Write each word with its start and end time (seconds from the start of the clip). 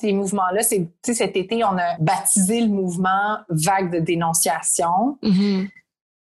Ces 0.00 0.12
mouvements-là, 0.12 0.62
c'est, 0.62 0.88
cet 1.02 1.36
été, 1.36 1.64
on 1.64 1.78
a 1.78 1.96
baptisé 1.98 2.60
le 2.60 2.68
mouvement 2.68 3.38
vague 3.48 3.92
de 3.92 3.98
dénonciation. 3.98 5.18
Mm-hmm. 5.22 5.68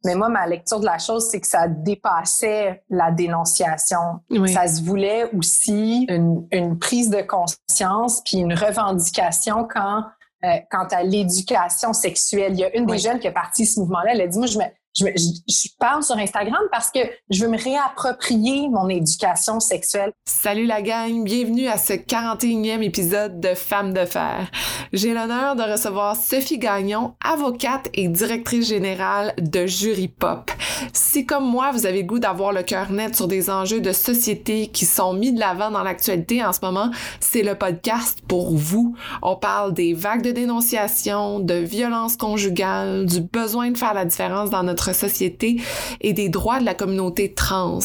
Mais 0.05 0.15
moi, 0.15 0.29
ma 0.29 0.47
lecture 0.47 0.81
de 0.81 0.85
la 0.85 0.99
chose, 0.99 1.29
c'est 1.31 1.41
que 1.41 1.47
ça 1.47 1.69
dépassait 1.69 2.83
la 2.91 3.13
dénonciation. 3.13 4.21
Ça 4.47 4.67
se 4.67 4.83
voulait 4.83 5.31
aussi 5.37 6.07
une, 6.09 6.47
une, 6.51 6.79
prise 6.79 7.09
de 7.09 7.23
conscience 7.23 8.21
puis 8.25 8.39
une 8.39 8.53
revendication 8.53 9.67
quand, 9.73 10.03
euh, 10.45 10.57
quant 10.71 10.89
à 10.91 11.05
l'éducation 11.05 11.93
sexuelle. 11.93 12.53
Il 12.55 12.59
y 12.59 12.65
a 12.65 12.77
une 12.77 12.85
des 12.85 12.99
jeunes 12.99 13.21
qui 13.21 13.29
a 13.29 13.33
parti 13.33 13.65
ce 13.65 13.79
mouvement-là, 13.79 14.13
elle 14.13 14.23
a 14.23 14.27
dit, 14.27 14.39
moi, 14.39 14.49
je 14.49 14.59
me, 14.59 14.65
je, 14.95 15.07
je, 15.49 15.69
parle 15.79 16.03
sur 16.03 16.17
Instagram 16.17 16.63
parce 16.71 16.91
que 16.91 17.01
je 17.31 17.45
veux 17.45 17.51
me 17.51 17.59
réapproprier 17.59 18.69
mon 18.69 18.89
éducation 18.89 19.61
sexuelle. 19.61 20.13
Salut 20.27 20.67
la 20.67 20.83
gang, 20.83 21.25
bienvenue 21.25 21.67
à 21.67 21.79
ce 21.79 21.95
41e 21.95 22.83
épisode 22.83 23.41
de 23.41 23.55
Femmes 23.55 23.93
de 23.93 24.05
fer. 24.05 24.51
J'ai 24.93 25.15
l'honneur 25.15 25.57
de 25.57 25.63
recevoir 25.63 26.17
Sophie 26.17 26.59
Gagnon, 26.59 27.15
avocate 27.25 27.89
et 27.95 28.09
directrice 28.09 28.69
générale 28.69 29.35
de 29.39 29.67
Jury 29.67 30.09
Pop. 30.09 30.51
Si 30.93 31.27
comme 31.27 31.49
moi, 31.49 31.71
vous 31.73 31.87
avez 31.87 32.05
goût 32.05 32.19
d'avoir 32.19 32.53
le 32.53 32.63
cœur 32.63 32.91
net 32.91 33.15
sur 33.15 33.29
des 33.29 33.51
enjeux 33.51 33.81
de 33.81 33.93
société 33.93 34.69
qui 34.69 34.85
sont 34.85 35.15
mis 35.15 35.33
de 35.33 35.41
l'avant 35.41 35.71
dans 35.71 35.83
l'actualité 35.83 36.45
en 36.45 36.53
ce 36.53 36.61
moment, 36.63 36.91
c'est 37.21 37.43
le 37.43 37.55
podcast 37.55 38.21
pour 38.27 38.55
vous. 38.55 38.95
On 39.23 39.37
parle 39.37 39.75
des 39.75 39.95
vagues 39.95 40.23
de 40.23 40.31
dénonciation, 40.31 41.41
de 41.41 41.55
violence 41.55 42.17
conjugale, 42.17 43.07
du 43.07 43.21
besoin 43.21 43.71
de 43.71 43.79
faire 43.79 43.95
la 43.95 44.05
différence 44.05 44.51
dans 44.51 44.63
notre 44.63 44.95
société 44.95 45.61
et 46.01 46.13
des 46.13 46.29
droits 46.29 46.61
de 46.61 46.65
la 46.65 46.75
communauté 46.75 47.33
trans. 47.33 47.79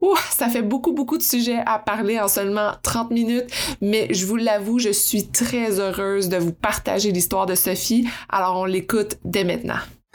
Ouh, 0.00 0.16
ça 0.30 0.48
fait 0.48 0.62
beaucoup, 0.62 0.92
beaucoup 0.92 1.18
de 1.18 1.22
sujets 1.22 1.60
à 1.66 1.78
parler 1.78 2.18
en 2.20 2.28
seulement 2.28 2.72
30 2.82 3.10
minutes, 3.10 3.50
mais 3.80 4.12
je 4.12 4.26
vous 4.26 4.36
l'avoue, 4.36 4.78
je 4.78 4.90
suis 4.90 5.28
très 5.28 5.80
heureuse 5.80 6.28
de 6.28 6.36
vous 6.36 6.52
partager 6.52 7.12
l'histoire 7.12 7.46
de 7.46 7.54
Sophie, 7.54 8.08
alors 8.28 8.56
on 8.56 8.64
l'écoute 8.64 9.16
dès 9.24 9.44
maintenant. 9.44 9.78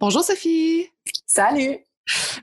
Bonjour 0.00 0.22
Sophie. 0.22 0.86
Salut. 1.26 1.78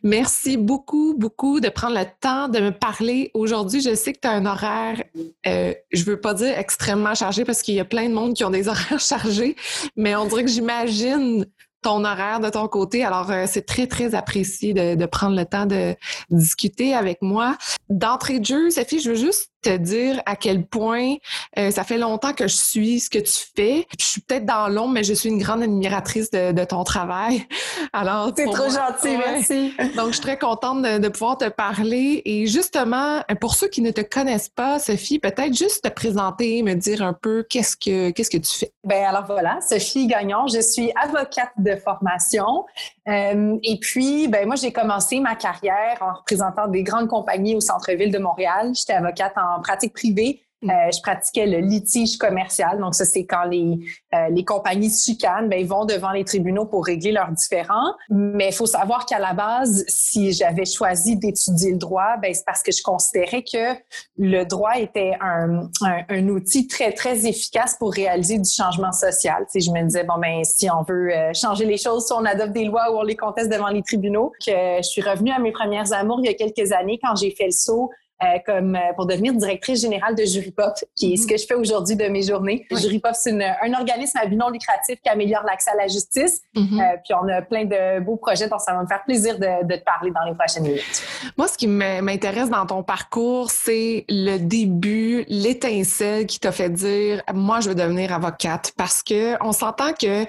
Merci 0.03 0.57
beaucoup, 0.57 1.15
beaucoup 1.17 1.61
de 1.61 1.69
prendre 1.69 1.97
le 1.97 2.05
temps 2.19 2.49
de 2.49 2.59
me 2.59 2.71
parler 2.71 3.31
aujourd'hui. 3.33 3.79
Je 3.79 3.95
sais 3.95 4.11
que 4.11 4.19
tu 4.19 4.27
as 4.27 4.31
un 4.31 4.45
horaire, 4.45 5.01
euh, 5.47 5.73
je 5.93 6.03
veux 6.03 6.19
pas 6.19 6.33
dire 6.33 6.59
extrêmement 6.59 7.15
chargé 7.15 7.45
parce 7.45 7.61
qu'il 7.61 7.75
y 7.75 7.79
a 7.79 7.85
plein 7.85 8.09
de 8.09 8.13
monde 8.13 8.33
qui 8.33 8.43
ont 8.43 8.49
des 8.49 8.67
horaires 8.67 8.99
chargés, 8.99 9.55
mais 9.95 10.17
on 10.17 10.25
dirait 10.25 10.43
que 10.43 10.49
j'imagine 10.51 11.45
ton 11.81 12.03
horaire 12.03 12.41
de 12.41 12.49
ton 12.49 12.67
côté. 12.67 13.05
Alors, 13.05 13.31
euh, 13.31 13.45
c'est 13.47 13.65
très, 13.65 13.87
très 13.87 14.15
apprécié 14.15 14.73
de, 14.73 14.95
de, 14.95 15.05
prendre 15.05 15.37
le 15.37 15.45
temps 15.45 15.65
de 15.65 15.95
discuter 16.29 16.93
avec 16.93 17.21
moi. 17.21 17.57
D'entrée 17.89 18.41
de 18.41 18.45
jeu, 18.45 18.69
Sophie, 18.69 18.99
je 18.99 19.11
veux 19.11 19.15
juste 19.15 19.51
te 19.65 19.75
dire 19.77 20.21
à 20.25 20.35
quel 20.35 20.63
point 20.65 21.15
euh, 21.57 21.71
ça 21.71 21.83
fait 21.83 21.97
longtemps 21.97 22.33
que 22.33 22.47
je 22.47 22.55
suis 22.55 22.99
ce 22.99 23.09
que 23.09 23.17
tu 23.17 23.33
fais. 23.55 23.87
Je 23.99 24.05
suis 24.05 24.21
peut-être 24.21 24.45
dans 24.45 24.67
l'ombre, 24.67 24.93
mais 24.93 25.03
je 25.03 25.13
suis 25.13 25.29
une 25.29 25.39
grande 25.39 25.63
admiratrice 25.63 26.29
de, 26.29 26.51
de 26.51 26.63
ton 26.63 26.83
travail. 26.83 27.45
Alors, 27.93 28.31
c'est 28.35 28.45
trop 28.45 28.69
gentil, 28.69 29.17
merci. 29.17 29.73
Donc, 29.95 30.07
je 30.07 30.13
suis 30.13 30.21
très 30.21 30.37
contente 30.37 30.83
de, 30.83 30.99
de, 30.99 31.09
pouvoir 31.09 31.37
te 31.37 31.49
parler. 31.49 32.21
Et 32.25 32.45
justement, 32.45 33.21
pour 33.41 33.55
ceux 33.55 33.67
qui 33.67 33.81
ne 33.81 33.91
te 33.91 34.01
connaissent 34.01 34.49
pas, 34.49 34.77
Sophie, 34.77 35.17
peut-être 35.17 35.55
juste 35.55 35.83
te 35.83 35.89
présenter, 35.89 36.61
me 36.61 36.75
dire 36.75 37.01
un 37.01 37.13
peu 37.13 37.43
qu'est-ce 37.49 37.75
que 37.75 38.11
qu'est-ce 38.11 38.29
que 38.29 38.37
tu 38.37 38.59
fais. 38.59 38.71
Ben 38.83 39.03
alors 39.05 39.25
voilà, 39.25 39.59
Sophie 39.61 40.07
Gagnon, 40.07 40.47
je 40.47 40.59
suis 40.59 40.91
avocate 41.01 41.51
de 41.57 41.75
formation. 41.75 42.65
Euh, 43.07 43.57
et 43.63 43.77
puis, 43.79 44.27
ben 44.27 44.45
moi, 44.45 44.55
j'ai 44.55 44.71
commencé 44.71 45.19
ma 45.19 45.35
carrière 45.35 45.97
en 46.01 46.13
représentant 46.13 46.67
des 46.67 46.83
grandes 46.83 47.07
compagnies 47.07 47.55
au 47.55 47.61
centre-ville 47.61 48.11
de 48.11 48.17
Montréal. 48.17 48.71
J'étais 48.73 48.93
avocate 48.93 49.33
en 49.37 49.54
pratique 49.61 49.93
privée 49.93 50.45
Mm. 50.65 50.69
Euh, 50.69 50.91
je 50.91 51.01
pratiquais 51.01 51.45
le 51.45 51.59
litige 51.59 52.17
commercial. 52.17 52.79
Donc, 52.79 52.95
ça, 52.95 53.05
c'est 53.05 53.25
quand 53.25 53.43
les, 53.43 53.77
euh, 54.13 54.29
les 54.29 54.43
compagnies 54.43 54.89
chicanent, 54.89 55.49
ben, 55.49 55.59
ils 55.59 55.67
vont 55.67 55.85
devant 55.85 56.11
les 56.11 56.23
tribunaux 56.23 56.65
pour 56.65 56.85
régler 56.85 57.11
leurs 57.11 57.31
différends. 57.31 57.93
Mais 58.09 58.49
il 58.49 58.53
faut 58.53 58.65
savoir 58.65 59.05
qu'à 59.05 59.19
la 59.19 59.33
base, 59.33 59.85
si 59.87 60.31
j'avais 60.31 60.65
choisi 60.65 61.17
d'étudier 61.17 61.71
le 61.71 61.77
droit, 61.77 62.17
ben, 62.21 62.33
c'est 62.33 62.45
parce 62.45 62.63
que 62.63 62.71
je 62.71 62.81
considérais 62.81 63.43
que 63.43 63.75
le 64.17 64.43
droit 64.43 64.77
était 64.77 65.13
un, 65.21 65.69
un, 65.81 66.27
outil 66.29 66.67
très, 66.67 66.91
très 66.91 67.27
efficace 67.27 67.75
pour 67.77 67.93
réaliser 67.93 68.37
du 68.37 68.49
changement 68.49 68.91
social. 68.91 69.45
Tu 69.51 69.61
je 69.61 69.71
me 69.71 69.83
disais, 69.83 70.03
bon, 70.03 70.17
ben, 70.19 70.43
si 70.43 70.69
on 70.69 70.83
veut 70.83 71.13
euh, 71.13 71.33
changer 71.33 71.65
les 71.65 71.77
choses, 71.77 72.07
si 72.07 72.13
on 72.13 72.25
adopte 72.25 72.53
des 72.53 72.65
lois 72.65 72.91
ou 72.91 72.97
on 72.97 73.03
les 73.03 73.15
conteste 73.15 73.51
devant 73.51 73.67
les 73.67 73.83
tribunaux, 73.83 74.31
que 74.45 74.77
je 74.77 74.87
suis 74.87 75.01
revenue 75.01 75.31
à 75.31 75.39
mes 75.39 75.51
premières 75.51 75.91
amours 75.93 76.19
il 76.23 76.25
y 76.25 76.29
a 76.29 76.33
quelques 76.33 76.71
années 76.71 76.99
quand 77.01 77.15
j'ai 77.15 77.31
fait 77.31 77.45
le 77.45 77.51
saut 77.51 77.91
euh, 78.23 78.39
comme 78.45 78.75
euh, 78.75 78.93
pour 78.95 79.07
devenir 79.07 79.33
directrice 79.33 79.81
générale 79.81 80.15
de 80.15 80.23
Jury 80.23 80.51
Pop, 80.51 80.73
qui 80.95 81.13
est 81.13 81.17
ce 81.17 81.23
mhm. 81.23 81.29
que 81.29 81.37
je 81.37 81.45
fais 81.45 81.53
aujourd'hui 81.53 81.97
de 81.97 82.05
mes 82.05 82.21
journées. 82.21 82.65
Jury 82.71 82.99
Pop, 82.99 83.11
c'est 83.13 83.31
un 83.31 83.73
organisme 83.73 84.17
à 84.21 84.25
but 84.25 84.37
non 84.37 84.49
lucratif 84.49 85.01
qui 85.01 85.09
améliore 85.09 85.43
l'accès 85.43 85.71
à 85.71 85.75
la 85.75 85.87
justice. 85.87 86.41
Mhm. 86.55 86.79
euh, 86.79 86.83
puis 87.03 87.13
on 87.13 87.27
a 87.27 87.41
plein 87.41 87.65
de 87.65 87.99
beaux 87.99 88.15
projets, 88.15 88.47
donc 88.47 88.61
ça 88.61 88.73
va 88.73 88.83
me 88.83 88.87
faire 88.87 89.03
plaisir 89.03 89.37
de, 89.37 89.67
de 89.67 89.75
te 89.75 89.83
parler 89.83 90.11
dans 90.11 90.23
les 90.23 90.33
prochaines 90.33 90.63
minutes. 90.63 91.03
Moi, 91.37 91.49
ce 91.49 91.57
qui 91.57 91.67
m'intéresse 91.67 92.49
dans 92.49 92.65
ton 92.65 92.83
parcours, 92.83 93.51
c'est 93.51 94.05
le 94.07 94.37
début, 94.37 95.25
l'étincelle 95.27 96.25
qui 96.25 96.39
t'a 96.39 96.53
fait 96.53 96.69
dire, 96.69 97.21
moi, 97.33 97.59
je 97.59 97.69
veux 97.69 97.75
devenir 97.75 98.13
avocate, 98.13 98.71
parce 98.77 99.03
que 99.03 99.35
on 99.43 99.51
s'entend 99.51 99.91
que 99.91 100.25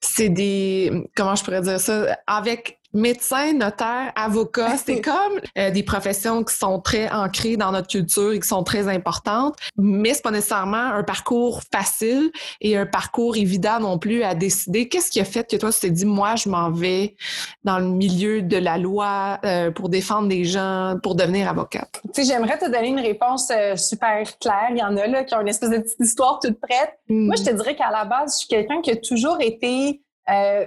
c'est 0.00 0.28
des 0.28 0.90
comment 1.16 1.34
je 1.34 1.44
pourrais 1.44 1.60
dire 1.60 1.80
ça 1.80 2.16
avec 2.26 2.78
médecin, 2.98 3.52
notaire, 3.54 4.12
avocat, 4.16 4.76
c'est 4.76 5.00
comme 5.00 5.40
euh, 5.56 5.70
des 5.70 5.82
professions 5.82 6.44
qui 6.44 6.54
sont 6.54 6.80
très 6.80 7.10
ancrées 7.10 7.56
dans 7.56 7.72
notre 7.72 7.88
culture 7.88 8.32
et 8.32 8.40
qui 8.40 8.48
sont 8.48 8.62
très 8.62 8.88
importantes, 8.88 9.56
mais 9.76 10.14
c'est 10.14 10.22
pas 10.22 10.30
nécessairement 10.30 10.76
un 10.76 11.02
parcours 11.02 11.62
facile 11.72 12.30
et 12.60 12.76
un 12.76 12.86
parcours 12.86 13.36
évident 13.36 13.80
non 13.80 13.98
plus 13.98 14.22
à 14.22 14.34
décider. 14.34 14.88
Qu'est-ce 14.88 15.10
qui 15.10 15.20
a 15.20 15.24
fait 15.24 15.48
que 15.48 15.56
toi 15.56 15.72
tu 15.72 15.80
t'es 15.80 15.90
dit 15.90 16.04
moi 16.04 16.34
je 16.36 16.48
m'en 16.48 16.70
vais 16.70 17.16
dans 17.64 17.78
le 17.78 17.86
milieu 17.86 18.42
de 18.42 18.56
la 18.56 18.78
loi 18.78 19.38
euh, 19.44 19.70
pour 19.70 19.88
défendre 19.88 20.28
des 20.28 20.44
gens, 20.44 20.96
pour 21.02 21.14
devenir 21.14 21.48
avocate? 21.48 22.00
Tu 22.12 22.24
sais, 22.24 22.32
j'aimerais 22.32 22.58
te 22.58 22.66
donner 22.66 22.88
une 22.88 23.00
réponse 23.00 23.50
euh, 23.50 23.76
super 23.76 24.38
claire. 24.38 24.68
Il 24.70 24.78
y 24.78 24.82
en 24.82 24.96
a 24.96 25.06
là 25.06 25.24
qui 25.24 25.34
ont 25.34 25.40
une 25.40 25.48
espèce 25.48 25.70
de 25.70 25.78
petite 25.78 26.00
histoire 26.00 26.40
toute 26.40 26.60
prête. 26.60 26.98
Mm. 27.08 27.26
Moi, 27.26 27.36
je 27.36 27.44
te 27.44 27.54
dirais 27.54 27.76
qu'à 27.76 27.90
la 27.90 28.04
base, 28.04 28.34
je 28.34 28.38
suis 28.38 28.48
quelqu'un 28.48 28.80
qui 28.82 28.90
a 28.90 28.96
toujours 28.96 29.38
été 29.40 30.02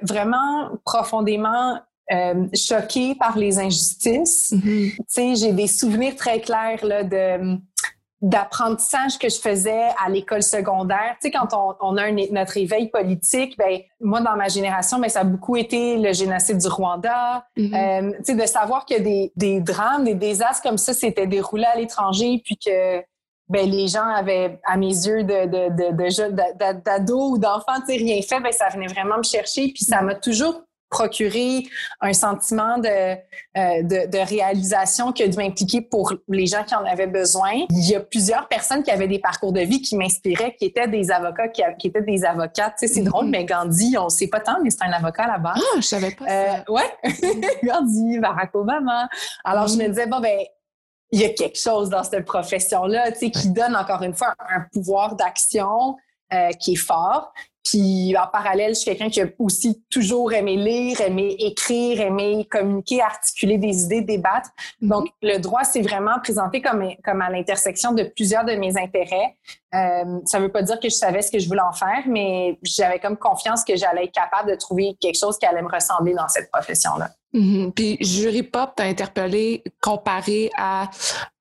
vraiment 0.02 0.72
profondément 0.84 1.80
euh, 2.12 2.48
choquée 2.54 3.16
par 3.16 3.38
les 3.38 3.60
injustices. 3.60 4.54
Mm-hmm. 4.54 4.96
Tu 4.96 5.04
sais, 5.08 5.36
j'ai 5.36 5.54
des 5.54 5.68
souvenirs 5.68 6.16
très 6.16 6.40
clairs 6.42 6.84
là, 6.86 7.04
de 7.04 7.58
d'apprentissage 8.22 9.18
que 9.18 9.30
je 9.30 9.40
faisais 9.40 9.90
à 10.04 10.08
l'école 10.08 10.44
secondaire. 10.44 11.16
Tu 11.20 11.28
sais, 11.28 11.32
quand 11.32 11.48
on, 11.54 11.74
on 11.82 11.98
a 11.98 12.04
un, 12.04 12.16
notre 12.32 12.56
éveil 12.58 12.90
politique, 12.90 13.58
ben 13.58 13.80
moi, 14.00 14.22
dans 14.22 14.36
ma 14.36 14.48
génération, 14.48 15.00
ben 15.00 15.10
ça 15.10 15.22
a 15.22 15.24
beaucoup 15.24 15.58
été 15.58 15.98
le 15.98 16.14
génocide 16.14 16.60
du 16.60 16.68
Rwanda. 16.68 17.48
Mm-hmm. 17.58 17.74
euh, 17.74 18.12
tu 18.18 18.26
sais, 18.26 18.36
de 18.36 18.46
savoir 18.46 18.86
que 18.86 19.00
des, 19.00 19.32
des 19.36 19.60
drames, 19.60 20.04
des 20.04 20.14
désastres 20.14 20.62
comme 20.62 20.78
ça 20.78 20.94
s'étaient 20.94 21.26
déroulés 21.26 21.66
à 21.66 21.76
l'étranger, 21.76 22.40
puis 22.46 22.58
que 22.64 23.00
ben 23.50 23.68
les 23.68 23.88
gens 23.88 24.08
avaient, 24.08 24.60
à 24.66 24.78
mes 24.78 24.86
yeux, 24.86 25.24
de, 25.24 25.46
de, 25.46 25.92
de, 25.92 26.82
d'ados 26.84 27.32
ou 27.34 27.38
d'enfants, 27.40 27.82
tu 27.86 27.94
sais, 27.94 27.98
rien 27.98 28.22
fait, 28.22 28.40
ben 28.40 28.52
ça 28.52 28.70
venait 28.70 28.88
vraiment 28.88 29.18
me 29.18 29.24
chercher, 29.24 29.74
puis 29.74 29.84
ça 29.84 30.02
m'a 30.04 30.14
toujours 30.14 30.62
procurer 30.92 31.64
un 32.02 32.12
sentiment 32.14 32.78
de, 32.78 32.88
euh, 32.88 33.16
de, 33.82 34.12
de, 34.12 34.18
réalisation 34.18 35.14
qui 35.14 35.24
a 35.24 35.28
dû 35.28 35.38
m'impliquer 35.38 35.82
pour 35.82 36.14
les 36.28 36.46
gens 36.46 36.64
qui 36.66 36.76
en 36.76 36.86
avaient 36.86 37.08
besoin. 37.08 37.52
Il 37.70 37.90
y 37.90 37.96
a 37.96 38.02
plusieurs 38.02 38.48
personnes 38.50 38.84
qui 38.84 38.92
avaient 38.92 39.08
des 39.08 39.18
parcours 39.18 39.54
de 39.54 39.62
vie 39.62 39.82
qui 39.82 39.96
m'inspiraient, 39.96 40.54
qui 40.60 40.66
étaient 40.66 40.90
des 40.90 41.10
avocats, 41.10 41.48
qui, 41.48 41.64
qui 41.80 41.88
étaient 41.88 42.02
des 42.02 42.26
avocates. 42.26 42.76
Tu 42.78 42.88
sais, 42.88 42.94
c'est 42.94 43.02
drôle, 43.04 43.28
mm-hmm. 43.28 43.30
mais 43.30 43.46
Gandhi, 43.46 43.98
on 43.98 44.10
sait 44.10 44.28
pas 44.28 44.42
tant, 44.42 44.62
mais 44.62 44.70
c'est 44.70 44.84
un 44.84 44.92
avocat 44.92 45.24
à 45.24 45.28
la 45.28 45.38
base. 45.38 45.58
Ah, 45.58 45.78
je 45.78 45.82
savais 45.82 46.12
pas 46.12 46.26
euh, 46.26 46.58
ça. 46.58 46.72
ouais, 46.72 46.94
Gandhi, 47.64 48.20
Barack 48.20 48.54
Obama. 48.54 49.08
Alors, 49.46 49.68
je 49.68 49.78
me 49.78 49.84
mm-hmm. 49.84 49.90
disais, 49.90 50.08
bon, 50.08 50.20
ben, 50.20 50.40
il 51.14 51.22
y 51.22 51.26
a 51.26 51.30
quelque 51.30 51.58
chose 51.58 51.90
dans 51.90 52.04
cette 52.04 52.26
profession-là, 52.26 53.14
tu 53.14 53.20
sais, 53.20 53.32
qui 53.32 53.50
donne 53.50 53.76
encore 53.78 54.04
une 54.04 54.14
fois 54.14 54.34
un 54.50 54.66
pouvoir 54.74 55.16
d'action 55.16 55.96
euh, 56.34 56.52
qui 56.60 56.74
est 56.74 56.78
fort. 56.78 57.34
Puis 57.64 58.16
en 58.18 58.28
parallèle, 58.28 58.74
je 58.74 58.80
suis 58.80 58.86
quelqu'un 58.86 59.10
qui 59.10 59.22
a 59.22 59.28
aussi 59.40 59.84
toujours 59.90 60.34
aimé 60.34 60.56
lire, 60.58 61.00
aimé 61.02 61.36
écrire, 61.40 62.02
aimé 62.02 62.48
communiquer, 62.50 63.02
articuler 63.02 63.58
des 63.58 63.84
idées, 63.84 64.02
débattre. 64.02 64.50
Mm-hmm. 64.82 64.88
Donc 64.88 65.08
le 65.22 65.38
droit 65.38 65.64
s'est 65.64 65.82
vraiment 65.82 66.20
présenté 66.22 66.62
comme 66.62 66.90
comme 67.04 67.22
à 67.22 67.30
l'intersection 67.30 67.94
de 67.94 68.04
plusieurs 68.04 68.46
de 68.46 68.54
mes 68.54 68.78
intérêts. 68.78 69.38
Euh, 69.74 70.20
ça 70.26 70.40
veut 70.40 70.52
pas 70.52 70.64
dire 70.64 70.80
que 70.80 70.90
je 70.90 70.96
savais 70.96 71.22
ce 71.22 71.32
que 71.32 71.40
je 71.40 71.48
voulais 71.48 71.62
en 71.62 71.74
faire, 71.74 72.04
mais 72.08 72.60
j'avais 72.64 73.00
comme 73.00 73.18
confiance 73.18 73.64
que 73.64 73.76
j'allais 73.76 74.06
être 74.06 74.12
capable 74.12 74.50
de 74.50 74.56
trouver 74.56 74.98
quelque 75.00 75.18
chose 75.18 75.38
qui 75.38 75.46
allait 75.46 75.62
me 75.62 75.72
ressembler 75.72 76.14
dans 76.14 76.28
cette 76.28 76.52
profession-là. 76.52 77.10
Mm-hmm. 77.34 77.72
Puis 77.72 77.98
Jury 78.02 78.44
Pop 78.44 78.76
t'a 78.76 78.84
interpellé 78.84 79.64
comparé 79.80 80.50
à 80.58 80.90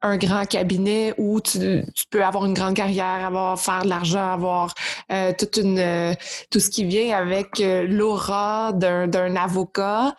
un 0.03 0.17
grand 0.17 0.47
cabinet 0.47 1.15
où 1.19 1.41
tu, 1.41 1.85
peux 2.11 2.25
avoir 2.25 2.47
une 2.47 2.55
grande 2.55 2.75
carrière, 2.75 3.25
avoir 3.25 3.61
faire 3.61 3.83
de 3.83 3.89
l'argent, 3.89 4.33
avoir 4.33 4.73
euh, 5.11 5.33
toute 5.37 5.57
une 5.57 5.79
euh, 5.79 6.15
tout 6.51 6.61
ce 6.61 6.71
qui 6.71 6.85
vient 6.85 7.17
avec 7.17 7.61
euh, 7.61 7.87
l'aura 7.89 8.73
d'un 8.73 9.37
avocat. 9.37 10.15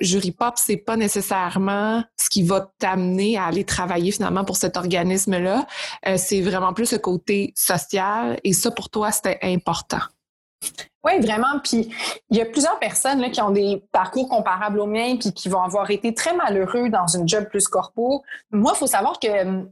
Jury 0.00 0.32
Pop, 0.32 0.54
c'est 0.56 0.76
pas 0.76 0.96
nécessairement 0.96 2.04
ce 2.16 2.28
qui 2.28 2.42
va 2.42 2.70
t'amener 2.78 3.36
à 3.36 3.46
aller 3.46 3.64
travailler 3.64 4.12
finalement 4.12 4.44
pour 4.44 4.56
cet 4.56 4.76
organisme-là. 4.76 5.66
c'est 6.16 6.40
vraiment 6.40 6.72
plus 6.72 6.92
le 6.92 6.98
côté 6.98 7.52
social 7.56 8.38
et 8.44 8.52
ça 8.52 8.70
pour 8.70 8.88
toi 8.88 9.10
c'était 9.10 9.38
important. 9.42 10.00
Oui, 11.04 11.20
vraiment. 11.20 11.60
Puis 11.62 11.90
il 12.30 12.36
y 12.36 12.40
a 12.40 12.44
plusieurs 12.44 12.78
personnes 12.78 13.20
là, 13.20 13.30
qui 13.30 13.40
ont 13.40 13.50
des 13.50 13.82
parcours 13.92 14.28
comparables 14.28 14.80
aux 14.80 14.86
miens 14.86 15.16
puis 15.16 15.32
qui 15.32 15.48
vont 15.48 15.62
avoir 15.62 15.90
été 15.90 16.12
très 16.12 16.34
malheureux 16.34 16.88
dans 16.90 17.06
une 17.06 17.28
job 17.28 17.44
plus 17.48 17.68
corpo. 17.68 18.22
Moi, 18.50 18.72
il 18.74 18.78
faut 18.78 18.86
savoir 18.86 19.18
que 19.20 19.28
euh, 19.28 19.62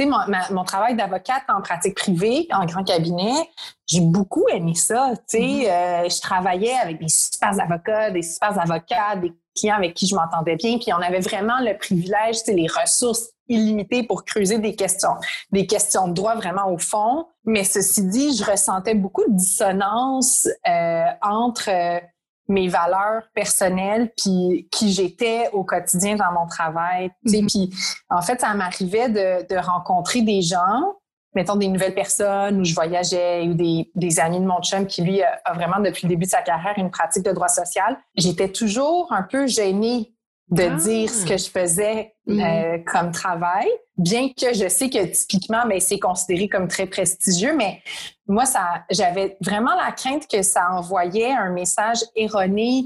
mon, 0.00 0.18
mon, 0.52 0.64
travail 0.64 0.96
d'avocate 0.96 1.42
en 1.48 1.60
pratique 1.60 1.96
privée, 1.96 2.46
en 2.52 2.64
grand 2.66 2.84
cabinet, 2.84 3.50
j'ai 3.86 4.00
beaucoup 4.00 4.46
aimé 4.48 4.74
ça. 4.74 5.12
Tu 5.28 5.38
sais, 5.38 5.38
mm-hmm. 5.38 6.04
euh, 6.04 6.08
je 6.08 6.20
travaillais 6.20 6.76
avec 6.82 7.00
des 7.00 7.08
super 7.08 7.60
avocats, 7.60 8.10
des 8.10 8.22
super 8.22 8.56
avocats, 8.58 9.16
des 9.16 9.32
clients 9.56 9.76
avec 9.76 9.94
qui 9.94 10.06
je 10.06 10.14
m'entendais 10.14 10.56
bien. 10.56 10.78
Puis 10.78 10.92
on 10.92 11.02
avait 11.02 11.20
vraiment 11.20 11.58
le 11.60 11.76
privilège, 11.76 12.38
les 12.46 12.68
ressources 12.68 13.30
illimité 13.50 14.04
pour 14.04 14.24
creuser 14.24 14.58
des 14.58 14.74
questions, 14.74 15.16
des 15.50 15.66
questions 15.66 16.08
de 16.08 16.14
droit 16.14 16.36
vraiment 16.36 16.70
au 16.70 16.78
fond. 16.78 17.26
Mais 17.44 17.64
ceci 17.64 18.06
dit, 18.06 18.36
je 18.36 18.44
ressentais 18.44 18.94
beaucoup 18.94 19.24
de 19.28 19.36
dissonance 19.36 20.48
euh, 20.68 21.04
entre 21.20 21.68
euh, 21.68 22.00
mes 22.48 22.68
valeurs 22.68 23.22
personnelles 23.34 24.12
puis 24.16 24.68
qui 24.70 24.92
j'étais 24.92 25.48
au 25.52 25.64
quotidien 25.64 26.16
dans 26.16 26.32
mon 26.32 26.46
travail. 26.46 27.10
Mm 27.24 27.46
Puis 27.46 27.70
en 28.08 28.22
fait, 28.22 28.40
ça 28.40 28.54
m'arrivait 28.54 29.08
de, 29.08 29.46
de, 29.48 29.56
rencontrer 29.58 30.22
des 30.22 30.42
gens, 30.42 30.96
mettons 31.34 31.56
des 31.56 31.68
nouvelles 31.68 31.94
personnes 31.94 32.60
où 32.60 32.64
je 32.64 32.74
voyageais 32.74 33.42
ou 33.42 33.54
des, 33.54 33.90
des 33.94 34.20
amis 34.20 34.40
de 34.40 34.46
mon 34.46 34.60
chum 34.62 34.86
qui 34.86 35.02
lui 35.02 35.22
a 35.22 35.52
vraiment 35.54 35.80
depuis 35.80 36.06
le 36.06 36.10
début 36.10 36.26
de 36.26 36.30
sa 36.30 36.42
carrière 36.42 36.74
une 36.76 36.90
pratique 36.90 37.24
de 37.24 37.32
droit 37.32 37.48
social. 37.48 37.96
J'étais 38.16 38.48
toujours 38.48 39.12
un 39.12 39.22
peu 39.22 39.46
gênée 39.46 40.12
de 40.50 40.64
ah. 40.64 40.74
dire 40.76 41.10
ce 41.10 41.24
que 41.24 41.36
je 41.36 41.48
faisais 41.48 42.14
euh, 42.28 42.78
comme 42.86 43.12
travail, 43.12 43.68
bien 43.96 44.28
que 44.28 44.52
je 44.54 44.68
sais 44.68 44.90
que 44.90 45.04
typiquement, 45.06 45.62
mais 45.66 45.76
ben, 45.76 45.80
c'est 45.80 45.98
considéré 45.98 46.48
comme 46.48 46.68
très 46.68 46.86
prestigieux, 46.86 47.54
mais 47.56 47.82
moi, 48.26 48.46
ça, 48.46 48.84
j'avais 48.90 49.36
vraiment 49.40 49.74
la 49.74 49.90
crainte 49.92 50.26
que 50.28 50.42
ça 50.42 50.70
envoyait 50.72 51.32
un 51.32 51.50
message 51.50 51.98
erroné 52.14 52.84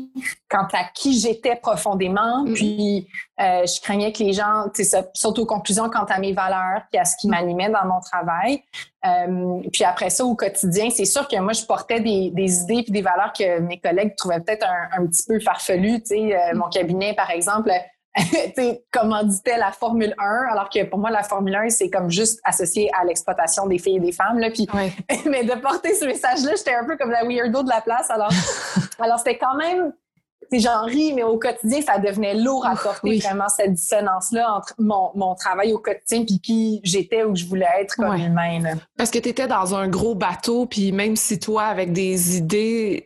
quant 0.48 0.66
à 0.72 0.84
qui 0.94 1.18
j'étais 1.18 1.56
profondément. 1.56 2.44
Mm. 2.44 2.54
Puis, 2.54 3.08
euh, 3.40 3.66
je 3.66 3.80
craignais 3.80 4.12
que 4.12 4.22
les 4.22 4.32
gens, 4.32 4.66
surtout 5.12 5.42
aux 5.42 5.46
conclusions 5.46 5.90
quant 5.90 6.04
à 6.04 6.18
mes 6.18 6.32
valeurs, 6.32 6.82
puis 6.90 6.98
à 6.98 7.04
ce 7.04 7.16
qui 7.16 7.28
mm. 7.28 7.30
m'animait 7.30 7.70
dans 7.70 7.86
mon 7.86 8.00
travail. 8.00 8.62
Euh, 9.06 9.60
puis 9.72 9.84
après 9.84 10.10
ça, 10.10 10.24
au 10.24 10.34
quotidien, 10.34 10.88
c'est 10.90 11.04
sûr 11.04 11.28
que 11.28 11.38
moi, 11.38 11.52
je 11.52 11.64
portais 11.64 12.00
des, 12.00 12.30
des 12.30 12.62
idées 12.62 12.82
puis 12.82 12.92
des 12.92 13.02
valeurs 13.02 13.32
que 13.32 13.60
mes 13.60 13.78
collègues 13.78 14.14
trouvaient 14.16 14.40
peut-être 14.40 14.66
un, 14.66 15.02
un, 15.02 15.06
petit 15.06 15.24
peu 15.26 15.38
farfelues. 15.40 16.00
Tu 16.02 16.06
sais, 16.06 16.36
euh, 16.36 16.54
mon 16.54 16.68
cabinet, 16.68 17.14
par 17.14 17.30
exemple, 17.30 17.70
commanditait 18.92 19.58
la 19.58 19.72
Formule 19.72 20.14
1, 20.18 20.52
alors 20.52 20.68
que 20.68 20.84
pour 20.84 20.98
moi, 20.98 21.10
la 21.10 21.22
Formule 21.22 21.54
1, 21.54 21.70
c'est 21.70 21.90
comme 21.90 22.10
juste 22.10 22.40
associé 22.44 22.90
à 22.98 23.04
l'exploitation 23.04 23.66
des 23.66 23.78
filles 23.78 23.96
et 23.96 24.00
des 24.00 24.12
femmes. 24.12 24.38
Là, 24.38 24.50
puis, 24.50 24.68
mais 25.26 25.44
de 25.44 25.60
porter 25.60 25.94
ce 25.94 26.04
message-là, 26.04 26.52
j'étais 26.56 26.74
un 26.74 26.84
peu 26.84 26.96
comme 26.96 27.10
la 27.10 27.24
weirdo 27.24 27.62
de 27.62 27.68
la 27.68 27.80
place. 27.80 28.10
Alors, 28.10 28.30
alors 28.98 29.18
c'était 29.18 29.38
quand 29.38 29.56
même, 29.56 29.92
j'en 30.52 30.84
ris, 30.84 31.12
mais 31.12 31.22
au 31.22 31.38
quotidien, 31.38 31.82
ça 31.82 31.98
devenait 31.98 32.34
lourd 32.34 32.66
à 32.66 32.76
porter 32.76 33.18
vraiment 33.18 33.48
cette 33.48 33.74
dissonance-là 33.74 34.54
entre 34.56 34.74
mon, 34.78 35.10
mon, 35.14 35.34
travail 35.34 35.72
au 35.72 35.78
quotidien 35.78 36.24
puis 36.24 36.40
qui 36.40 36.80
j'étais 36.84 37.24
ou 37.24 37.34
je 37.34 37.44
voulais 37.44 37.68
être 37.80 37.96
comme 37.96 38.16
humaine. 38.16 38.78
Parce 38.96 39.10
que 39.10 39.18
tu 39.18 39.28
étais 39.28 39.46
dans 39.46 39.74
un 39.74 39.88
gros 39.88 40.14
bateau, 40.14 40.66
puis 40.66 40.92
même 40.92 41.16
si 41.16 41.38
toi, 41.38 41.64
avec 41.64 41.92
des 41.92 42.36
idées, 42.36 43.04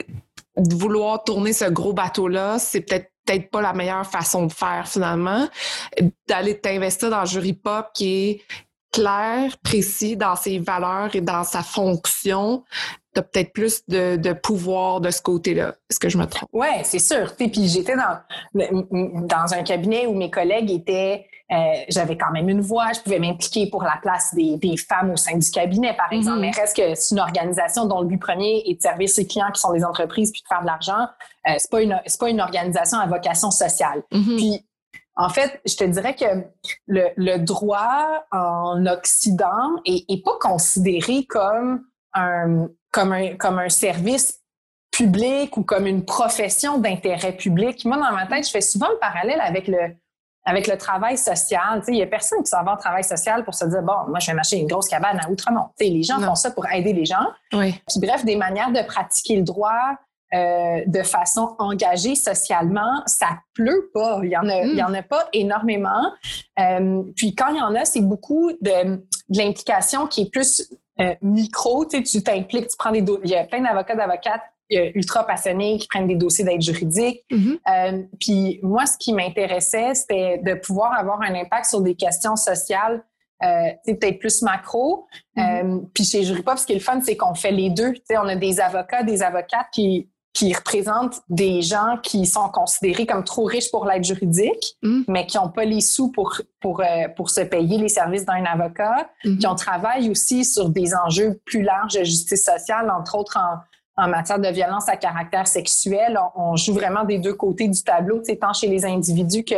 de 0.56 0.74
vouloir 0.74 1.22
tourner 1.24 1.52
ce 1.52 1.66
gros 1.66 1.92
bateau-là, 1.92 2.58
c'est 2.58 2.80
peut-être 2.80 3.10
peut-être 3.28 3.50
pas 3.50 3.60
la 3.60 3.72
meilleure 3.72 4.06
façon 4.06 4.46
de 4.46 4.52
faire 4.52 4.88
finalement, 4.88 5.48
d'aller 6.26 6.58
t'investir 6.58 7.10
dans 7.10 7.20
le 7.20 7.26
jury 7.26 7.52
pop 7.52 7.88
qui 7.94 8.08
est 8.08 8.42
clair, 8.92 9.56
précis 9.62 10.16
dans 10.16 10.34
ses 10.34 10.58
valeurs 10.58 11.14
et 11.14 11.20
dans 11.20 11.44
sa 11.44 11.62
fonction, 11.62 12.64
tu 13.18 13.20
as 13.20 13.22
peut-être 13.22 13.52
plus 13.52 13.82
de, 13.88 14.32
pouvoir 14.32 15.00
de 15.00 15.10
ce 15.10 15.20
côté-là. 15.20 15.74
Est-ce 15.90 15.98
que 15.98 16.08
je 16.08 16.18
me 16.18 16.26
trompe? 16.26 16.48
Oui, 16.52 16.68
c'est 16.84 16.98
sûr. 16.98 17.34
Puis 17.36 17.50
j'étais 17.68 17.96
dans, 17.96 18.18
dans 18.54 19.54
un 19.54 19.62
cabinet 19.62 20.06
où 20.06 20.14
mes 20.14 20.30
collègues 20.30 20.70
étaient 20.70 21.26
euh, 21.50 21.56
j'avais 21.88 22.18
quand 22.18 22.30
même 22.30 22.50
une 22.50 22.60
voix, 22.60 22.92
je 22.92 23.00
pouvais 23.00 23.18
m'impliquer 23.18 23.70
pour 23.70 23.82
la 23.82 23.98
place 24.02 24.34
des, 24.34 24.58
des, 24.58 24.76
femmes 24.76 25.12
au 25.12 25.16
sein 25.16 25.38
du 25.38 25.50
cabinet, 25.50 25.94
par 25.94 26.12
exemple. 26.12 26.36
Mm-hmm. 26.36 26.40
Mais 26.40 26.50
reste 26.50 26.76
que 26.76 26.94
c'est 26.94 27.14
une 27.14 27.20
organisation 27.20 27.86
dont 27.86 28.02
le 28.02 28.06
but 28.06 28.18
premier 28.18 28.64
est 28.66 28.74
de 28.74 28.82
servir 28.82 29.08
ses 29.08 29.26
clients 29.26 29.50
qui 29.50 29.60
sont 29.60 29.72
des 29.72 29.82
entreprises 29.82 30.30
puis 30.30 30.42
de 30.42 30.46
faire 30.46 30.60
de 30.60 30.66
l'argent. 30.66 31.08
Euh, 31.48 31.54
c'est 31.56 31.70
pas 31.70 31.80
une 31.80 31.98
c'est 32.04 32.20
pas 32.20 32.28
une 32.28 32.42
organisation 32.42 32.98
à 32.98 33.06
vocation 33.06 33.50
sociale. 33.50 34.02
Mm-hmm. 34.12 34.36
Puis 34.36 34.66
en 35.16 35.30
fait, 35.30 35.60
je 35.66 35.74
te 35.74 35.84
dirais 35.84 36.14
que 36.14 36.26
le, 36.86 37.08
le 37.16 37.38
droit 37.38 38.24
en 38.30 38.84
Occident 38.84 39.70
est, 39.86 40.04
est, 40.08 40.22
pas 40.22 40.36
considéré 40.40 41.24
comme 41.24 41.82
un 42.12 42.68
comme 42.98 43.12
un 43.12 43.36
comme 43.36 43.58
un 43.60 43.68
service 43.68 44.40
public 44.90 45.56
ou 45.56 45.62
comme 45.62 45.86
une 45.86 46.04
profession 46.04 46.78
d'intérêt 46.78 47.32
public. 47.32 47.84
Moi, 47.84 47.96
dans 47.96 48.12
ma 48.12 48.26
tête, 48.26 48.44
je 48.46 48.50
fais 48.50 48.60
souvent 48.60 48.88
le 48.88 48.98
parallèle 48.98 49.40
avec 49.40 49.68
le 49.68 49.94
avec 50.44 50.66
le 50.66 50.78
travail 50.78 51.18
social, 51.18 51.82
il 51.88 51.96
y 51.96 52.02
a 52.02 52.06
personne 52.06 52.42
qui 52.42 52.48
s'en 52.48 52.64
va 52.64 52.72
en 52.72 52.76
travail 52.78 53.04
social 53.04 53.44
pour 53.44 53.52
se 53.52 53.66
dire, 53.66 53.82
bon, 53.82 54.08
moi, 54.08 54.18
je 54.18 54.28
vais 54.28 54.34
m'acheter 54.34 54.56
une 54.56 54.66
grosse 54.66 54.88
cabane 54.88 55.20
à 55.22 55.30
Outremont. 55.30 55.66
les 55.78 56.02
gens 56.02 56.18
font 56.20 56.34
ça 56.34 56.50
pour 56.52 56.66
aider 56.72 56.94
les 56.94 57.04
gens. 57.04 57.26
Oui. 57.52 57.74
Puis 57.86 58.00
bref, 58.00 58.24
des 58.24 58.36
manières 58.36 58.72
de 58.72 58.80
pratiquer 58.80 59.36
le 59.36 59.42
droit 59.42 59.90
euh, 60.32 60.80
de 60.86 61.02
façon 61.02 61.54
engagée 61.58 62.14
socialement, 62.14 63.02
ça 63.04 63.28
pleut 63.54 63.90
pas. 63.92 64.20
Il 64.22 64.30
y 64.30 64.38
en 64.38 64.48
a, 64.48 64.62
il 64.62 64.74
y 64.74 64.82
en 64.82 64.94
a 64.94 65.02
pas 65.02 65.28
énormément. 65.34 66.12
Euh, 66.58 67.02
puis 67.14 67.34
quand 67.34 67.48
il 67.48 67.58
y 67.58 67.60
en 67.60 67.74
a, 67.74 67.84
c'est 67.84 68.00
beaucoup 68.00 68.50
de, 68.62 68.96
de 69.28 69.38
l'implication 69.38 70.06
qui 70.06 70.22
est 70.22 70.30
plus 70.30 70.66
euh, 71.00 71.14
micro. 71.22 71.84
Tu 71.86 72.02
t'impliques, 72.22 72.68
tu 72.68 72.76
prends 72.76 72.92
des... 72.92 73.04
Il 73.24 73.30
y 73.30 73.36
a 73.36 73.44
plein 73.44 73.62
d'avocats, 73.62 73.96
d'avocates 73.96 74.42
ultra 74.70 75.26
passionnés 75.26 75.78
qui 75.78 75.88
prennent 75.88 76.06
des 76.06 76.16
dossiers 76.16 76.44
d'aide 76.44 76.60
juridique. 76.60 77.24
Mm-hmm. 77.30 77.58
euh, 77.70 78.02
puis 78.20 78.60
moi, 78.62 78.86
ce 78.86 78.98
qui 78.98 79.12
m'intéressait, 79.12 79.94
c'était 79.94 80.38
de 80.38 80.54
pouvoir 80.54 80.92
avoir 80.92 81.22
un 81.22 81.34
impact 81.34 81.66
sur 81.66 81.80
des 81.80 81.94
questions 81.94 82.36
sociales 82.36 83.02
euh, 83.42 83.70
peut-être 83.86 84.18
plus 84.18 84.42
macro. 84.42 85.06
Mm-hmm. 85.36 85.76
euh, 85.76 85.80
puis 85.94 86.04
chez 86.04 86.24
Juripop, 86.24 86.58
ce 86.58 86.66
qui 86.66 86.72
est 86.72 86.76
le 86.76 86.82
fun, 86.82 87.00
c'est 87.00 87.16
qu'on 87.16 87.34
fait 87.34 87.52
les 87.52 87.70
deux. 87.70 87.94
sais, 88.04 88.18
on 88.18 88.28
a 88.28 88.36
des 88.36 88.60
avocats, 88.60 89.02
des 89.02 89.22
avocates 89.22 89.68
qui, 89.72 90.08
qui 90.32 90.52
représentent 90.54 91.20
des 91.28 91.62
gens 91.62 91.98
qui 92.02 92.26
sont 92.26 92.48
considérés 92.50 93.06
comme 93.06 93.24
trop 93.24 93.44
riches 93.44 93.70
pour 93.70 93.86
l'aide 93.86 94.04
juridique, 94.04 94.76
mm. 94.82 95.02
mais 95.08 95.26
qui 95.26 95.36
n'ont 95.36 95.48
pas 95.48 95.64
les 95.64 95.80
sous 95.80 96.12
pour, 96.12 96.40
pour, 96.60 96.80
euh, 96.80 97.08
pour 97.16 97.30
se 97.30 97.40
payer 97.40 97.78
les 97.78 97.88
services 97.88 98.24
d'un 98.24 98.44
avocat, 98.44 99.08
mm-hmm. 99.24 99.38
qui 99.38 99.46
ont 99.46 99.54
travaillé 99.54 100.10
aussi 100.10 100.44
sur 100.44 100.68
des 100.68 100.94
enjeux 100.94 101.40
plus 101.44 101.62
larges 101.62 101.94
de 101.94 102.04
justice 102.04 102.44
sociale, 102.44 102.90
entre 102.90 103.16
autres 103.16 103.36
en 103.36 103.58
en 103.98 104.06
matière 104.06 104.38
de 104.38 104.48
violence 104.48 104.88
à 104.88 104.96
caractère 104.96 105.48
sexuel. 105.48 106.18
On, 106.36 106.54
joue 106.54 106.72
vraiment 106.72 107.02
des 107.02 107.18
deux 107.18 107.34
côtés 107.34 107.66
du 107.66 107.82
tableau, 107.82 108.22
tant 108.40 108.52
chez 108.52 108.68
les 108.68 108.86
individus 108.86 109.44
que 109.44 109.56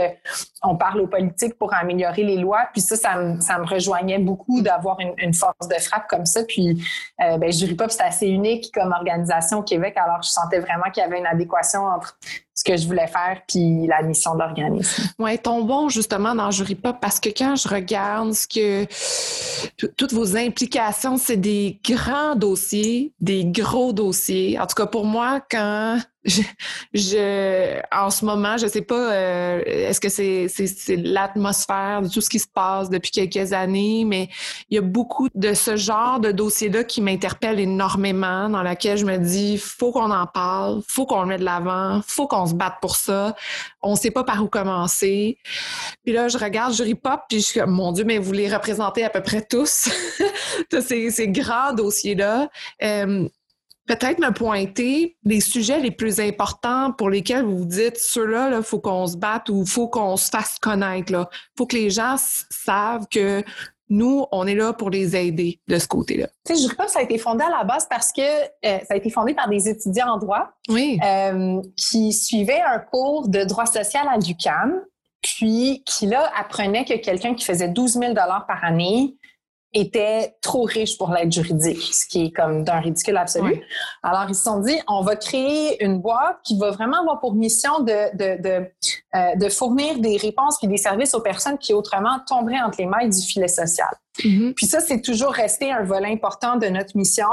on 0.63 0.77
parle 0.77 1.03
aux 1.03 1.07
politiques 1.07 1.59
pour 1.59 1.75
améliorer 1.75 2.25
les 2.25 2.39
lois. 2.39 2.69
Puis 2.73 2.81
ça, 2.81 2.97
ça 2.97 3.17
me, 3.17 3.67
rejoignait 3.67 4.19
beaucoup 4.19 4.63
d'avoir 4.63 4.99
une, 4.99 5.13
une, 5.19 5.35
force 5.35 5.69
de 5.69 5.75
frappe 5.75 6.07
comme 6.09 6.25
ça. 6.25 6.43
Puis 6.45 6.83
euh, 7.23 7.37
ben, 7.37 7.53
Jury 7.53 7.75
Pop, 7.75 7.91
c'est 7.91 8.03
assez 8.03 8.29
unique 8.29 8.73
comme 8.73 8.93
organisation 8.93 9.59
au 9.59 9.63
Québec. 9.63 9.95
Alors, 9.97 10.23
je 10.23 10.31
sentais 10.31 10.59
vraiment 10.59 10.91
qu'il 10.91 11.03
y 11.03 11.07
avait 11.07 11.19
une 11.19 11.27
adéquation 11.27 11.85
entre 11.85 12.19
ce 12.61 12.65
que 12.65 12.77
je 12.77 12.87
voulais 12.87 13.07
faire 13.07 13.41
puis 13.49 13.87
la 13.87 14.03
mission 14.03 14.35
de 14.35 14.41
l'organisme. 14.41 15.05
Oui, 15.19 15.39
tombons 15.39 15.89
justement 15.89 16.35
dans 16.35 16.51
Jury 16.51 16.75
Pop 16.75 16.97
parce 17.01 17.19
que 17.19 17.31
quand 17.31 17.57
je 17.57 17.67
regarde 17.67 18.35
ce 18.35 18.47
que 18.47 19.89
toutes 19.97 20.13
vos 20.13 20.37
implications, 20.37 21.17
c'est 21.17 21.39
des 21.39 21.81
grands 21.83 22.37
dossiers, 22.37 23.15
des 23.19 23.47
gros 23.47 23.95
dossiers. 23.95 24.61
En 24.61 24.67
tout 24.67 24.75
cas, 24.75 24.85
pour 24.85 25.07
moi, 25.07 25.41
quand 25.51 25.99
je, 26.93 27.81
en 27.95 28.11
ce 28.11 28.27
moment, 28.27 28.59
je 28.59 28.67
sais 28.67 28.83
pas, 28.83 29.13
euh, 29.13 29.63
est-ce 29.65 30.01
que 30.01 30.11
c'est, 30.11 30.49
c'est, 30.49 30.97
l'atmosphère 30.97 32.03
de 32.03 32.09
tout 32.09 32.21
ce 32.21 32.29
qui 32.29 32.39
se 32.39 32.47
passe 32.47 32.91
depuis 32.91 33.11
quelques 33.11 33.55
années, 33.55 34.05
mais 34.05 34.29
il 34.69 34.75
y 34.75 34.79
a 34.79 34.83
beaucoup 34.83 35.29
de 35.35 35.55
ce 35.55 35.77
genre 35.77 36.21
de 36.21 36.31
dossier-là 36.31 36.85
qui 36.85 37.01
m'interpelle 37.01 37.59
énormément, 37.59 38.51
dans 38.51 38.63
laquelle 38.63 38.99
je 38.99 39.07
me 39.07 39.17
dis, 39.17 39.57
faut 39.57 39.93
qu'on 39.93 40.11
en 40.11 40.27
parle, 40.27 40.83
faut 40.87 41.07
qu'on 41.07 41.23
le 41.23 41.29
mette 41.29 41.41
de 41.41 41.45
l'avant, 41.47 42.03
faut 42.07 42.27
qu'on 42.27 42.45
se 42.47 42.55
batte 42.55 42.77
pour 42.83 42.97
ça. 42.97 43.35
On 43.81 43.97
sait 43.97 44.11
pas 44.11 44.25
par 44.25 44.43
où 44.43 44.49
commencer. 44.49 45.39
Puis 46.05 46.13
là, 46.13 46.29
je 46.29 46.37
regarde 46.37 46.75
Jury 46.75 46.97
Pop, 46.97 47.21
puis 47.31 47.41
je 47.41 47.47
suis 47.47 47.61
comme, 47.61 47.71
mon 47.71 47.93
Dieu, 47.93 48.05
mais 48.05 48.19
vous 48.19 48.33
les 48.33 48.53
représentez 48.53 49.05
à 49.05 49.11
peu 49.11 49.23
près 49.23 49.41
tous, 49.41 49.89
ces, 50.81 51.11
ces 51.11 51.29
grands 51.29 51.73
dossiers-là. 51.73 52.51
Euh, 52.83 53.27
peut-être 53.91 54.21
me 54.21 54.31
pointer 54.33 55.17
les 55.25 55.41
sujets 55.41 55.81
les 55.81 55.91
plus 55.91 56.21
importants 56.21 56.93
pour 56.93 57.11
lesquels 57.11 57.45
vous 57.45 57.59
vous 57.59 57.65
dites 57.65 57.97
ceux-là, 57.97 58.57
il 58.57 58.63
faut 58.63 58.79
qu'on 58.79 59.09
se 59.09 59.17
batte 59.17 59.49
ou 59.49 59.67
faut 59.67 59.89
qu'on 59.89 60.17
se 60.17 60.31
fasse 60.31 60.61
connaître. 60.61 61.11
Il 61.13 61.27
faut 61.59 61.67
que 61.67 61.75
les 61.75 61.91
gens 61.91 62.15
savent 62.17 63.09
que 63.11 63.43
nous, 63.89 64.27
on 64.31 64.47
est 64.47 64.55
là 64.55 64.73
pour 64.73 64.91
les 64.91 65.17
aider 65.17 65.61
de 65.67 65.77
ce 65.77 65.89
côté-là. 65.89 66.29
Tu 66.47 66.55
sais, 66.55 66.63
je 66.63 66.73
crois 66.73 66.85
que 66.85 66.93
ça 66.93 67.01
a 67.01 67.03
été 67.03 67.19
fondé 67.19 67.43
à 67.43 67.51
la 67.51 67.65
base 67.65 67.89
parce 67.91 68.13
que 68.13 68.21
euh, 68.23 68.79
ça 68.79 68.95
a 68.95 68.97
été 68.97 69.11
fondé 69.11 69.35
par 69.35 69.49
des 69.49 69.69
étudiants 69.69 70.15
en 70.15 70.19
droit 70.19 70.53
oui. 70.69 71.01
euh, 71.05 71.61
qui 71.77 72.13
suivaient 72.13 72.63
un 72.63 72.79
cours 72.79 73.27
de 73.27 73.43
droit 73.43 73.67
social 73.67 74.07
à 74.09 74.19
l'UQAM, 74.19 74.85
puis 75.21 75.83
qui, 75.85 76.07
là, 76.07 76.31
apprenaient 76.39 76.85
que 76.85 76.95
quelqu'un 76.95 77.35
qui 77.35 77.45
faisait 77.45 77.69
12 77.69 77.95
000 77.95 78.15
par 78.15 78.63
année 78.63 79.17
était 79.73 80.35
trop 80.43 80.63
riche 80.63 80.99
pour 80.99 81.11
l'aide 81.11 81.33
juridique, 81.33 81.95
ce 81.95 82.07
qui 82.07 82.27
est 82.27 82.31
comme 82.31 82.65
d'un 82.65 82.81
ridicule 82.81 83.17
absolu. 83.17 83.63
Alors, 84.03 84.27
ils 84.29 84.35
se 84.35 84.43
sont 84.43 84.61
dit, 84.61 84.77
on 84.89 85.03
va 85.03 85.17
créer 85.17 85.83
une 85.85 86.01
boîte 86.01 86.39
qui 86.43 86.59
va 86.59 86.71
vraiment 86.71 87.01
avoir 87.01 87.21
pour 87.21 87.35
mission 87.35 87.81
de, 87.81 88.17
de, 88.17 88.43
de, 88.43 88.71
euh, 89.15 89.37
de 89.37 89.49
fournir 89.49 89.99
des 89.99 90.17
réponses 90.17 90.59
et 90.63 90.67
des 90.67 90.77
services 90.77 91.15
aux 91.15 91.21
personnes 91.21 91.59
qui 91.59 91.73
autrement 91.73 92.19
tomberaient 92.27 92.61
entre 92.61 92.79
les 92.79 92.87
mailles 92.87 93.11
du 93.11 93.23
filet 93.23 93.49
social. 93.49 93.91
Mm-hmm. 94.25 94.55
Puis 94.55 94.67
ça, 94.67 94.81
c'est 94.81 95.01
toujours 95.01 95.33
resté 95.33 95.71
un 95.71 95.83
volet 95.83 96.13
important 96.13 96.57
de 96.57 96.67
notre 96.67 96.97
mission. 96.97 97.27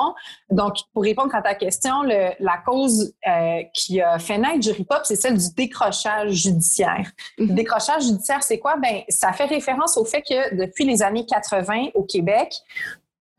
Donc, 0.50 0.76
pour 0.94 1.04
répondre 1.04 1.34
à 1.36 1.42
ta 1.42 1.56
question, 1.56 2.04
le, 2.04 2.32
la 2.40 2.58
cause 2.66 3.14
euh, 3.28 3.62
qui 3.74 4.02
a 4.02 4.20
fait 4.20 4.38
naître 4.38 4.62
Jury-Pop, 4.62 5.02
c'est 5.04 5.16
celle 5.16 5.38
du 5.38 5.54
décrochage 5.56 6.32
judiciaire. 6.32 7.12
Mm-hmm. 7.38 7.48
Le 7.48 7.54
décrochage 7.54 8.04
judiciaire, 8.04 8.44
c'est 8.44 8.60
quoi? 8.60 8.76
Ben, 8.78 9.02
ça 9.10 9.32
fait 9.34 9.46
référence 9.46 9.98
au 9.98 10.06
fait 10.06 10.22
que 10.22 10.56
depuis 10.56 10.86
les 10.86 11.04
années 11.04 11.26
80 11.26 11.88
au 11.94 12.04
Québec, 12.04 12.54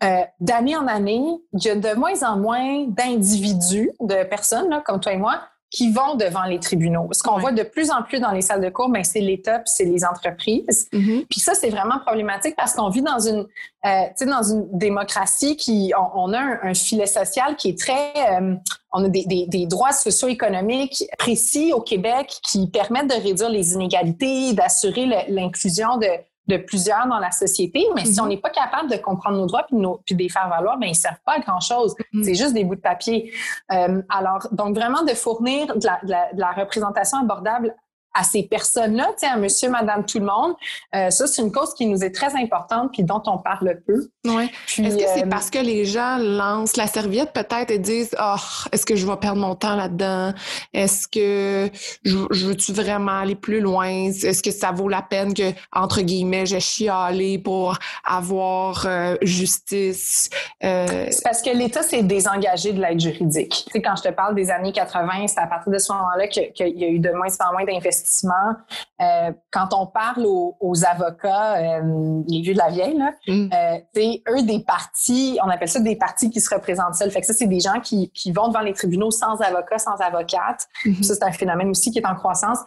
euh, 0.04 0.22
d'année 0.38 0.76
en 0.76 0.86
année, 0.86 1.24
il 1.52 1.64
y 1.64 1.70
a 1.70 1.74
de 1.74 1.94
moins 1.94 2.22
en 2.22 2.36
moins 2.36 2.86
d'individus, 2.86 3.90
de 4.00 4.22
personnes 4.24 4.70
là, 4.70 4.80
comme 4.84 5.00
toi 5.00 5.12
et 5.12 5.16
moi, 5.16 5.40
qui 5.70 5.92
vont 5.92 6.14
devant 6.14 6.44
les 6.44 6.60
tribunaux. 6.60 7.08
Ce 7.12 7.22
qu'on 7.22 7.38
voit 7.38 7.52
de 7.52 7.62
plus 7.62 7.90
en 7.90 8.02
plus 8.02 8.20
dans 8.20 8.30
les 8.30 8.40
salles 8.40 8.62
de 8.62 8.70
cours, 8.70 8.88
ben, 8.88 9.04
c'est 9.04 9.20
l'État 9.20 9.58
puis 9.58 9.72
c'est 9.74 9.84
les 9.84 10.04
entreprises. 10.04 10.88
Mm-hmm. 10.92 11.26
Puis 11.28 11.40
ça, 11.40 11.54
c'est 11.54 11.68
vraiment 11.68 11.98
problématique 11.98 12.56
parce 12.56 12.74
qu'on 12.74 12.88
vit 12.88 13.02
dans 13.02 13.18
une, 13.18 13.46
euh, 13.84 14.26
dans 14.26 14.42
une 14.42 14.66
démocratie 14.78 15.56
qui, 15.56 15.92
on, 16.14 16.32
a 16.32 16.40
un, 16.62 16.74
filet 16.74 17.06
social 17.06 17.56
qui 17.56 17.70
est 17.70 17.78
très, 17.78 18.12
euh, 18.30 18.54
on 18.92 19.04
a 19.04 19.08
des, 19.08 19.24
des, 19.26 19.46
des 19.46 19.66
droits 19.66 19.92
socio-économiques 19.92 21.04
précis 21.18 21.72
au 21.74 21.82
Québec 21.82 22.40
qui 22.42 22.68
permettent 22.68 23.10
de 23.10 23.22
réduire 23.22 23.50
les 23.50 23.74
inégalités, 23.74 24.54
d'assurer 24.54 25.26
l'inclusion 25.28 25.98
de 25.98 26.08
de 26.48 26.56
plusieurs 26.56 27.06
dans 27.06 27.18
la 27.18 27.30
société, 27.30 27.86
mais 27.94 28.04
si 28.04 28.20
on 28.20 28.24
mhm. 28.24 28.30
n'est 28.30 28.36
pas 28.38 28.50
capable 28.50 28.90
de 28.90 28.96
comprendre 28.96 29.36
nos 29.36 29.46
droits 29.46 29.64
puis, 29.64 29.76
nos, 29.76 30.00
puis 30.04 30.14
de 30.14 30.22
les 30.22 30.28
faire 30.28 30.48
valoir, 30.48 30.78
ben 30.78 30.88
ils 30.88 30.94
servent 30.94 31.20
pas 31.24 31.34
à 31.34 31.40
grand 31.40 31.60
chose. 31.60 31.94
Mhm. 32.12 32.24
C'est 32.24 32.34
juste 32.34 32.54
des 32.54 32.64
bouts 32.64 32.76
de 32.76 32.80
papier. 32.80 33.32
Euh, 33.72 34.02
alors, 34.08 34.48
donc 34.52 34.74
vraiment 34.74 35.02
de 35.02 35.14
fournir 35.14 35.76
de 35.76 35.86
la, 35.86 36.00
de 36.02 36.10
la, 36.10 36.32
de 36.32 36.40
la 36.40 36.52
représentation 36.52 37.18
abordable 37.18 37.74
à 38.14 38.24
ces 38.24 38.42
personnes-là, 38.42 39.06
tu 39.12 39.20
sais, 39.20 39.26
à 39.26 39.36
monsieur, 39.36 39.70
madame, 39.70 40.04
tout 40.04 40.18
le 40.18 40.26
monde. 40.26 40.54
Euh, 40.94 41.10
ça, 41.10 41.26
c'est 41.26 41.42
une 41.42 41.52
cause 41.52 41.74
qui 41.74 41.86
nous 41.86 42.02
est 42.02 42.10
très 42.10 42.34
importante 42.36 42.92
puis 42.92 43.02
dont 43.02 43.22
on 43.26 43.38
parle 43.38 43.80
peu. 43.86 44.08
Oui. 44.26 44.50
Est-ce 44.78 44.96
que 44.96 45.04
c'est 45.14 45.24
euh, 45.24 45.28
parce 45.28 45.50
que 45.50 45.58
les 45.58 45.84
gens 45.84 46.18
lancent 46.18 46.76
la 46.76 46.86
serviette 46.86 47.32
peut-être 47.32 47.70
et 47.70 47.78
disent 47.78 48.14
«oh, 48.20 48.36
est-ce 48.72 48.84
que 48.84 48.96
je 48.96 49.06
vais 49.06 49.16
perdre 49.16 49.40
mon 49.40 49.54
temps 49.54 49.76
là-dedans? 49.76 50.32
Est-ce 50.72 51.06
que 51.06 51.70
je, 52.04 52.46
veux-tu 52.46 52.72
vraiment 52.72 53.20
aller 53.20 53.36
plus 53.36 53.60
loin? 53.60 53.88
Est-ce 53.88 54.42
que 54.42 54.50
ça 54.50 54.72
vaut 54.72 54.88
la 54.88 55.02
peine 55.02 55.34
que, 55.34 55.52
entre 55.72 56.00
guillemets, 56.00 56.46
je 56.46 56.58
chialer 56.58 57.38
pour 57.38 57.78
avoir 58.04 58.84
euh, 58.86 59.16
justice? 59.22 60.30
C'est 60.60 61.22
parce 61.22 61.42
que 61.42 61.50
l'État 61.50 61.82
s'est 61.82 62.02
désengagé 62.02 62.72
de 62.72 62.80
l'aide 62.80 63.00
juridique. 63.00 63.64
Tu 63.66 63.72
sais, 63.72 63.82
quand 63.82 63.96
je 63.96 64.02
te 64.02 64.08
parle 64.08 64.34
des 64.34 64.50
années 64.50 64.72
80, 64.72 65.28
c'est 65.28 65.38
à 65.38 65.46
partir 65.46 65.72
de 65.72 65.78
ce 65.78 65.92
moment-là 65.92 66.26
qu'il 66.28 66.78
y 66.78 66.84
a 66.84 66.88
eu 66.88 66.98
de 66.98 67.10
moins 67.10 67.28
en 67.40 67.52
moins 67.52 67.64
d'investissements 67.64 68.56
euh, 69.00 69.30
quand 69.52 69.68
on 69.74 69.86
parle 69.86 70.26
aux, 70.26 70.84
avocats, 70.84 71.56
euh, 71.56 72.22
les 72.26 72.40
vieux 72.40 72.52
de 72.52 72.58
la 72.58 72.68
vieille, 72.68 72.96
là, 72.98 73.12
mm. 73.28 73.50
euh, 73.52 74.16
eux, 74.30 74.42
des 74.42 74.60
partis, 74.60 75.38
on 75.44 75.48
appelle 75.48 75.68
ça 75.68 75.78
des 75.78 75.94
partis 75.94 76.30
qui 76.30 76.40
se 76.40 76.52
représentent 76.52 76.94
seuls. 76.94 77.10
Fait 77.10 77.20
que 77.20 77.26
ça, 77.26 77.32
c'est 77.32 77.46
des 77.46 77.60
gens 77.60 77.80
qui, 77.80 78.10
vont 78.32 78.48
devant 78.48 78.60
les 78.60 78.72
tribunaux 78.72 79.10
sans 79.10 79.40
avocat, 79.40 79.78
sans 79.78 79.96
avocate. 80.00 80.66
Mm-hmm. 80.84 81.02
Ça, 81.02 81.14
c'est 81.14 81.24
un 81.24 81.32
phénomène 81.32 81.70
aussi 81.70 81.92
qui 81.92 81.98
est 81.98 82.06
en 82.06 82.14
croissance 82.14 82.58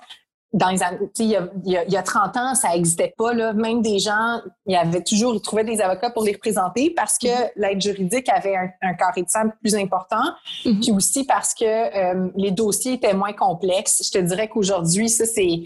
dans 0.53 0.69
les 0.69 0.79
il 1.19 1.27
y, 1.27 1.35
a, 1.35 1.47
il, 1.65 1.71
y 1.71 1.97
a, 1.97 2.03
30 2.03 2.35
ans, 2.35 2.55
ça 2.55 2.69
n'existait 2.69 3.13
pas. 3.17 3.33
Là. 3.33 3.53
Même 3.53 3.81
des 3.81 3.99
gens, 3.99 4.41
il 4.65 4.73
y 4.73 4.75
avait 4.75 5.01
toujours, 5.01 5.33
ils 5.33 5.41
trouvaient 5.41 5.63
des 5.63 5.79
avocats 5.79 6.09
pour 6.09 6.23
les 6.23 6.33
représenter 6.33 6.93
parce 6.95 7.17
que 7.17 7.27
mm-hmm. 7.27 7.51
l'aide 7.55 7.81
juridique 7.81 8.27
avait 8.27 8.55
un, 8.55 8.69
un 8.81 8.93
carré 8.93 9.21
de 9.21 9.29
sable 9.29 9.55
plus 9.61 9.75
important. 9.75 10.23
Mm-hmm. 10.65 10.81
Puis 10.81 10.91
aussi 10.91 11.23
parce 11.23 11.53
que 11.53 11.63
euh, 11.65 12.29
les 12.35 12.51
dossiers 12.51 12.93
étaient 12.93 13.13
moins 13.13 13.33
complexes. 13.33 14.01
Je 14.05 14.19
te 14.19 14.23
dirais 14.23 14.49
qu'aujourd'hui, 14.49 15.09
ça, 15.09 15.25
c'est 15.25 15.61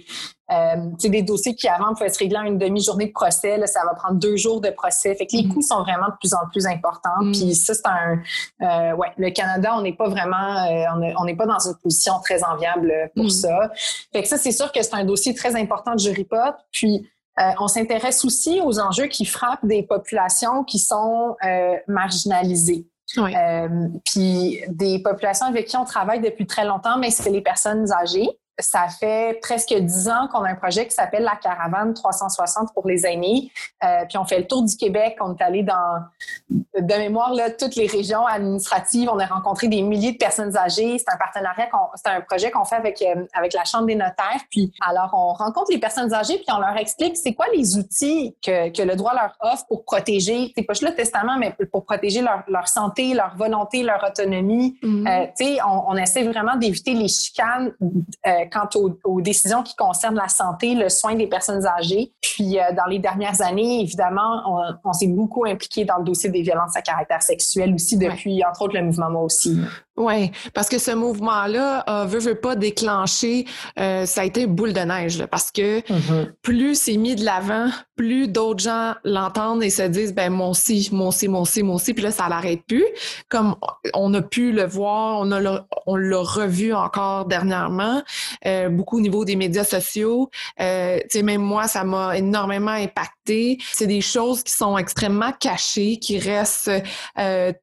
euh, 0.52 0.92
des 1.00 1.24
dossiers 1.24 1.56
qui 1.56 1.68
avant 1.68 1.96
pouvaient 1.96 2.10
se 2.10 2.20
régler 2.20 2.38
en 2.38 2.44
une 2.44 2.60
demi-journée 2.60 3.08
de 3.08 3.12
procès, 3.12 3.58
là, 3.58 3.66
ça 3.66 3.82
va 3.84 3.96
prendre 3.96 4.20
deux 4.20 4.38
jours 4.38 4.62
de 4.62 4.70
procès. 4.70 5.16
Fait 5.16 5.26
que 5.26 5.36
les 5.36 5.44
mm. 5.44 5.54
coûts 5.54 5.62
sont 5.64 5.82
vraiment 5.82 6.08
de 6.08 6.18
plus 6.20 6.36
en 6.36 6.48
plus 6.52 6.68
importants. 6.68 7.22
Mm. 7.22 7.32
Puis 7.32 7.56
ça, 7.56 7.74
c'est 7.74 7.88
un 7.88 8.20
euh, 8.62 8.96
ouais, 8.96 9.08
le 9.18 9.32
Canada, 9.32 9.74
on 9.76 9.82
n'est 9.82 9.96
pas 9.96 10.08
vraiment 10.08 10.66
euh, 10.68 11.14
on 11.20 11.26
n'est 11.26 11.36
pas 11.36 11.48
dans 11.48 11.60
une 11.60 11.76
position 11.82 12.14
très 12.24 12.44
enviable 12.44 12.94
pour 13.16 13.26
mm. 13.26 13.30
ça. 13.30 13.72
Fait 14.14 14.22
que 14.22 14.28
ça, 14.28 14.38
c'est 14.38 14.52
sûr 14.52 14.72
que 14.72 14.84
c'est 14.84 14.94
un 14.94 15.04
dossier 15.04 15.34
très 15.34 15.56
important 15.56 15.94
de 15.94 16.00
jury 16.00 16.26
pop. 16.26 16.56
Puis 16.72 17.10
euh, 17.40 17.52
on 17.60 17.68
s'intéresse 17.68 18.24
aussi 18.24 18.62
aux 18.64 18.80
enjeux 18.80 19.08
qui 19.08 19.26
frappent 19.26 19.66
des 19.66 19.82
populations 19.82 20.64
qui 20.64 20.78
sont 20.80 21.36
euh, 21.44 21.76
marginalisées. 21.88 22.88
Oui. 23.18 23.32
puis 24.04 24.62
des 24.68 25.00
populations 25.00 25.46
avec 25.46 25.68
qui 25.68 25.78
on 25.78 25.86
travaille 25.86 26.20
depuis 26.20 26.48
très 26.48 26.66
longtemps, 26.66 26.98
mais 26.98 27.12
c'est 27.12 27.30
les 27.30 27.40
personnes 27.40 27.90
âgées 27.94 28.28
ça 28.60 28.88
fait 28.88 29.40
presque 29.42 29.74
dix 29.74 30.08
ans 30.08 30.28
qu'on 30.32 30.44
a 30.44 30.50
un 30.50 30.56
projet 30.56 30.88
qui 30.88 30.94
s'appelle 30.94 31.24
la 31.24 31.36
Caravane 31.36 31.94
360 31.94 32.74
pour 32.74 32.88
les 32.88 33.06
aînés. 33.06 33.52
Euh, 33.84 34.06
puis 34.08 34.18
on 34.18 34.26
fait 34.26 34.40
le 34.40 34.48
tour 34.48 34.64
du 34.64 34.76
Québec. 34.76 35.18
On 35.20 35.36
est 35.36 35.42
allé 35.42 35.64
dans, 35.64 36.04
de 36.50 36.98
mémoire, 36.98 37.34
là, 37.34 37.52
toutes 37.52 37.76
les 37.76 37.88
régions 37.88 38.26
administratives. 38.26 39.10
On 39.12 39.20
a 39.20 39.26
rencontré 39.26 39.68
des 39.68 39.82
milliers 39.82 40.14
de 40.14 40.18
personnes 40.18 40.56
âgées. 40.56 40.98
C'est 40.98 41.14
un 41.14 41.18
partenariat, 41.18 41.70
c'est 41.96 42.10
un 42.10 42.22
projet 42.22 42.50
qu'on 42.52 42.64
fait 42.64 42.76
avec, 42.76 43.02
euh, 43.02 43.26
avec 43.34 43.54
la 43.54 43.66
Chambre 43.66 43.88
des 43.88 43.96
notaires. 43.96 44.42
Puis 44.50 44.72
alors, 44.88 45.10
on 45.14 45.34
rencontre 45.34 45.72
les 45.72 45.80
personnes 45.80 46.14
âgées 46.14 46.38
puis 46.38 46.48
on 46.56 46.60
leur 46.60 46.78
explique 46.78 47.18
c'est 47.18 47.34
quoi 47.34 47.48
les 47.54 47.78
outils 47.78 48.36
que, 48.44 48.70
que 48.70 48.82
le 48.82 48.96
droit 48.96 49.14
leur 49.14 49.36
offre 49.42 49.66
pour 49.68 49.84
protéger, 49.84 50.54
c'est 50.56 50.64
pas 50.64 50.74
juste 50.74 50.88
le 50.88 50.96
testament, 50.96 51.38
mais 51.38 51.56
pour 51.72 51.86
protéger 51.86 52.22
leur, 52.22 52.44
leur 52.48 52.68
santé, 52.68 53.14
leur 53.14 53.36
volonté, 53.36 53.84
leur 53.84 54.04
autonomie. 54.04 54.78
Mm-hmm. 54.82 55.08
Euh, 55.08 55.28
tu 55.38 55.46
sais, 55.46 55.58
on, 55.64 55.90
on, 55.90 55.96
essaie 55.98 56.24
vraiment 56.24 56.56
d'éviter 56.56 56.94
les 56.94 57.08
chicanes 57.08 57.74
quant 58.52 58.70
aux, 59.04 59.22
décisions 59.22 59.64
qui 59.64 59.76
concernent 59.76 60.16
la 60.16 60.28
santé, 60.28 60.76
le 60.76 60.90
soin 60.90 61.16
des 61.16 61.28
personnes 61.28 61.66
âgées. 61.66 62.14
Puis, 62.22 62.60
euh, 62.60 62.74
dans 62.76 62.86
les 62.86 63.00
dernières 63.00 63.42
années, 63.42 63.82
évidemment, 63.82 64.76
on, 64.84 64.94
s'est 64.94 65.08
beaucoup 65.08 65.46
impliqué 65.46 65.86
dans 65.86 65.98
le 65.98 66.04
dossier 66.04 66.30
des 66.30 66.42
violences 66.42 66.76
à 66.76 66.82
caractère 66.82 67.22
sexuel 67.22 67.74
aussi 67.74 67.98
depuis, 67.98 68.44
entre 68.46 68.64
autres, 68.64 68.76
le 68.76 68.84
mouvement 68.84 69.10
Moi 69.10 69.22
aussi. 69.24 69.58
Oui, 69.98 70.32
parce 70.54 70.68
que 70.68 70.78
ce 70.78 70.92
mouvement-là 70.92 71.86
euh, 71.88 72.06
veut, 72.06 72.20
veut 72.20 72.36
pas 72.36 72.56
déclencher, 72.58 73.46
euh, 73.80 74.06
ça 74.06 74.22
a 74.22 74.26
été 74.26 74.46
boule 74.46 74.74
de 74.74 74.82
neige, 74.82 75.26
parce 75.32 75.52
que 75.52 75.80
mm-hmm. 75.80 76.32
plus 76.42 76.76
c'est 76.76 76.98
mis 76.98 77.16
de 77.16 77.24
l'avant, 77.24 77.70
plus 77.96 78.28
d'autres 78.28 78.62
gens 78.62 78.96
l'entendent 79.06 79.64
et 79.64 79.70
se 79.70 79.84
disent, 79.84 80.14
ben 80.14 80.30
moi 80.30 80.50
aussi, 80.50 80.90
moi 80.92 81.08
aussi, 81.08 81.30
moi 81.30 81.42
aussi, 81.42 81.64
moi 81.64 81.76
aussi, 81.76 81.94
puis 81.94 82.04
là, 82.04 82.12
ça 82.12 82.28
l'arrête 82.28 82.62
plus. 82.68 82.86
Comme 83.30 83.56
on 83.94 84.14
a 84.14 84.22
pu 84.22 84.52
le 84.52 84.66
voir, 84.66 85.20
on 85.20 85.32
a 85.32 85.66
on 85.86 85.96
l'a 85.96 86.22
revu 86.22 86.74
encore 86.74 87.26
dernièrement, 87.26 88.02
euh, 88.46 88.70
beaucoup 88.70 88.98
au 88.98 89.02
niveau 89.02 89.26
des 89.26 89.36
médias 89.36 89.64
sociaux. 89.64 90.30
Euh, 90.60 91.00
tu 91.04 91.20
sais, 91.20 91.24
même 91.24 91.42
moi, 91.42 91.68
ça 91.68 91.84
m'a 91.84 92.18
énormément 92.18 92.72
impacté. 92.72 93.58
C'est 93.72 93.88
des 93.88 94.02
choses 94.02 94.44
qui 94.44 94.54
sont 94.54 94.78
extrêmement 94.78 95.32
cachées, 95.32 95.98
qui 95.98 96.20
restent, 96.20 96.72
euh, 97.20 97.54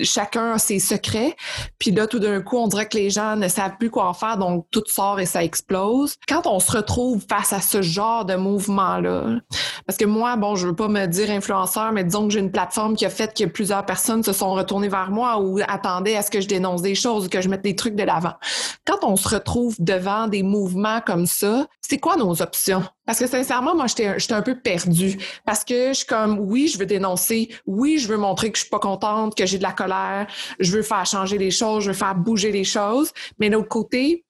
chacun 0.00 0.52
a 0.52 0.58
ses 0.58 0.78
secrets. 0.78 1.36
Puis 1.82 1.90
là, 1.90 2.06
tout 2.06 2.20
d'un 2.20 2.40
coup, 2.40 2.58
on 2.58 2.68
dirait 2.68 2.86
que 2.86 2.96
les 2.96 3.10
gens 3.10 3.34
ne 3.34 3.48
savent 3.48 3.76
plus 3.76 3.90
quoi 3.90 4.06
en 4.06 4.14
faire, 4.14 4.38
donc 4.38 4.66
tout 4.70 4.84
sort 4.86 5.18
et 5.18 5.26
ça 5.26 5.42
explose. 5.42 6.14
Quand 6.28 6.46
on 6.46 6.60
se 6.60 6.70
retrouve 6.70 7.20
face 7.28 7.52
à 7.52 7.60
ce 7.60 7.82
genre 7.82 8.24
de 8.24 8.36
mouvement-là, 8.36 9.40
parce 9.84 9.96
que 9.96 10.04
moi, 10.04 10.36
bon, 10.36 10.54
je 10.54 10.68
veux 10.68 10.76
pas 10.76 10.86
me 10.86 11.06
dire 11.06 11.28
influenceur, 11.28 11.90
mais 11.90 12.04
disons 12.04 12.28
que 12.28 12.34
j'ai 12.34 12.38
une 12.38 12.52
plateforme 12.52 12.94
qui 12.94 13.04
a 13.04 13.10
fait 13.10 13.36
que 13.36 13.46
plusieurs 13.46 13.84
personnes 13.84 14.22
se 14.22 14.32
sont 14.32 14.52
retournées 14.52 14.86
vers 14.88 15.10
moi 15.10 15.40
ou 15.40 15.58
attendaient 15.66 16.14
à 16.14 16.22
ce 16.22 16.30
que 16.30 16.40
je 16.40 16.46
dénonce 16.46 16.82
des 16.82 16.94
choses, 16.94 17.26
ou 17.26 17.28
que 17.28 17.40
je 17.40 17.48
mette 17.48 17.62
des 17.62 17.74
trucs 17.74 17.96
de 17.96 18.04
l'avant. 18.04 18.34
Quand 18.86 19.02
on 19.02 19.16
se 19.16 19.28
retrouve 19.28 19.74
devant 19.80 20.28
des 20.28 20.44
mouvements 20.44 21.00
comme 21.04 21.26
ça, 21.26 21.66
c'est 21.80 21.98
quoi 21.98 22.14
nos 22.14 22.40
options? 22.42 22.84
Parce 23.04 23.18
que 23.18 23.26
sincèrement, 23.26 23.74
moi, 23.74 23.86
j'étais 23.88 24.32
un 24.32 24.42
peu 24.42 24.54
perdue. 24.54 25.18
Parce 25.44 25.64
que 25.64 25.88
je 25.88 25.98
suis 25.98 26.06
comme, 26.06 26.38
oui, 26.38 26.68
je 26.68 26.78
veux 26.78 26.86
dénoncer. 26.86 27.48
Oui, 27.66 27.98
je 27.98 28.06
veux 28.06 28.16
montrer 28.16 28.52
que 28.52 28.56
je 28.56 28.62
suis 28.62 28.70
pas 28.70 28.78
contente, 28.78 29.36
que 29.36 29.44
j'ai 29.44 29.58
de 29.58 29.62
la 29.64 29.72
colère. 29.72 30.28
Je 30.60 30.70
veux 30.70 30.82
faire 30.82 31.04
changer 31.04 31.36
les 31.36 31.50
choses. 31.50 31.71
Je 31.80 31.88
veux 31.88 31.96
faire 31.96 32.14
bouger 32.14 32.52
les 32.52 32.64
choses. 32.64 33.12
Mais 33.38 33.48
de 33.48 33.54
l'autre 33.54 33.68
côté, 33.68 34.24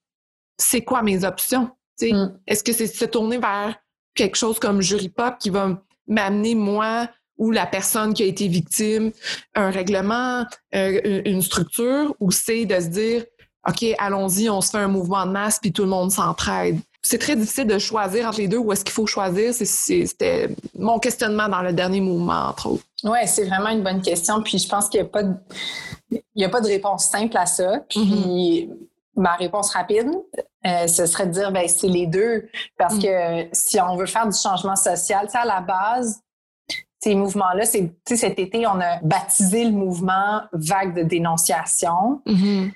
c'est 0.59 0.83
quoi 0.83 1.03
mes 1.03 1.25
options? 1.25 1.71
Mm. 2.01 2.27
Est-ce 2.47 2.65
que 2.65 2.73
c'est 2.73 2.87
se 2.87 3.05
tourner 3.05 3.39
vers 3.39 3.77
quelque 4.15 4.37
chose 4.37 4.59
comme 4.59 4.81
Jury 4.81 5.09
Pop 5.09 5.37
qui 5.39 5.51
va 5.51 5.83
m'amener, 6.07 6.55
moi, 6.55 7.09
ou 7.39 7.51
la 7.51 7.67
personne 7.67 8.15
qui 8.15 8.23
a 8.23 8.27
été 8.27 8.49
victime, 8.49 9.13
un 9.55 9.71
règlement, 9.71 10.47
euh, 10.75 11.23
une 11.25 11.43
structure, 11.43 12.15
ou 12.21 12.31
c'est 12.31 12.67
de 12.67 12.79
se 12.79 12.89
dire, 12.89 13.25
OK, 13.69 13.85
allons-y, 13.99 14.51
on 14.51 14.61
se 14.61 14.71
fait 14.71 14.79
un 14.79 14.89
mouvement 14.89 15.27
de 15.27 15.33
masse, 15.33 15.59
puis 15.61 15.73
tout 15.73 15.83
le 15.83 15.89
monde 15.89 16.11
s'entraide? 16.11 16.79
C'est 17.03 17.19
très 17.19 17.35
difficile 17.35 17.67
de 17.67 17.79
choisir 17.79 18.29
entre 18.29 18.39
les 18.39 18.49
deux 18.49 18.59
où 18.59 18.73
est-ce 18.73 18.85
qu'il 18.85 18.93
faut 18.93 19.07
choisir? 19.07 19.53
C'était 19.53 20.49
mon 20.79 20.99
questionnement 21.01 21.49
dans 21.49 21.63
le 21.63 21.73
dernier 21.73 22.01
mouvement, 22.01 22.49
entre 22.49 22.71
autres. 22.71 22.85
Oui, 23.03 23.19
c'est 23.27 23.45
vraiment 23.45 23.71
une 23.71 23.83
bonne 23.83 24.01
question. 24.01 24.41
Puis 24.43 24.59
je 24.59 24.69
pense 24.69 24.89
qu'il 24.89 25.01
n'y 25.01 25.07
a, 25.07 25.11
pas 25.11 25.25
de, 25.25 25.35
a 26.45 26.49
pas 26.49 26.61
de 26.61 26.69
réponse 26.69 27.07
simple 27.07 27.37
à 27.37 27.47
ça. 27.47 27.81
Puis 27.89 28.01
mm-hmm. 28.01 28.77
ma 29.17 29.35
réponse 29.35 29.71
rapide, 29.75 30.11
euh, 30.65 30.87
ce 30.87 31.07
serait 31.07 31.27
de 31.27 31.33
dire, 31.33 31.51
ben 31.51 31.67
c'est 31.67 31.89
les 31.89 32.07
deux. 32.07 32.49
Parce 32.79 32.95
mm. 32.95 33.03
que 33.03 33.49
si 33.53 33.81
on 33.81 33.97
veut 33.97 34.07
faire 34.07 34.29
du 34.29 34.39
changement 34.39 34.77
social, 34.77 35.27
à 35.35 35.45
la 35.45 35.61
base, 35.61 36.21
ces 37.01 37.17
mouvements-là, 37.17 37.65
c'est 37.65 37.93
cet 38.07 38.39
été, 38.39 38.65
on 38.69 38.81
a 38.81 39.01
baptisé 39.03 39.65
le 39.65 39.73
mouvement 39.73 40.43
vague 40.53 40.95
de 40.97 41.03
dénonciation. 41.03 42.23
Mm-hmm. 42.27 42.71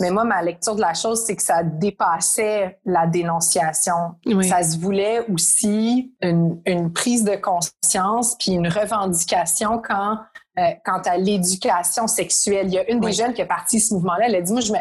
Mais 0.00 0.10
moi, 0.10 0.24
ma 0.24 0.42
lecture 0.42 0.74
de 0.74 0.80
la 0.80 0.94
chose, 0.94 1.22
c'est 1.26 1.36
que 1.36 1.42
ça 1.42 1.62
dépassait 1.62 2.78
la 2.86 3.06
dénonciation. 3.06 4.14
Ça 4.42 4.62
se 4.62 4.78
voulait 4.78 5.26
aussi 5.30 6.14
une, 6.22 6.92
prise 6.92 7.24
de 7.24 7.36
conscience 7.36 8.34
puis 8.38 8.52
une 8.52 8.66
revendication 8.66 9.80
quand, 9.86 10.18
euh, 10.58 10.62
quant 10.84 11.02
à 11.04 11.18
l'éducation 11.18 12.06
sexuelle. 12.06 12.66
Il 12.68 12.74
y 12.74 12.78
a 12.78 12.90
une 12.90 13.00
des 13.00 13.12
jeunes 13.12 13.34
qui 13.34 13.42
a 13.42 13.46
parti 13.46 13.78
ce 13.78 13.92
mouvement-là. 13.94 14.26
Elle 14.26 14.36
a 14.36 14.40
dit, 14.40 14.52
moi, 14.52 14.62
je, 14.62 14.72
me, 14.72 14.78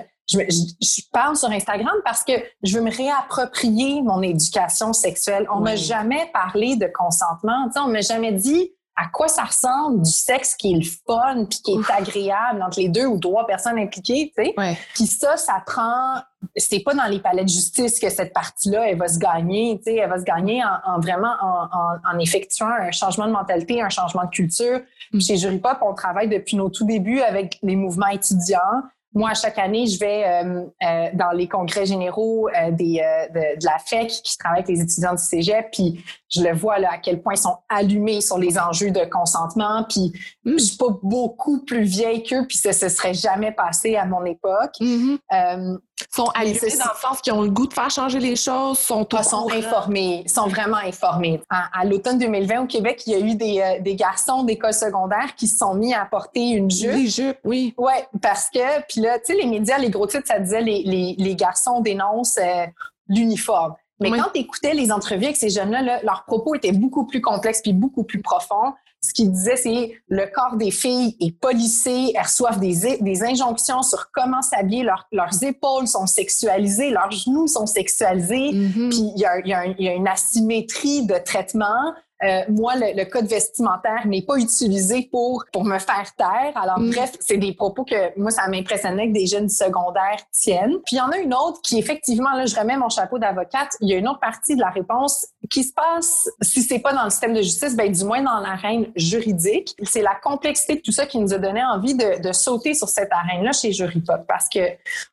je, 0.49 1.01
parle 1.11 1.35
sur 1.35 1.49
Instagram 1.49 1.95
parce 2.05 2.23
que 2.23 2.33
je 2.63 2.77
veux 2.77 2.83
me 2.83 2.91
réapproprier 2.91 4.01
mon 4.01 4.21
éducation 4.21 4.93
sexuelle. 4.93 5.47
On 5.53 5.59
m'a 5.59 5.75
jamais 5.75 6.29
parlé 6.33 6.77
de 6.77 6.87
consentement. 6.87 7.69
on 7.75 7.87
m'a 7.89 8.01
jamais 8.01 8.31
dit 8.31 8.71
à 8.99 9.07
quoi 9.07 9.29
ça 9.29 9.45
ressemble 9.45 10.01
du 10.01 10.11
sexe 10.11 10.55
qui 10.55 10.73
est 10.73 10.75
le 10.75 10.83
fun 10.83 11.45
puis 11.49 11.59
qui 11.63 11.71
est 11.71 11.91
agréable 11.91 12.61
entre 12.61 12.79
les 12.79 12.89
deux 12.89 13.05
ou 13.05 13.17
trois 13.17 13.47
personnes 13.47 13.79
impliquées, 13.79 14.33
tu 14.37 14.43
sais. 14.43 14.77
Puis 14.93 15.07
ça, 15.07 15.37
ça 15.37 15.63
prend. 15.65 16.15
C'est 16.55 16.81
pas 16.81 16.93
dans 16.93 17.05
les 17.05 17.19
palais 17.19 17.43
de 17.43 17.49
justice 17.49 17.99
que 17.99 18.09
cette 18.09 18.33
partie-là, 18.33 18.89
elle 18.89 18.97
va 18.97 19.07
se 19.07 19.17
gagner, 19.17 19.77
tu 19.77 19.91
sais. 19.91 19.95
Elle 19.95 20.09
va 20.09 20.19
se 20.19 20.25
gagner 20.25 20.61
en, 20.63 20.99
vraiment 20.99 21.33
en, 21.41 22.19
effectuant 22.19 22.67
un 22.67 22.91
changement 22.91 23.27
de 23.27 23.31
mentalité, 23.31 23.81
un 23.81 23.89
changement 23.89 24.25
de 24.25 24.31
culture. 24.31 24.81
Mm. 25.13 25.21
Chez 25.21 25.37
Jury 25.37 25.59
Pop, 25.59 25.77
on 25.81 25.93
travaille 25.93 26.27
depuis 26.27 26.57
nos 26.57 26.69
tout 26.69 26.85
débuts 26.85 27.21
avec 27.21 27.57
les 27.63 27.77
mouvements 27.77 28.07
étudiants. 28.07 28.83
Moi, 29.13 29.33
chaque 29.33 29.57
année, 29.57 29.87
je 29.87 29.97
vais 29.97 30.23
euh, 30.25 30.65
euh, 30.83 31.09
dans 31.13 31.31
les 31.31 31.47
congrès 31.47 31.85
généraux 31.85 32.47
euh, 32.49 32.71
des, 32.71 33.01
de, 33.33 33.65
la 33.65 33.79
FEC 33.79 34.09
qui 34.09 34.37
travaille 34.37 34.59
avec 34.59 34.69
les 34.69 34.81
étudiants 34.81 35.13
du 35.13 35.23
cégep, 35.23 35.67
puis 35.71 36.03
je 36.29 36.41
le 36.41 36.53
vois 36.53 36.79
là, 36.79 36.89
à 36.93 36.97
quel 36.97 37.21
point 37.21 37.33
ils 37.33 37.39
sont 37.39 37.57
allumés 37.67 38.21
sur 38.21 38.37
les 38.37 38.57
enjeux 38.59 38.91
de 38.91 39.03
consentement. 39.05 39.83
Puis 39.89 40.13
mm. 40.45 40.53
je 40.53 40.63
suis 40.63 40.77
pas 40.77 40.89
beaucoup 41.01 41.65
plus 41.65 41.83
vieille 41.83 42.23
qu'eux, 42.23 42.45
puis 42.47 42.57
ça 42.57 42.71
se 42.71 42.89
serait 42.89 43.13
jamais 43.13 43.51
passé 43.51 43.95
à 43.95 44.05
mon 44.05 44.23
époque. 44.25 44.75
Euh, 44.81 45.77
sont 46.11 46.29
allumés 46.33 46.59
dans 46.59 46.91
le 46.93 46.99
sens 46.99 47.21
qu'ils 47.21 47.33
ont 47.33 47.41
le 47.41 47.49
goût 47.49 47.67
de 47.67 47.73
faire 47.73 47.89
changer 47.89 48.19
les 48.19 48.35
choses, 48.35 48.79
sont 48.79 49.07
ah, 49.13 49.23
sont 49.23 49.51
informés, 49.51 50.23
sont 50.27 50.47
vraiment 50.47 50.77
informés. 50.77 51.41
À, 51.49 51.85
l'automne 51.85 52.17
2020 52.17 52.63
au 52.63 52.65
Québec, 52.67 53.03
il 53.05 53.13
y 53.13 53.15
a 53.15 53.19
eu 53.19 53.35
des, 53.35 53.61
euh, 53.61 53.81
des 53.81 53.95
garçons 53.95 54.43
d'école 54.43 54.73
secondaire 54.73 55.35
qui 55.35 55.47
se 55.47 55.57
sont 55.57 55.73
mis 55.73 55.93
à 55.93 56.05
porter 56.05 56.49
une 56.49 56.71
jupe. 56.71 56.91
Des 56.91 57.07
jupes, 57.07 57.39
oui. 57.43 57.73
Ouais, 57.77 58.07
parce 58.21 58.49
que 58.49 58.81
puis 58.87 59.01
là, 59.01 59.19
tu 59.19 59.25
sais, 59.25 59.33
les 59.35 59.47
médias, 59.47 59.77
les 59.77 59.89
gros 59.89 60.07
titres, 60.07 60.27
ça 60.27 60.39
disait 60.39 60.61
les, 60.61 60.83
les, 60.83 61.15
les 61.17 61.35
garçons 61.35 61.81
dénoncent 61.81 62.37
euh, 62.37 62.65
l'uniforme. 63.07 63.75
Mais 63.99 64.11
quand 64.11 64.29
tu 64.33 64.39
écoutais 64.39 64.73
les 64.73 64.91
entrevues 64.91 65.25
avec 65.25 65.37
ces 65.37 65.49
jeunes-là, 65.49 66.01
leurs 66.03 66.23
propos 66.25 66.55
étaient 66.55 66.71
beaucoup 66.71 67.05
plus 67.05 67.21
complexes 67.21 67.61
puis 67.61 67.73
beaucoup 67.73 68.03
plus 68.03 68.21
profonds. 68.21 68.73
Ce 69.01 69.13
qu'ils 69.13 69.31
disaient, 69.31 69.55
c'est 69.55 69.93
le 70.09 70.25
corps 70.33 70.57
des 70.57 70.71
filles 70.71 71.15
est 71.21 71.31
polissé, 71.31 72.11
elles 72.13 72.21
reçoivent 72.21 72.59
des, 72.59 72.97
des 72.99 73.23
injonctions 73.23 73.81
sur 73.81 74.11
comment 74.11 74.41
s'habiller, 74.41 74.83
leurs 75.11 75.43
épaules 75.43 75.87
sont 75.87 76.05
sexualisées, 76.05 76.89
leurs 76.89 77.11
genoux 77.11 77.47
sont 77.47 77.65
sexualisés, 77.65 78.51
mm-hmm. 78.51 78.89
puis 78.89 79.11
il 79.15 79.21
y 79.21 79.87
a 79.87 79.93
une 79.93 80.07
asymétrie 80.07 81.05
de 81.05 81.15
traitement. 81.23 81.93
Euh, 82.23 82.41
moi, 82.49 82.73
le, 82.75 83.05
code 83.05 83.27
vestimentaire 83.27 84.05
n'est 84.05 84.21
pas 84.21 84.35
utilisé 84.35 85.07
pour 85.11 85.45
pour 85.53 85.63
me 85.63 85.79
faire 85.79 86.13
taire. 86.17 86.51
Alors 86.55 86.79
mm. 86.79 86.91
bref, 86.91 87.13
c'est 87.19 87.37
des 87.37 87.53
propos 87.53 87.85
que 87.85 88.19
moi 88.19 88.29
ça 88.29 88.47
m'impressionnait 88.47 89.07
que 89.07 89.13
des 89.13 89.25
jeunes 89.25 89.49
secondaires 89.49 90.19
tiennent. 90.31 90.77
Puis 90.85 90.95
il 90.95 90.97
y 90.97 91.01
en 91.01 91.09
a 91.09 91.17
une 91.17 91.33
autre 91.33 91.61
qui 91.61 91.79
effectivement 91.79 92.33
là, 92.33 92.45
je 92.45 92.55
remets 92.55 92.77
mon 92.77 92.89
chapeau 92.89 93.19
d'avocate. 93.19 93.75
Il 93.79 93.89
y 93.89 93.93
a 93.93 93.97
une 93.97 94.07
autre 94.07 94.19
partie 94.19 94.55
de 94.55 94.61
la 94.61 94.69
réponse 94.69 95.27
qui 95.49 95.63
se 95.63 95.73
passe 95.73 96.29
si 96.41 96.61
c'est 96.61 96.79
pas 96.79 96.93
dans 96.93 97.05
le 97.05 97.09
système 97.09 97.33
de 97.33 97.41
justice, 97.41 97.75
ben 97.75 97.91
du 97.91 98.03
moins 98.03 98.21
dans 98.21 98.39
l'arène 98.39 98.87
juridique. 98.95 99.75
C'est 99.83 100.01
la 100.01 100.15
complexité 100.21 100.75
de 100.75 100.81
tout 100.81 100.91
ça 100.91 101.05
qui 101.05 101.19
nous 101.19 101.33
a 101.33 101.37
donné 101.37 101.63
envie 101.63 101.95
de, 101.95 102.21
de 102.21 102.31
sauter 102.33 102.73
sur 102.73 102.89
cette 102.89 103.11
arène-là 103.11 103.53
chez 103.53 103.71
Juripop 103.71 104.25
parce 104.27 104.49
que 104.49 104.59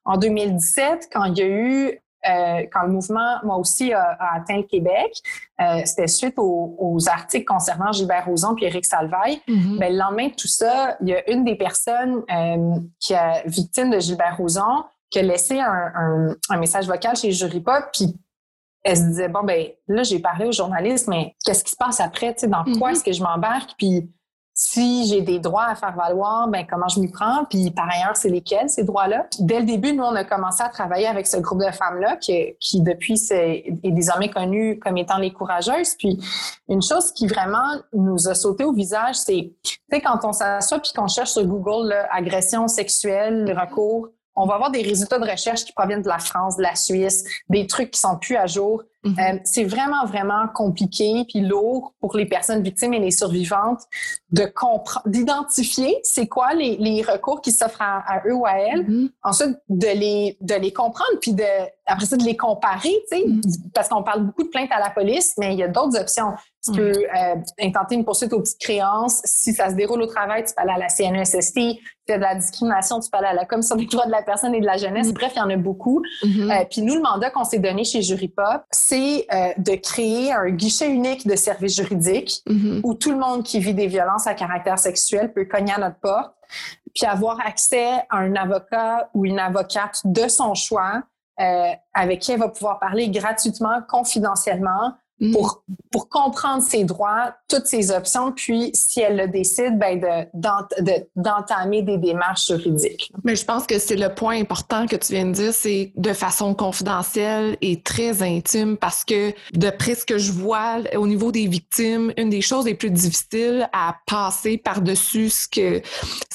en 0.05 0.17
2017, 0.17 1.09
quand 1.13 1.25
il 1.25 1.39
y 1.39 1.43
a 1.43 1.47
eu 1.47 2.01
quand 2.73 2.83
le 2.83 2.89
mouvement, 2.89 3.37
moi 3.45 3.57
aussi, 3.57 3.93
a, 3.93 4.17
atteint 4.35 4.59
le 4.59 4.63
Québec, 4.65 5.13
euh, 5.61 5.83
c'était 5.85 6.07
suite 6.07 6.35
aux, 6.39 6.99
articles 7.09 7.45
concernant 7.45 7.93
Gilbert 7.93 8.27
Rozon 8.27 8.55
puis 8.55 8.65
Éric 8.65 8.85
Salvaille. 8.85 9.41
Ben, 9.47 9.93
le 9.93 9.99
lendemain 9.99 10.29
de 10.29 10.35
tout 10.35 10.49
ça, 10.49 10.97
il 11.01 11.09
y 11.09 11.15
a 11.15 11.31
une 11.31 11.45
des 11.45 11.55
personnes 11.55 12.23
euh, 12.31 12.81
qui 12.99 13.13
est 13.13 13.47
victime 13.47 13.91
de 13.91 13.99
Gilbert 13.99 14.37
Rozon 14.37 14.85
qui 15.11 15.19
a 15.21 15.23
laissé 15.23 15.61
un, 15.61 16.37
message 16.59 16.87
vocal 16.87 17.17
chez 17.17 17.31
Jury 17.31 17.61
Pop, 17.61 17.85
puis 17.93 18.15
elle 18.83 18.97
se 18.97 19.03
disait 19.03 19.29
bon 19.29 19.43
ben 19.45 19.69
là 19.89 20.03
j'ai 20.03 20.19
parlé 20.19 20.47
aux 20.47 20.53
journalistes, 20.53 21.09
mais 21.09 21.35
qu'est-ce 21.45 21.65
qui 21.65 21.71
se 21.71 21.77
passe 21.77 22.01
après, 22.01 22.35
tu 22.35 22.41
sais, 22.41 22.49
dans 22.49 22.65
quoi 22.65 22.91
mm-hmm. 22.91 22.93
est-ce 22.93 23.05
que 23.05 23.13
je 23.13 23.23
m'embarque, 23.23 23.71
puis 23.79 24.11
si 24.59 25.07
j'ai 25.07 25.21
des 25.21 25.39
droits 25.39 25.67
à 25.67 25.75
faire 25.75 25.95
valoir, 25.95 26.49
ben 26.49 26.67
comment 26.69 26.89
je 26.89 26.99
m'y 26.99 27.09
prends, 27.09 27.45
puis 27.45 27.71
par 27.71 27.91
ailleurs, 27.91 28.17
c'est 28.17 28.31
lesquels 28.31 28.71
ces 28.71 28.85
droits-là? 28.85 29.27
Dès 29.39 29.61
le 29.61 29.67
début, 29.67 29.93
nous, 29.93 30.03
on 30.03 30.15
a 30.15 30.25
commencé 30.25 30.63
à 30.63 30.71
travailler 30.71 31.07
avec 31.07 31.27
ce 31.27 31.37
groupe 31.37 31.63
de 31.63 31.71
femmes-là 31.71 32.17
qui, 32.17 32.57
qui 32.59 32.81
depuis 32.81 33.21
est, 33.33 33.67
est 33.83 33.91
désormais 33.91 34.31
connu 34.31 34.79
comme 34.79 34.97
étant 34.97 35.19
les 35.19 35.31
courageuses. 35.31 35.95
Puis 35.99 36.19
une 36.71 36.81
chose 36.81 37.13
qui 37.13 37.27
vraiment 37.27 37.69
nous 37.93 38.29
a 38.29 38.35
sauté 38.35 38.65
au 38.65 38.73
visage, 38.73 39.17
c'est, 39.17 39.53
tu 39.63 39.77
sais, 39.93 40.01
quand 40.01 40.21
on 40.25 40.33
s'assoit 40.33 40.79
puis 40.79 40.93
qu'on 40.97 41.07
cherche 41.07 41.33
sur 41.33 41.45
Google 41.45 41.91
là, 41.91 42.09
agression 42.11 42.67
sexuelle, 42.67 43.55
recours, 43.61 44.09
on 44.37 44.47
va 44.47 44.55
avoir 44.55 44.71
des 44.71 44.83
résultats 44.83 45.19
de 45.19 45.29
recherche 45.29 45.65
qui 45.65 45.73
proviennent 45.73 46.03
de 46.03 46.09
la 46.09 46.19
France, 46.19 46.57
de 46.57 46.63
la 46.63 46.75
Suisse, 46.75 47.25
des 47.49 47.67
trucs 47.67 47.91
qui 47.91 48.01
sont 48.01 48.19
plus 48.19 48.37
à 48.37 48.47
jour. 48.47 48.83
Euh, 49.07 49.39
c'est 49.45 49.65
vraiment, 49.65 50.05
vraiment 50.07 50.49
compliqué 50.55 51.25
puis 51.29 51.41
lourd 51.41 51.95
pour 52.01 52.17
les 52.17 52.27
personnes 52.27 52.63
victimes 52.63 52.95
et 52.95 52.99
les 52.99 53.11
survivantes 53.11 53.83
de 54.31 54.45
comprendre, 54.45 55.09
d'identifier 55.09 55.99
c'est 56.03 56.27
quoi 56.27 56.55
les, 56.55 56.77
les, 56.77 57.03
recours 57.03 57.41
qui 57.41 57.53
s'offrent 57.53 57.83
à, 57.83 58.23
eux 58.27 58.35
ou 58.35 58.47
à 58.47 58.59
elles. 58.59 58.85
Mhm. 58.87 59.11
Ensuite, 59.23 59.57
de 59.69 59.87
les, 59.87 60.37
de 60.41 60.55
les 60.55 60.73
comprendre 60.73 61.19
puis 61.21 61.33
de, 61.33 61.45
après 61.87 62.07
ça, 62.07 62.17
de 62.17 62.25
les 62.25 62.37
comparer, 62.37 62.95
tu 63.11 63.19
sais, 63.19 63.25
mhm. 63.27 63.41
parce 63.75 63.89
qu'on 63.89 64.03
parle 64.03 64.27
beaucoup 64.27 64.43
de 64.43 64.49
plaintes 64.49 64.73
à 64.73 64.81
la 64.81 64.91
police, 64.91 65.35
mais 65.39 65.53
il 65.53 65.59
y 65.59 65.63
a 65.63 65.69
d'autres 65.69 65.99
options. 65.99 66.33
Tu 66.65 66.73
peux 66.73 66.93
euh, 66.93 67.37
intenter 67.61 67.95
une 67.95 68.05
poursuite 68.05 68.33
aux 68.33 68.41
petites 68.41 68.61
créances. 68.61 69.21
Si 69.25 69.53
ça 69.53 69.71
se 69.71 69.75
déroule 69.75 70.03
au 70.03 70.07
travail, 70.07 70.45
tu 70.45 70.53
peux 70.55 70.63
aller 70.63 70.73
à 70.73 70.79
la 70.79 70.89
CNESST. 70.89 71.79
As 72.09 72.19
de 72.19 72.23
la 72.23 72.35
discrimination, 72.35 73.01
tu 73.01 73.09
aller 73.13 73.27
à 73.27 73.33
la 73.33 73.45
Commission 73.45 73.77
des 73.77 73.87
droits 73.91 74.07
de 74.07 74.11
la 74.11 74.23
personne 74.23 74.55
et 74.55 74.61
de 74.61 74.67
la 74.67 74.77
jeunesse. 74.77 75.13
Bref, 75.13 75.33
il 75.37 75.39
y 75.39 75.43
en 75.43 75.51
a 75.51 75.57
beaucoup. 75.57 76.03
Euh, 76.25 76.65
puis 76.71 76.83
nous, 76.83 76.95
le 76.95 77.03
mandat 77.03 77.31
qu'on 77.31 77.45
s'est 77.45 77.59
donné 77.59 77.85
chez 77.85 78.03
Juripop, 78.03 78.63
c'est 78.71 79.27
euh, 79.33 79.53
de 79.59 79.75
créer 79.77 80.33
un 80.33 80.51
guichet 80.51 80.91
unique 80.91 81.27
de 81.27 81.37
services 81.37 81.77
juridiques 81.77 82.43
mm-hmm. 82.49 82.81
où 82.85 82.95
tout 82.95 83.11
le 83.11 83.19
monde 83.19 83.43
qui 83.43 83.59
vit 83.59 83.75
des 83.75 83.87
violences 83.87 84.27
à 84.27 84.35
caractère 84.35 84.79
sexuel 84.79 85.33
peut 85.33 85.45
cogner 85.45 85.73
à 85.73 85.79
notre 85.79 86.01
porte, 86.01 86.35
puis 86.95 87.07
avoir 87.07 87.39
accès 87.45 87.89
à 88.11 88.19
un 88.19 88.35
avocat 88.37 89.11
ou 89.15 89.25
une 89.25 89.39
avocate 89.39 90.01
de 90.05 90.29
son 90.29 90.55
choix 90.55 91.03
euh, 91.39 91.73
avec 91.93 92.21
qui 92.21 92.33
elle 92.33 92.39
va 92.39 92.49
pouvoir 92.49 92.79
parler 92.79 93.11
gratuitement, 93.11 93.81
confidentiellement. 93.89 94.95
Pour, 95.33 95.63
pour 95.91 96.09
comprendre 96.09 96.63
ses 96.63 96.85
droits, 96.85 97.35
toutes 97.49 97.67
ses 97.67 97.91
options, 97.91 98.33
puis 98.33 98.71
si 98.75 99.01
elle 99.01 99.17
le 99.17 99.29
décide, 99.29 99.79
ben 99.79 99.99
de, 99.99 101.07
d'entamer 101.17 101.83
des 101.83 101.97
démarches 101.97 102.47
juridiques. 102.49 103.11
Mais 103.25 103.35
je 103.35 103.45
pense 103.45 103.67
que 103.67 103.79
c'est 103.79 103.97
le 103.97 104.15
point 104.15 104.39
important 104.39 104.87
que 104.87 104.97
tu 104.97 105.15
viens 105.15 105.27
de 105.27 105.33
dire, 105.33 105.55
c'est 105.55 105.93
de 105.97 106.13
façon 106.13 106.55
confidentielle 106.55 107.57
et 107.63 107.81
très 107.81 108.23
intime 108.23 108.77
parce 108.77 109.05
que 109.05 109.31
de 109.55 109.73
ce 109.87 110.05
que 110.05 110.19
je 110.19 110.33
vois 110.33 110.81
au 110.97 111.07
niveau 111.07 111.33
des 111.33 111.47
victimes, 111.47 112.13
une 112.17 112.29
des 112.29 112.43
choses 112.43 112.67
les 112.67 112.75
plus 112.75 112.91
difficiles 112.91 113.69
à 113.73 113.97
passer 114.07 114.59
par-dessus 114.59 115.31
ce 115.31 115.49
que 115.49 115.81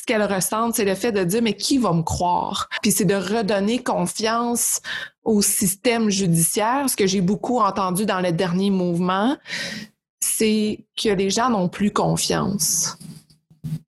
ce 0.01 0.05
qu'elles 0.07 0.23
ressentent, 0.23 0.75
c'est 0.75 0.85
le 0.85 0.95
fait 0.95 1.11
de 1.11 1.23
dire 1.23 1.41
mais 1.43 1.53
qui 1.53 1.77
va 1.77 1.93
me 1.93 2.01
croire? 2.01 2.69
Puis 2.81 2.91
c'est 2.91 3.05
de 3.05 3.13
redonner 3.13 3.83
confiance 3.83 4.81
au 5.23 5.41
système 5.41 6.09
judiciaire, 6.09 6.89
ce 6.89 6.95
que 6.95 7.07
j'ai 7.07 7.21
beaucoup 7.21 7.59
entendu 7.59 8.05
dans 8.05 8.21
le 8.21 8.31
dernier 8.31 8.69
mouvement, 8.69 9.37
c'est 10.19 10.85
que 11.01 11.09
les 11.09 11.29
gens 11.29 11.49
n'ont 11.49 11.69
plus 11.69 11.91
confiance. 11.91 12.97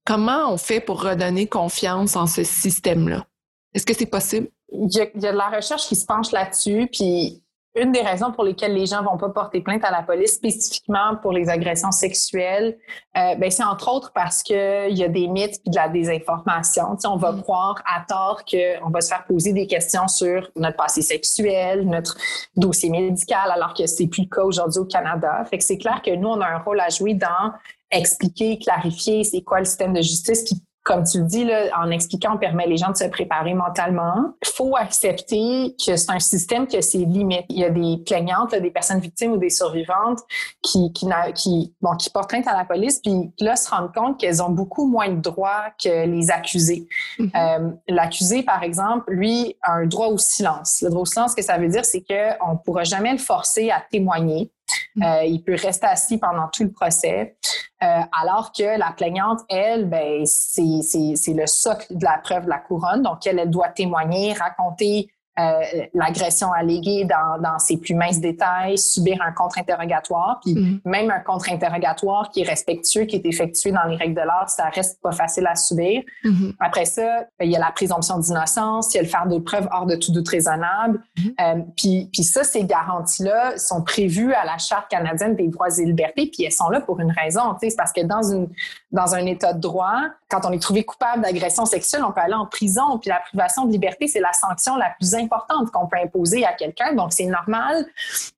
Comment 0.06 0.52
on 0.52 0.58
fait 0.58 0.80
pour 0.80 1.02
redonner 1.02 1.48
confiance 1.48 2.16
en 2.16 2.28
ce 2.28 2.44
système-là? 2.44 3.26
Est-ce 3.74 3.86
que 3.86 3.94
c'est 3.94 4.06
possible? 4.06 4.50
Il 4.72 4.92
y, 4.92 5.02
a, 5.02 5.06
de 5.06 5.36
la 5.36 5.50
recherche 5.50 5.88
qui 5.88 5.96
se 5.96 6.06
penche 6.06 6.32
là-dessus, 6.32 6.88
puis 6.92 7.43
une 7.76 7.92
des 7.92 8.02
raisons 8.02 8.32
pour 8.32 8.44
lesquelles 8.44 8.74
les 8.74 8.86
gens 8.86 9.04
vont 9.04 9.18
pas 9.18 9.30
porter 9.30 9.62
plainte 9.62 9.84
à 9.84 9.92
la 9.92 10.04
police 10.04 10.36
spécifiquement 10.36 11.16
pour 11.22 11.32
les 11.32 11.50
agressions 11.50 11.92
sexuelles, 11.92 12.78
euh, 13.18 13.36
ben 13.36 13.50
c'est 13.50 13.64
entre 13.64 13.92
autres 13.92 14.12
parce 14.14 14.44
que 14.44 14.90
il 14.90 14.98
y 14.98 15.04
a 15.04 15.08
des 15.08 15.28
mythes 15.28 15.60
et 15.66 15.70
de 15.70 15.76
la 15.76 15.90
désinformation. 15.90 16.96
on 17.06 17.16
va 17.16 17.32
mm. 17.32 17.42
croire 17.42 17.76
à 17.86 18.06
tort 18.08 18.44
qu'on 18.46 18.90
va 18.90 19.02
se 19.02 19.10
faire 19.10 19.26
poser 19.26 19.54
des 19.54 19.66
questions 19.66 20.08
sur 20.08 20.50
notre 20.56 20.78
passé 20.78 21.02
sexuel, 21.02 21.88
notre 21.88 22.16
dossier 22.56 22.90
médical, 22.90 23.50
alors 23.52 23.74
que 23.74 23.88
c'est 23.88 24.08
plus 24.08 24.24
le 24.24 24.30
cas 24.30 24.44
aujourd'hui 24.44 24.80
au 24.80 24.86
Canada. 24.86 25.44
Fait 25.50 25.58
que 25.58 25.64
c'est 25.64 25.78
clair 25.78 26.02
que 26.04 26.12
nous 26.12 26.30
on 26.30 26.42
a 26.42 26.48
un 26.48 26.60
rôle 26.60 26.80
à 26.80 26.90
jouer 26.90 27.16
dans 27.16 27.52
expliquer, 27.92 28.58
clarifier 28.58 29.24
c'est 29.24 29.42
quoi 29.42 29.60
le 29.60 29.66
système 29.66 29.94
de 29.94 30.02
justice 30.02 30.44
qui 30.44 30.56
comme 30.84 31.06
tu 31.06 31.20
le 31.20 31.26
dis, 31.26 31.46
là, 31.46 31.70
en 31.82 31.90
expliquant, 31.92 32.36
on 32.36 32.38
permet 32.38 32.68
les 32.68 32.76
gens 32.76 32.92
de 32.92 32.98
se 32.98 33.06
préparer 33.06 33.54
mentalement. 33.54 34.34
Il 34.46 34.50
faut 34.54 34.76
accepter 34.76 35.76
que 35.86 35.96
c'est 35.96 36.12
un 36.12 36.20
système 36.20 36.68
qui 36.68 36.76
a 36.76 36.82
ses 36.82 37.00
limites. 37.00 37.46
Il 37.50 37.60
y 37.60 37.64
a 37.64 37.70
des 37.70 38.04
plaignantes, 38.06 38.54
des 38.54 38.70
personnes 38.70 39.00
victimes 39.00 39.32
ou 39.32 39.38
des 39.38 39.50
survivantes 39.50 40.20
qui, 40.62 40.92
qui, 40.92 41.08
qui, 41.36 41.74
bon, 41.82 41.96
qui 41.96 42.10
portent 42.10 42.30
plainte 42.30 42.48
à 42.48 42.58
la 42.58 42.66
police, 42.66 43.00
puis 43.00 43.32
là, 43.40 43.56
se 43.56 43.70
rendent 43.70 43.94
compte 43.94 44.20
qu'elles 44.20 44.44
ont 44.44 44.50
beaucoup 44.50 44.86
moins 44.86 45.10
de 45.10 45.22
droits 45.22 45.68
que 45.82 46.06
les 46.06 46.32
accusés. 46.32 46.88
Mm-hmm. 47.18 47.32
euh, 47.36 47.72
L'accusé, 47.88 48.44
par 48.44 48.64
exemple, 48.64 49.12
lui, 49.12 49.56
a 49.62 49.74
un 49.74 49.86
droit 49.86 50.08
au 50.08 50.18
silence. 50.18 50.80
Le 50.82 50.90
droit 50.90 51.04
au 51.04 51.06
silence, 51.06 51.32
ce 51.32 51.36
que 51.38 51.44
ça 51.44 51.58
veut 51.58 51.70
dire, 51.70 51.86
c'est 51.86 52.02
qu'on 52.02 52.54
ne 52.54 52.58
pourra 52.58 52.84
jamais 52.84 53.12
le 53.14 53.20
forcer 53.20 53.72
à 53.72 53.82
témoigner. 53.90 54.52
Mm. 54.96 55.04
Euh, 55.04 55.24
il 55.26 55.44
peut 55.44 55.56
rester 55.56 55.88
assis 55.88 56.18
pendant 56.18 56.48
tout 56.48 56.64
le 56.64 56.72
procès, 56.72 57.38
euh, 57.82 58.02
alors 58.22 58.52
que 58.52 58.78
la 58.78 58.92
plaignante, 58.96 59.40
elle, 59.50 59.90
ben, 59.90 60.26
c'est 60.26 61.34
le 61.34 61.48
socle 61.48 61.86
de 61.90 62.04
la 62.04 62.20
preuve 62.24 62.46
de 62.46 62.50
la 62.50 62.60
couronne. 62.60 63.02
Donc, 63.02 63.26
elle, 63.26 63.40
elle 63.40 63.50
doit 63.50 63.70
témoigner, 63.70 64.34
raconter 64.34 65.13
euh, 65.40 65.62
l'agression 65.96 66.52
alléguée 66.52 67.06
dans, 67.06 67.42
dans, 67.42 67.58
ses 67.58 67.78
plus 67.78 67.96
minces 67.96 68.20
détails, 68.20 68.78
subir 68.78 69.20
un 69.26 69.32
contre-interrogatoire, 69.32 70.40
puis 70.44 70.54
mm-hmm. 70.54 70.82
même 70.86 71.10
un 71.10 71.22
contre-interrogatoire 71.22 72.30
qui 72.30 72.42
est 72.42 72.48
respectueux, 72.48 73.06
qui 73.06 73.16
est 73.16 73.26
effectué 73.26 73.72
dans 73.72 73.84
les 73.86 73.96
règles 73.96 74.14
de 74.14 74.22
l'art, 74.22 74.48
ça 74.50 74.66
reste 74.70 75.02
pas 75.02 75.12
facile 75.12 75.48
à 75.48 75.56
subir. 75.56 76.04
Mm-hmm. 76.24 76.54
Après 76.60 76.86
ça, 76.86 77.26
il 77.42 77.50
y 77.50 77.56
a 77.56 77.60
la 77.60 77.72
présomption 77.72 78.20
d'innocence, 78.20 78.94
il 78.94 78.98
y 78.98 79.00
a 79.00 79.04
le 79.04 79.10
faire 79.10 79.26
de 79.26 79.40
preuves 79.40 79.68
hors 79.72 79.88
de 79.88 79.96
tout 79.96 80.12
doute 80.12 80.30
raisonnable. 80.30 81.02
Mm-hmm. 81.18 81.34
euh, 81.42 81.62
puis, 81.78 82.10
puis 82.14 82.24
ça, 82.24 82.44
ces 82.44 82.64
garanties-là 82.66 83.58
sont 83.58 83.82
prévues 83.82 84.34
à 84.34 84.46
la 84.46 84.60
Charte 84.60 84.88
canadienne 84.90 85.36
des 85.36 85.48
droits 85.48 85.70
et 85.80 85.86
libertés, 85.86 86.30
puis 86.32 86.44
elles 86.44 86.52
sont 86.52 86.70
là 86.70 86.80
pour 86.80 87.00
une 87.00 87.12
raison. 87.12 87.56
C'est 87.60 87.76
parce 87.76 87.92
que 87.92 88.02
dans, 88.02 88.22
une, 88.22 88.50
dans 88.94 89.16
un 89.16 89.26
état 89.26 89.54
de 89.54 89.60
droit, 89.60 90.02
quand 90.30 90.46
on 90.46 90.52
est 90.52 90.62
trouvé 90.62 90.84
coupable 90.84 91.24
d'agression 91.24 91.66
sexuelle, 91.66 92.04
on 92.08 92.12
peut 92.12 92.22
aller 92.22 92.36
en 92.36 92.46
prison, 92.46 93.00
puis 93.00 93.10
la 93.10 93.20
privation 93.20 93.66
de 93.66 93.72
liberté, 93.72 94.08
c'est 94.08 94.20
la 94.20 94.34
sanction 94.34 94.78
la 94.78 94.92
plus 95.00 95.16
importante 95.16 95.72
qu'on 95.72 95.88
peut 95.88 95.98
imposer 95.98 96.46
à 96.46 96.54
quelqu'un. 96.54 96.94
Donc, 96.94 97.12
c'est 97.12 97.26
normal 97.26 97.86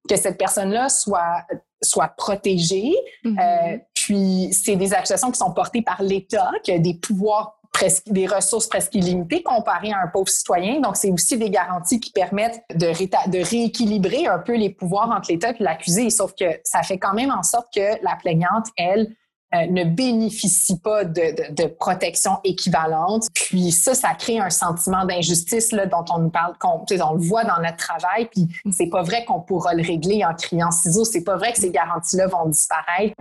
que 0.09 0.15
cette 0.15 0.37
personne-là 0.37 0.89
soit 0.89 1.43
soit 1.83 2.07
protégée. 2.07 2.95
Mm-hmm. 3.23 3.39
euh, 3.39 3.77
puis, 3.93 4.49
c'est 4.53 4.77
des 4.77 4.93
accusations 4.93 5.29
qui 5.29 5.37
sont 5.37 5.51
portées 5.51 5.81
par 5.81 6.01
l'État, 6.01 6.49
qui 6.63 6.71
a 6.71 6.79
des 6.79 6.95
pouvoirs 6.95 7.59
presque 7.73 8.07
des 8.07 8.25
ressources 8.25 8.67
presque 8.67 8.95
illimitées 8.95 9.43
comparées 9.43 9.91
à 9.91 9.99
un 10.01 10.07
pauvre 10.07 10.29
citoyen. 10.29 10.79
Donc, 10.79 10.95
c'est 10.95 11.11
aussi 11.11 11.37
des 11.37 11.49
garanties 11.49 11.99
qui 11.99 12.11
permettent 12.11 12.63
de, 12.73 12.87
de 13.29 13.49
rééquilibrer 13.49 14.27
un 14.27 14.39
peu 14.39 14.55
les 14.55 14.69
pouvoirs 14.69 15.11
entre 15.11 15.29
l'État 15.29 15.51
et 15.51 15.55
l'accusé. 15.61 16.09
Sauf 16.09 16.33
que 16.39 16.45
ça 16.63 16.81
fait 16.83 16.97
quand 16.97 17.13
même 17.13 17.31
en 17.31 17.43
sorte 17.43 17.67
que 17.75 18.01
la 18.01 18.15
plaignante, 18.15 18.67
elle, 18.77 19.13
euh, 19.53 19.67
ne 19.69 19.84
bénéficient 19.84 20.79
pas 20.79 21.05
de, 21.05 21.53
de, 21.53 21.67
protection 21.67 22.31
équivalente. 22.43 23.27
Puis 23.34 23.71
ça, 23.71 23.93
ça 23.93 24.13
crée 24.17 24.39
un 24.39 24.49
sentiment 24.49 25.05
d'injustice 25.05 25.71
là, 25.71 25.86
dont 25.86 26.03
on 26.13 26.19
nous 26.19 26.29
parle, 26.29 26.53
qu'on, 26.60 26.84
on 26.89 27.13
le 27.13 27.21
voit 27.21 27.43
dans 27.43 27.62
notre 27.62 27.77
travail. 27.77 28.27
Puis 28.31 28.47
c'est 28.71 28.88
pas 28.89 29.03
vrai 29.03 29.23
qu'on 29.23 29.39
pourra 29.39 29.73
le 29.73 29.84
régler 29.84 30.25
en 30.25 30.34
criant 30.34 30.71
ciseaux. 30.71 31.05
C'est 31.05 31.23
pas 31.23 31.38
vrai 31.38 31.53
que 31.53 31.60
ces 31.60 31.71
garanties-là 31.71 32.27
vont 32.27 32.47
disparaître. 32.49 33.13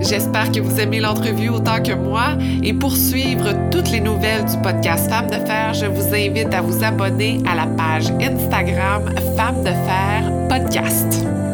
J'espère 0.00 0.50
que 0.50 0.60
vous 0.60 0.80
aimez 0.80 1.00
l'entrevue 1.00 1.48
autant 1.48 1.80
que 1.82 1.92
moi. 1.92 2.36
Et 2.62 2.74
pour 2.74 2.96
suivre 2.96 3.52
toutes 3.70 3.90
les 3.90 4.00
nouvelles 4.00 4.44
du 4.44 4.56
podcast 4.58 5.08
Femmes 5.08 5.30
de 5.30 5.36
Fer, 5.46 5.74
je 5.74 5.86
vous 5.86 6.14
invite 6.14 6.52
à 6.52 6.60
vous 6.60 6.82
abonner 6.82 7.40
à 7.48 7.54
la 7.54 7.66
page 7.66 8.10
Instagram 8.20 9.14
Femmes 9.36 9.62
de 9.62 9.70
Fer 9.70 10.48
Podcast. 10.48 11.51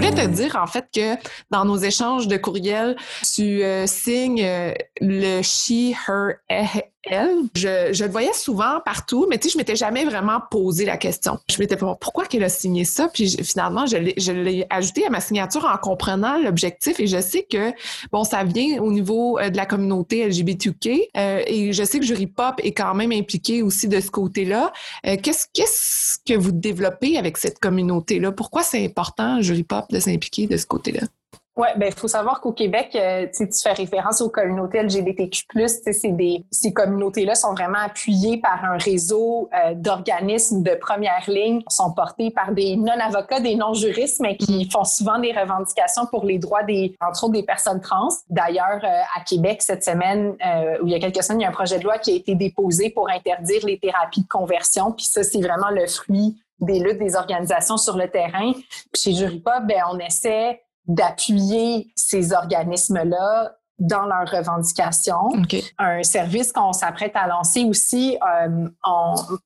Je 0.00 0.06
voulais 0.06 0.14
te 0.14 0.28
dire, 0.28 0.56
en 0.62 0.68
fait, 0.68 0.86
que 0.94 1.16
dans 1.50 1.64
nos 1.64 1.76
échanges 1.76 2.28
de 2.28 2.36
courriels, 2.36 2.96
tu 3.34 3.64
euh, 3.64 3.84
signes 3.88 4.44
euh, 4.44 4.72
le 5.00 5.42
she, 5.42 5.92
her, 6.08 6.34
elle. 7.04 7.36
Je, 7.54 7.92
je, 7.92 8.04
le 8.04 8.10
voyais 8.10 8.32
souvent 8.32 8.80
partout, 8.84 9.26
mais 9.28 9.38
tu 9.38 9.48
sais, 9.48 9.52
je 9.52 9.58
m'étais 9.58 9.76
jamais 9.76 10.04
vraiment 10.04 10.40
posé 10.50 10.84
la 10.84 10.96
question. 10.96 11.38
Je 11.50 11.58
m'étais 11.58 11.76
pas 11.76 11.96
pourquoi 12.00 12.26
qu'elle 12.26 12.44
a 12.44 12.48
signé 12.48 12.84
ça, 12.84 13.08
puis 13.08 13.36
finalement, 13.42 13.86
je 13.86 13.96
l'ai 14.32 14.66
ajouté 14.70 15.06
à 15.06 15.10
ma 15.10 15.20
signature 15.20 15.64
en 15.64 15.76
comprenant 15.78 16.38
l'objectif 16.38 17.00
et 17.00 17.06
je 17.06 17.20
sais 17.20 17.46
que, 17.50 17.72
bon, 18.12 18.24
ça 18.24 18.44
vient 18.44 18.82
au 18.82 18.92
niveau 18.92 19.38
euh, 19.38 19.50
de 19.50 19.56
la 19.56 19.66
communauté 19.66 20.26
LGBTQ 20.26 21.02
euh, 21.16 21.42
et 21.46 21.72
je 21.72 21.84
sais 21.84 21.98
que 21.98 22.04
Jury 22.04 22.26
Pop 22.26 22.56
est 22.62 22.72
quand 22.72 22.94
même 22.94 23.12
impliqué 23.12 23.62
aussi 23.62 23.88
de 23.88 24.00
ce 24.00 24.10
côté-là. 24.10 24.72
Euh, 25.06 25.16
qu'est-ce, 25.22 25.46
qu'est-ce 25.52 26.18
que 26.26 26.38
vous 26.38 26.52
développez 26.52 27.18
avec 27.18 27.36
cette 27.36 27.58
communauté-là? 27.58 28.32
Pourquoi 28.32 28.62
c'est 28.62 28.84
important, 28.84 29.40
Jury 29.40 29.64
Pop, 29.64 29.86
de 29.90 30.00
s'impliquer 30.00 30.46
de 30.46 30.56
ce 30.56 30.66
côté-là? 30.66 31.02
Oui, 31.58 31.66
ben 31.76 31.86
il 31.86 31.98
faut 31.98 32.06
savoir 32.06 32.40
qu'au 32.40 32.52
Québec, 32.52 32.90
euh, 32.94 33.26
tu 33.36 33.48
fais 33.60 33.72
référence 33.72 34.20
aux 34.20 34.30
communautés 34.30 34.80
LGBTQ+. 34.80 35.42
C'est 35.66 36.12
des, 36.12 36.44
ces 36.52 36.72
communautés-là 36.72 37.34
sont 37.34 37.52
vraiment 37.52 37.80
appuyées 37.84 38.38
par 38.38 38.64
un 38.64 38.78
réseau 38.78 39.50
euh, 39.52 39.74
d'organismes 39.74 40.62
de 40.62 40.76
première 40.76 41.24
ligne, 41.26 41.60
sont 41.68 41.92
portés 41.92 42.30
par 42.30 42.52
des 42.52 42.76
non-avocats, 42.76 43.40
des 43.40 43.56
non-juristes, 43.56 44.20
mais 44.20 44.36
qui 44.36 44.66
mm-hmm. 44.66 44.70
font 44.70 44.84
souvent 44.84 45.18
des 45.18 45.32
revendications 45.32 46.06
pour 46.06 46.24
les 46.24 46.38
droits 46.38 46.62
des, 46.62 46.94
entre 47.00 47.24
autres, 47.24 47.32
des 47.32 47.42
personnes 47.42 47.80
trans. 47.80 48.08
D'ailleurs, 48.30 48.78
euh, 48.84 49.02
à 49.16 49.24
Québec, 49.24 49.60
cette 49.60 49.82
semaine, 49.82 50.36
où 50.80 50.86
il 50.86 50.92
y 50.92 50.94
a 50.94 51.00
quelques 51.00 51.24
semaines, 51.24 51.40
il 51.40 51.42
y 51.42 51.46
a 51.46 51.48
un 51.48 51.52
projet 51.52 51.80
de 51.80 51.84
loi 51.84 51.98
qui 51.98 52.12
a 52.12 52.14
été 52.14 52.36
déposé 52.36 52.90
pour 52.90 53.10
interdire 53.10 53.66
les 53.66 53.80
thérapies 53.80 54.22
de 54.22 54.28
conversion. 54.28 54.92
Puis 54.92 55.06
ça, 55.06 55.24
c'est 55.24 55.40
vraiment 55.40 55.70
le 55.70 55.88
fruit 55.88 56.36
des 56.60 56.78
luttes 56.78 56.98
des 56.98 57.16
organisations 57.16 57.76
sur 57.76 57.96
le 57.96 58.08
terrain. 58.08 58.52
Puis 58.52 59.02
chez 59.02 59.12
Juripop, 59.12 59.64
ben 59.66 59.82
on 59.90 59.98
essaie 59.98 60.60
d'appuyer 60.88 61.92
ces 61.94 62.32
organismes-là 62.32 63.52
dans 63.78 64.06
leurs 64.06 64.28
revendications. 64.28 65.30
Un 65.78 66.02
service 66.02 66.52
qu'on 66.52 66.72
s'apprête 66.72 67.12
à 67.14 67.28
lancer 67.28 67.64
aussi, 67.64 68.18
euh, 68.46 68.68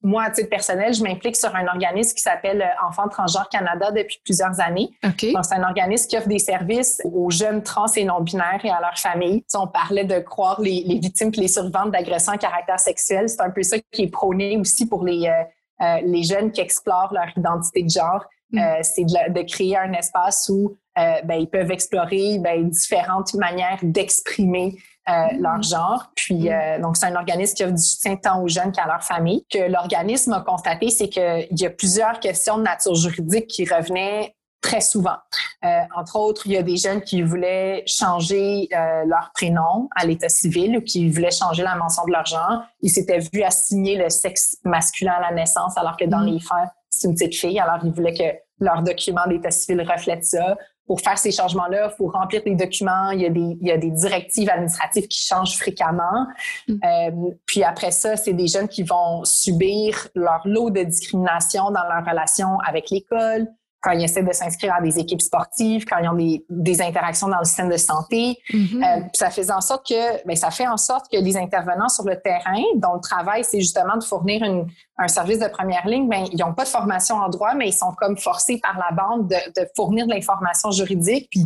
moi, 0.02 0.24
à 0.24 0.30
titre 0.30 0.48
personnel, 0.48 0.94
je 0.94 1.02
m'implique 1.02 1.36
sur 1.36 1.54
un 1.54 1.66
organisme 1.66 2.14
qui 2.14 2.22
s'appelle 2.22 2.62
euh, 2.62 2.88
Enfants 2.88 3.08
Transgenres 3.08 3.48
Canada 3.50 3.90
depuis 3.90 4.20
plusieurs 4.24 4.58
années. 4.60 4.90
Donc, 5.02 5.44
c'est 5.44 5.54
un 5.54 5.64
organisme 5.64 6.08
qui 6.08 6.16
offre 6.16 6.28
des 6.28 6.38
services 6.38 7.00
aux 7.04 7.30
jeunes 7.30 7.62
trans 7.62 7.92
et 7.94 8.04
non-binaires 8.04 8.64
et 8.64 8.70
à 8.70 8.80
leurs 8.80 8.98
familles. 8.98 9.44
on 9.54 9.66
parlait 9.66 10.04
de 10.04 10.18
croire 10.20 10.60
les, 10.60 10.82
les 10.86 10.98
victimes 10.98 11.30
et 11.34 11.40
les 11.40 11.48
survivantes 11.48 11.90
d'agressions 11.90 12.32
à 12.32 12.38
caractère 12.38 12.80
sexuel. 12.80 13.28
C'est 13.28 13.42
un 13.42 13.50
peu 13.50 13.62
ça 13.62 13.76
qui 13.90 14.02
est 14.04 14.10
prôné 14.10 14.56
aussi 14.56 14.86
pour 14.86 15.04
les, 15.04 15.28
euh, 15.28 16.00
les 16.04 16.22
jeunes 16.22 16.52
qui 16.52 16.62
explorent 16.62 17.12
leur 17.12 17.28
identité 17.36 17.82
de 17.82 17.90
genre. 17.90 18.24
Mm. 18.50 18.60
c'est 18.82 19.04
de, 19.04 19.32
de, 19.32 19.42
créer 19.50 19.78
un 19.78 19.94
espace 19.94 20.50
où 20.52 20.76
euh, 20.98 21.22
ben, 21.24 21.40
ils 21.40 21.48
peuvent 21.48 21.70
explorer 21.70 22.38
ben, 22.38 22.68
différentes 22.68 23.34
manières 23.34 23.78
d'exprimer 23.82 24.76
euh, 25.08 25.12
mm. 25.12 25.42
leur 25.42 25.62
genre. 25.62 26.12
Puis, 26.14 26.48
mm. 26.48 26.48
euh, 26.48 26.80
donc, 26.80 26.96
c'est 26.96 27.06
un 27.06 27.16
organisme 27.16 27.54
qui 27.54 27.64
offre 27.64 27.74
du 27.74 27.82
soutien 27.82 28.16
tant 28.16 28.42
aux 28.42 28.48
jeunes 28.48 28.72
qu'à 28.72 28.86
leur 28.86 29.02
famille. 29.02 29.44
Que 29.52 29.70
l'organisme 29.70 30.32
a 30.32 30.40
constaté, 30.40 30.90
c'est 30.90 31.08
qu'il 31.08 31.48
y 31.50 31.66
a 31.66 31.70
plusieurs 31.70 32.20
questions 32.20 32.58
de 32.58 32.62
nature 32.62 32.94
juridique 32.94 33.46
qui 33.46 33.64
revenaient 33.64 34.34
très 34.62 34.80
souvent. 34.80 35.16
Euh, 35.64 35.80
entre 35.96 36.16
autres, 36.16 36.46
il 36.46 36.52
y 36.52 36.56
a 36.56 36.62
des 36.62 36.76
jeunes 36.76 37.02
qui 37.02 37.20
voulaient 37.20 37.82
changer 37.86 38.68
euh, 38.72 39.04
leur 39.04 39.32
prénom 39.34 39.88
à 39.96 40.06
l'état 40.06 40.28
civil 40.28 40.78
ou 40.78 40.80
qui 40.80 41.10
voulaient 41.10 41.32
changer 41.32 41.62
la 41.62 41.74
mention 41.74 42.04
de 42.06 42.12
leur 42.12 42.24
genre. 42.24 42.62
Ils 42.80 42.90
s'étaient 42.90 43.18
vus 43.18 43.42
assigner 43.42 43.96
le 43.96 44.08
sexe 44.08 44.56
masculin 44.64 45.14
à 45.14 45.20
la 45.20 45.32
naissance 45.32 45.76
alors 45.76 45.96
que 45.96 46.04
dans 46.04 46.20
mm. 46.20 46.26
les 46.26 46.40
faits, 46.40 46.68
c'est 46.90 47.08
une 47.08 47.14
petite 47.14 47.34
fille. 47.34 47.58
Alors, 47.58 47.78
ils 47.84 47.90
voulaient 47.90 48.14
que 48.14 48.64
leur 48.64 48.82
document 48.82 49.26
d'état 49.26 49.50
civil 49.50 49.82
reflète 49.82 50.24
ça 50.24 50.56
pour 50.92 51.00
faire 51.00 51.16
ces 51.16 51.30
changements-là, 51.30 51.88
il 51.90 51.96
faut 51.96 52.08
remplir 52.08 52.42
des 52.44 52.54
documents. 52.54 53.12
Il 53.12 53.22
y, 53.22 53.24
a 53.24 53.30
des, 53.30 53.56
il 53.62 53.66
y 53.66 53.70
a 53.70 53.78
des 53.78 53.88
directives 53.88 54.50
administratives 54.50 55.08
qui 55.08 55.26
changent 55.26 55.56
fréquemment. 55.56 56.26
Mm. 56.68 56.74
Euh, 56.84 57.30
puis 57.46 57.64
après 57.64 57.90
ça, 57.90 58.18
c'est 58.18 58.34
des 58.34 58.46
jeunes 58.46 58.68
qui 58.68 58.82
vont 58.82 59.24
subir 59.24 60.08
leur 60.14 60.42
lot 60.44 60.68
de 60.68 60.82
discrimination 60.82 61.70
dans 61.70 61.84
leur 61.84 62.04
relation 62.06 62.58
avec 62.68 62.90
l'école, 62.90 63.48
quand 63.82 63.90
ils 63.90 64.04
essaient 64.04 64.22
de 64.22 64.32
s'inscrire 64.32 64.74
à 64.74 64.80
des 64.80 64.98
équipes 64.98 65.20
sportives, 65.20 65.84
quand 65.84 65.98
ils 65.98 66.08
ont 66.08 66.14
des, 66.14 66.44
des 66.48 66.80
interactions 66.80 67.28
dans 67.28 67.38
le 67.38 67.44
système 67.44 67.68
de 67.68 67.76
santé. 67.76 68.38
Mm-hmm. 68.50 68.84
euh, 68.84 69.04
ça 69.12 69.30
fait 69.30 69.50
en 69.50 69.60
sorte 69.60 69.86
que, 69.88 70.24
ben, 70.26 70.36
ça 70.36 70.50
fait 70.50 70.68
en 70.68 70.76
sorte 70.76 71.10
que 71.10 71.16
les 71.18 71.36
intervenants 71.36 71.88
sur 71.88 72.04
le 72.04 72.20
terrain, 72.20 72.62
dont 72.76 72.94
le 72.94 73.00
travail, 73.00 73.44
c'est 73.44 73.60
justement 73.60 73.96
de 73.96 74.04
fournir 74.04 74.42
une, 74.44 74.68
un 74.98 75.08
service 75.08 75.40
de 75.40 75.48
première 75.48 75.86
ligne, 75.86 76.08
ben, 76.08 76.24
ils 76.32 76.38
n'ont 76.38 76.54
pas 76.54 76.64
de 76.64 76.68
formation 76.68 77.16
en 77.16 77.28
droit, 77.28 77.54
mais 77.54 77.68
ils 77.68 77.74
sont 77.74 77.92
comme 77.98 78.16
forcés 78.16 78.58
par 78.58 78.78
la 78.78 78.94
bande 78.94 79.28
de, 79.28 79.60
de 79.60 79.68
fournir 79.74 80.06
de 80.06 80.12
l'information 80.12 80.70
juridique. 80.70 81.28
Puis, 81.30 81.42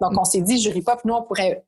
Donc, 0.00 0.12
on 0.16 0.24
s'est 0.24 0.42
dit, 0.42 0.60
jury 0.60 0.82
pop, 0.82 1.00
nous, 1.04 1.14
on 1.14 1.22
pourrait 1.22 1.64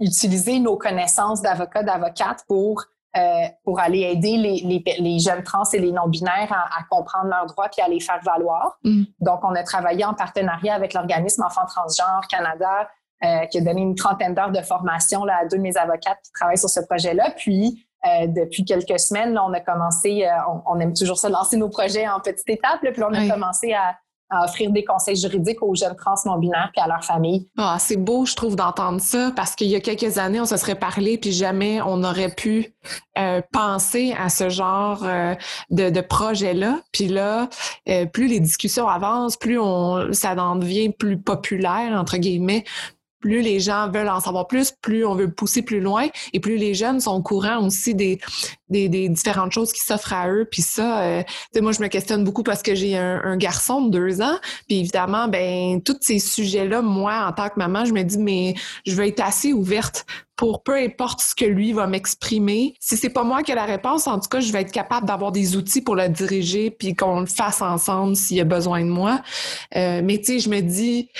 utiliser 0.00 0.58
nos 0.58 0.76
connaissances 0.76 1.42
d'avocats, 1.42 1.82
d'avocates 1.82 2.44
pour 2.48 2.84
euh, 3.16 3.20
pour 3.64 3.80
aller 3.80 4.00
aider 4.02 4.36
les, 4.36 4.60
les, 4.60 4.84
les, 5.00 5.18
jeunes 5.18 5.42
trans 5.42 5.64
et 5.72 5.78
les 5.78 5.90
non-binaires 5.90 6.52
à, 6.52 6.78
à, 6.78 6.84
comprendre 6.88 7.26
leurs 7.26 7.46
droits 7.46 7.68
puis 7.68 7.82
à 7.82 7.88
les 7.88 7.98
faire 7.98 8.20
valoir. 8.22 8.78
Mm. 8.84 9.02
Donc, 9.20 9.40
on 9.42 9.54
a 9.54 9.64
travaillé 9.64 10.04
en 10.04 10.14
partenariat 10.14 10.74
avec 10.74 10.94
l'organisme 10.94 11.42
Enfants 11.42 11.66
Transgenres 11.66 12.28
Canada, 12.30 12.88
euh, 13.24 13.46
qui 13.46 13.58
a 13.58 13.60
donné 13.62 13.82
une 13.82 13.96
trentaine 13.96 14.34
d'heures 14.34 14.52
de 14.52 14.62
formation 14.62 15.24
là, 15.24 15.40
à 15.42 15.46
deux 15.46 15.56
de 15.56 15.62
mes 15.62 15.76
avocates 15.76 16.20
qui 16.24 16.32
travaillent 16.32 16.56
sur 16.56 16.70
ce 16.70 16.80
projet-là. 16.80 17.32
Puis, 17.36 17.84
euh, 18.06 18.26
depuis 18.28 18.64
quelques 18.64 18.98
semaines, 18.98 19.34
là, 19.34 19.44
on 19.44 19.52
a 19.52 19.60
commencé, 19.60 20.24
euh, 20.24 20.30
on, 20.48 20.76
on, 20.76 20.80
aime 20.80 20.94
toujours 20.94 21.18
se 21.18 21.26
lancer 21.26 21.56
nos 21.56 21.68
projets 21.68 22.08
en 22.08 22.20
petites 22.20 22.48
étapes, 22.48 22.82
là, 22.82 22.92
puis 22.92 23.02
on 23.02 23.12
a 23.12 23.28
commencé 23.28 23.74
à, 23.74 23.96
à 24.30 24.44
offrir 24.44 24.70
des 24.70 24.84
conseils 24.84 25.16
juridiques 25.16 25.62
aux 25.62 25.74
jeunes 25.74 25.96
trans 25.96 26.14
non-binaires 26.24 26.70
et 26.76 26.80
à 26.80 26.86
leur 26.86 27.04
famille. 27.04 27.48
Ah, 27.58 27.76
c'est 27.78 27.96
beau, 27.96 28.24
je 28.26 28.34
trouve, 28.34 28.56
d'entendre 28.56 29.00
ça 29.00 29.32
parce 29.34 29.54
qu'il 29.54 29.68
y 29.68 29.76
a 29.76 29.80
quelques 29.80 30.18
années, 30.18 30.40
on 30.40 30.46
se 30.46 30.56
serait 30.56 30.74
parlé 30.74 31.18
puis 31.18 31.32
jamais 31.32 31.80
on 31.82 32.02
aurait 32.04 32.34
pu 32.34 32.74
euh, 33.18 33.42
penser 33.52 34.14
à 34.18 34.28
ce 34.28 34.48
genre 34.48 35.02
euh, 35.04 35.34
de, 35.70 35.90
de 35.90 36.00
projet-là. 36.00 36.80
Puis 36.92 37.08
là, 37.08 37.48
euh, 37.88 38.06
plus 38.06 38.28
les 38.28 38.40
discussions 38.40 38.88
avancent, 38.88 39.36
plus 39.36 39.58
on, 39.58 40.12
ça 40.12 40.34
en 40.34 40.56
devient 40.56 40.90
plus 40.90 41.18
populaire, 41.20 41.98
entre 41.98 42.16
guillemets, 42.16 42.64
plus 43.20 43.42
les 43.42 43.60
gens 43.60 43.90
veulent 43.90 44.08
en 44.08 44.20
savoir 44.20 44.46
plus, 44.46 44.72
plus 44.72 45.04
on 45.04 45.14
veut 45.14 45.30
pousser 45.30 45.62
plus 45.62 45.80
loin 45.80 46.08
et 46.32 46.40
plus 46.40 46.56
les 46.56 46.74
jeunes 46.74 47.00
sont 47.00 47.12
au 47.12 47.22
courant 47.22 47.64
aussi 47.64 47.94
des, 47.94 48.18
des, 48.70 49.08
différentes 49.08 49.52
choses 49.52 49.72
qui 49.72 49.80
s'offrent 49.80 50.12
à 50.12 50.30
eux. 50.30 50.46
Puis 50.50 50.62
ça, 50.62 51.02
euh, 51.02 51.22
moi, 51.60 51.72
je 51.72 51.80
me 51.80 51.88
questionne 51.88 52.24
beaucoup 52.24 52.42
parce 52.42 52.62
que 52.62 52.74
j'ai 52.74 52.96
un, 52.96 53.36
garçon 53.36 53.82
de 53.82 53.90
deux 53.90 54.20
ans. 54.20 54.36
Puis 54.68 54.80
évidemment, 54.80 55.28
ben 55.28 55.80
tous 55.82 55.96
ces 56.00 56.18
sujets-là, 56.18 56.82
moi, 56.82 57.26
en 57.28 57.32
tant 57.32 57.48
que 57.48 57.54
maman, 57.56 57.84
je 57.84 57.92
me 57.92 58.02
dis, 58.02 58.18
mais 58.18 58.54
je 58.86 58.94
veux 58.94 59.06
être 59.06 59.20
assez 59.20 59.52
ouverte 59.52 60.04
pour 60.36 60.62
peu 60.62 60.74
importe 60.74 61.20
ce 61.20 61.34
que 61.34 61.44
lui 61.44 61.74
va 61.74 61.86
m'exprimer. 61.86 62.74
Si 62.80 62.96
c'est 62.96 63.10
pas 63.10 63.24
moi 63.24 63.42
qui 63.42 63.52
ai 63.52 63.54
la 63.54 63.66
réponse, 63.66 64.06
en 64.06 64.18
tout 64.18 64.28
cas, 64.28 64.40
je 64.40 64.50
vais 64.52 64.62
être 64.62 64.72
capable 64.72 65.06
d'avoir 65.06 65.32
des 65.32 65.54
outils 65.54 65.82
pour 65.82 65.94
le 65.94 66.08
diriger 66.08 66.70
puis 66.70 66.94
qu'on 66.94 67.20
le 67.20 67.26
fasse 67.26 67.60
ensemble 67.60 68.16
s'il 68.16 68.38
y 68.38 68.40
a 68.40 68.44
besoin 68.44 68.80
de 68.80 68.88
moi. 68.88 69.20
Euh, 69.76 70.00
mais 70.02 70.16
tu 70.18 70.24
sais, 70.24 70.38
je 70.38 70.48
me 70.48 70.60
dis, 70.60 71.10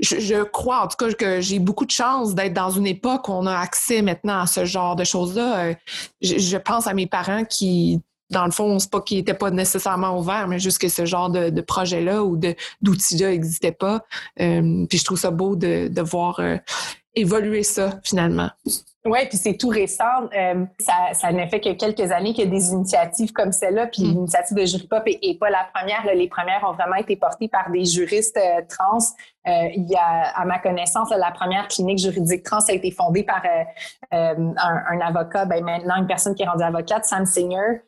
je, 0.00 0.42
crois 0.44 0.84
en 0.84 0.88
tout 0.88 0.96
cas 0.96 1.12
que 1.12 1.40
j'ai 1.40 1.58
beaucoup 1.58 1.86
de 1.86 1.90
chance 1.90 2.34
d'être 2.34 2.52
dans 2.52 2.70
une 2.70 2.86
époque 2.86 3.28
où 3.28 3.32
on 3.32 3.46
a 3.46 3.56
accès 3.56 4.02
maintenant 4.02 4.40
à 4.40 4.46
ce 4.46 4.64
genre 4.64 4.96
de 4.96 5.04
choses-là. 5.04 5.66
Euh, 5.66 5.74
je, 6.20 6.56
pense 6.58 6.86
à 6.86 6.94
mes 6.94 7.06
parents 7.06 7.44
qui, 7.44 8.00
dans 8.30 8.44
le 8.44 8.50
fond, 8.50 8.78
c'est 8.78 8.90
pas 8.90 9.00
qu'ils 9.00 9.18
n'étaient 9.18 9.34
pas 9.34 9.50
nécessairement 9.50 10.18
ouverts, 10.18 10.48
mais 10.48 10.58
juste 10.58 10.78
que 10.78 10.88
ce 10.88 11.06
genre 11.06 11.30
de, 11.30 11.60
projet-là 11.60 12.24
ou 12.24 12.38
d'outils-là 12.82 13.30
n'existait 13.30 13.72
pas. 13.72 14.04
Euh, 14.40 14.86
puis 14.86 14.98
je 14.98 15.04
trouve 15.04 15.18
ça 15.18 15.30
beau 15.30 15.56
de, 15.56 15.88
de 15.88 16.02
voir 16.02 16.40
euh, 16.40 16.56
évoluer 17.14 17.62
ça 17.62 17.98
finalement. 18.04 18.50
Oui, 19.06 19.20
puis 19.28 19.38
c'est 19.38 19.56
tout 19.56 19.68
récent. 19.68 20.28
Euh, 20.36 20.64
ça, 20.80 20.92
ça 21.12 21.32
n'a 21.32 21.46
fait 21.48 21.60
que 21.60 21.72
quelques 21.72 22.10
années 22.12 22.32
qu'il 22.32 22.44
y 22.44 22.46
a 22.46 22.50
des 22.50 22.70
initiatives 22.72 23.32
comme 23.32 23.52
celle-là, 23.52 23.86
puis 23.86 24.02
mm. 24.02 24.14
l'initiative 24.14 24.56
de 24.56 24.64
Jury 24.64 24.86
Pop 24.86 25.02
est, 25.06 25.38
pas 25.38 25.50
la 25.50 25.66
première. 25.72 26.04
Les 26.14 26.28
premières 26.28 26.64
ont 26.68 26.72
vraiment 26.72 26.96
été 26.96 27.16
portées 27.16 27.48
par 27.48 27.70
des 27.70 27.84
juristes 27.84 28.36
euh, 28.36 28.62
trans. 28.68 28.98
Euh, 29.46 29.68
il 29.74 29.88
y 29.88 29.94
a, 29.94 30.32
à 30.36 30.44
ma 30.44 30.58
connaissance, 30.58 31.10
la 31.10 31.30
première 31.30 31.68
clinique 31.68 31.98
juridique 31.98 32.42
trans 32.42 32.58
a 32.68 32.72
été 32.72 32.90
fondée 32.90 33.22
par 33.22 33.42
un, 34.10 34.54
un, 34.56 35.00
avocat, 35.00 35.44
ben 35.44 35.64
maintenant 35.64 35.96
une 35.96 36.06
personne 36.06 36.34
qui 36.34 36.42
est 36.42 36.48
rendue 36.48 36.64
avocate, 36.64 37.04
Sam 37.04 37.24
Singer. 37.26 37.82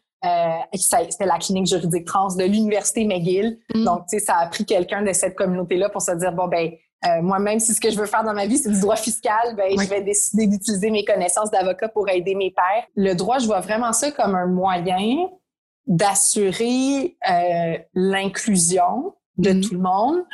C'était 0.72 1.26
la 1.26 1.38
clinique 1.38 1.66
juridique 1.66 2.04
trans 2.04 2.34
de 2.34 2.44
l'Université 2.44 3.04
McGill. 3.04 3.58
Mm. 3.74 3.84
Donc, 3.84 4.06
tu 4.08 4.18
sais, 4.18 4.24
ça 4.24 4.36
a 4.36 4.46
pris 4.46 4.64
quelqu'un 4.64 5.02
de 5.02 5.12
cette 5.12 5.34
communauté-là 5.34 5.88
pour 5.88 6.02
se 6.02 6.12
dire, 6.12 6.32
bon, 6.32 6.46
ben 6.46 6.70
euh, 7.06 7.22
moi-même, 7.22 7.60
si 7.60 7.74
ce 7.74 7.80
que 7.80 7.90
je 7.90 7.96
veux 7.96 8.06
faire 8.06 8.24
dans 8.24 8.34
ma 8.34 8.46
vie, 8.46 8.58
c'est 8.58 8.70
du 8.70 8.80
droit 8.80 8.96
fiscal, 8.96 9.54
ben, 9.56 9.70
je 9.70 9.88
vais 9.88 10.02
décider 10.02 10.46
d'utiliser 10.46 10.90
mes 10.90 11.04
connaissances 11.04 11.50
d'avocat 11.50 11.88
pour 11.88 12.08
aider 12.08 12.34
mes 12.34 12.50
pairs. 12.50 12.84
Le 12.96 13.14
droit, 13.14 13.38
je 13.38 13.46
vois 13.46 13.60
vraiment 13.60 13.92
ça 13.92 14.10
comme 14.10 14.34
un 14.34 14.46
moyen 14.46 15.28
d'assurer 15.86 17.16
euh, 17.30 17.78
l'inclusion 17.94 19.14
de 19.36 19.50
mm-hmm. 19.50 19.68
tout 19.68 19.74
le 19.74 19.80
monde, 19.80 20.24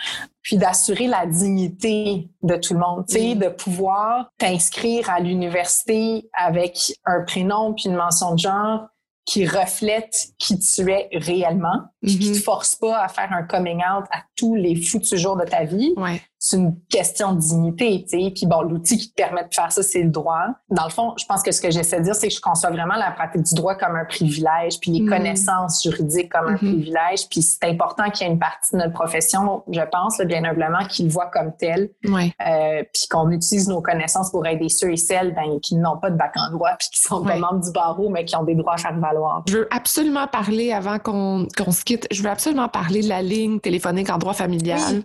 puis 0.40 0.57
d'assurer 0.57 1.07
la 1.07 1.27
dignité 1.27 2.31
de 2.42 2.57
tout 2.57 2.72
le 2.72 2.81
monde, 2.81 3.05
tu 3.07 3.14
sais, 3.14 3.20
mm-hmm. 3.20 3.38
de 3.38 3.48
pouvoir 3.50 4.31
t'inscrire 4.38 5.11
à 5.11 5.20
l'université 5.20 6.31
avec 6.33 6.94
un 7.05 7.22
prénom 7.24 7.74
puis 7.74 7.85
une 7.87 7.96
mention 7.96 8.33
de 8.33 8.38
genre 8.38 8.87
qui 9.27 9.46
reflète 9.46 10.29
qui 10.38 10.59
tu 10.59 10.90
es 10.90 11.09
réellement, 11.12 11.83
qui 12.06 12.18
ne 12.18 12.24
mm-hmm. 12.24 12.38
te 12.38 12.42
force 12.42 12.76
pas 12.76 13.02
à 13.02 13.08
faire 13.08 13.32
un 13.32 13.42
coming 13.42 13.78
out 13.78 14.04
à 14.10 14.22
tous 14.36 14.54
les 14.54 14.76
foutus 14.76 15.18
jours 15.18 15.36
de 15.36 15.44
ta 15.44 15.64
vie. 15.64 15.92
Ouais 15.96 16.20
c'est 16.44 16.58
une 16.58 16.76
question 16.90 17.32
de 17.32 17.40
dignité, 17.40 18.04
tu 18.06 18.22
sais. 18.22 18.30
Puis 18.30 18.44
bon, 18.44 18.60
l'outil 18.60 18.98
qui 18.98 19.08
te 19.08 19.14
permet 19.14 19.44
de 19.44 19.54
faire 19.54 19.72
ça, 19.72 19.82
c'est 19.82 20.02
le 20.02 20.10
droit. 20.10 20.44
Dans 20.68 20.84
le 20.84 20.90
fond, 20.90 21.14
je 21.18 21.24
pense 21.24 21.42
que 21.42 21.50
ce 21.50 21.58
que 21.58 21.70
j'essaie 21.70 22.00
de 22.00 22.04
dire, 22.04 22.14
c'est 22.14 22.28
que 22.28 22.34
je 22.34 22.40
conçois 22.42 22.68
vraiment 22.68 22.96
la 22.96 23.12
pratique 23.12 23.44
du 23.44 23.54
droit 23.54 23.76
comme 23.76 23.96
un 23.96 24.04
privilège, 24.04 24.78
puis 24.78 24.90
les 24.90 25.00
mm. 25.00 25.08
connaissances 25.08 25.82
juridiques 25.82 26.30
comme 26.30 26.48
un 26.48 26.54
mm-hmm. 26.56 26.58
privilège. 26.58 27.28
Puis 27.30 27.40
c'est 27.40 27.64
important 27.64 28.10
qu'il 28.10 28.26
y 28.26 28.28
ait 28.28 28.32
une 28.34 28.38
partie 28.38 28.74
de 28.74 28.76
notre 28.76 28.92
profession, 28.92 29.62
je 29.72 29.80
pense, 29.90 30.20
bien 30.20 30.44
humblement, 30.44 30.84
qui 30.86 31.04
le 31.04 31.08
voit 31.08 31.30
comme 31.32 31.56
tel. 31.56 31.88
Ouais. 32.06 32.34
Euh, 32.46 32.82
puis 32.92 33.08
qu'on 33.10 33.30
utilise 33.30 33.66
nos 33.66 33.80
connaissances 33.80 34.30
pour 34.30 34.46
aider 34.46 34.68
ceux 34.68 34.92
et 34.92 34.98
celles 34.98 35.34
ben, 35.34 35.58
qui 35.62 35.76
n'ont 35.76 35.96
pas 35.96 36.10
de 36.10 36.16
bac 36.16 36.34
en 36.36 36.50
droit, 36.50 36.72
puis 36.78 36.88
qui 36.92 37.00
sont 37.00 37.24
pas 37.24 37.36
membres 37.36 37.64
du 37.64 37.72
barreau, 37.72 38.10
mais 38.10 38.26
qui 38.26 38.36
ont 38.36 38.44
des 38.44 38.54
droits 38.54 38.74
à 38.74 38.76
faire 38.76 38.98
valoir. 38.98 39.44
Je 39.48 39.58
veux 39.58 39.68
absolument 39.70 40.26
parler, 40.26 40.74
avant 40.74 40.98
qu'on 40.98 41.46
se 41.48 41.84
quitte, 41.84 41.93
je 42.11 42.22
veux 42.22 42.28
absolument 42.28 42.68
parler 42.68 43.02
de 43.02 43.09
la 43.09 43.22
ligne 43.22 43.61
téléphonique 43.61 44.11
en 44.11 44.18
droit 44.18 44.35
familial 44.35 45.02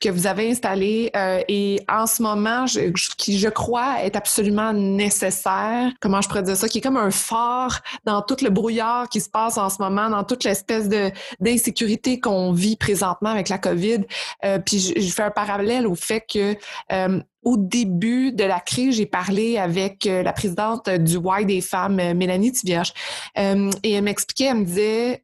que 0.00 0.08
vous 0.08 0.26
avez 0.26 0.50
installée 0.50 1.10
euh, 1.16 1.40
et 1.48 1.80
en 1.88 2.06
ce 2.06 2.22
moment, 2.22 2.66
je, 2.66 2.90
qui 3.16 3.38
je 3.38 3.48
crois 3.48 4.02
est 4.02 4.16
absolument 4.16 4.72
nécessaire. 4.72 5.90
Comment 6.00 6.20
je 6.20 6.28
pourrais 6.28 6.42
dire 6.42 6.56
ça? 6.56 6.68
Qui 6.68 6.78
est 6.78 6.80
comme 6.80 6.96
un 6.96 7.10
phare 7.10 7.82
dans 8.04 8.22
tout 8.22 8.36
le 8.42 8.50
brouillard 8.50 9.08
qui 9.08 9.20
se 9.20 9.28
passe 9.28 9.58
en 9.58 9.68
ce 9.70 9.80
moment, 9.80 10.08
dans 10.10 10.24
toute 10.24 10.44
l'espèce 10.44 10.88
de 10.88 11.10
d'insécurité 11.40 12.20
qu'on 12.20 12.52
vit 12.52 12.76
présentement 12.76 13.30
avec 13.30 13.48
la 13.48 13.58
COVID. 13.58 14.00
Euh, 14.44 14.58
puis 14.58 14.78
je, 14.78 15.00
je, 15.00 15.12
fais 15.12 15.22
un 15.22 15.30
parallèle 15.30 15.86
au 15.86 15.94
fait 15.94 16.24
que 16.32 16.56
euh, 16.92 17.20
au 17.42 17.56
début 17.56 18.32
de 18.32 18.44
la 18.44 18.58
crise, 18.58 18.96
j'ai 18.96 19.06
parlé 19.06 19.56
avec 19.56 20.04
la 20.04 20.32
présidente 20.32 20.90
du 20.90 21.18
Y 21.18 21.44
des 21.46 21.60
femmes, 21.60 21.94
Mélanie 21.94 22.50
Tivierge, 22.50 22.92
et 23.36 23.92
elle 23.92 24.02
m'expliquait, 24.02 24.46
elle 24.46 24.56
me 24.56 24.64
disait, 24.64 25.22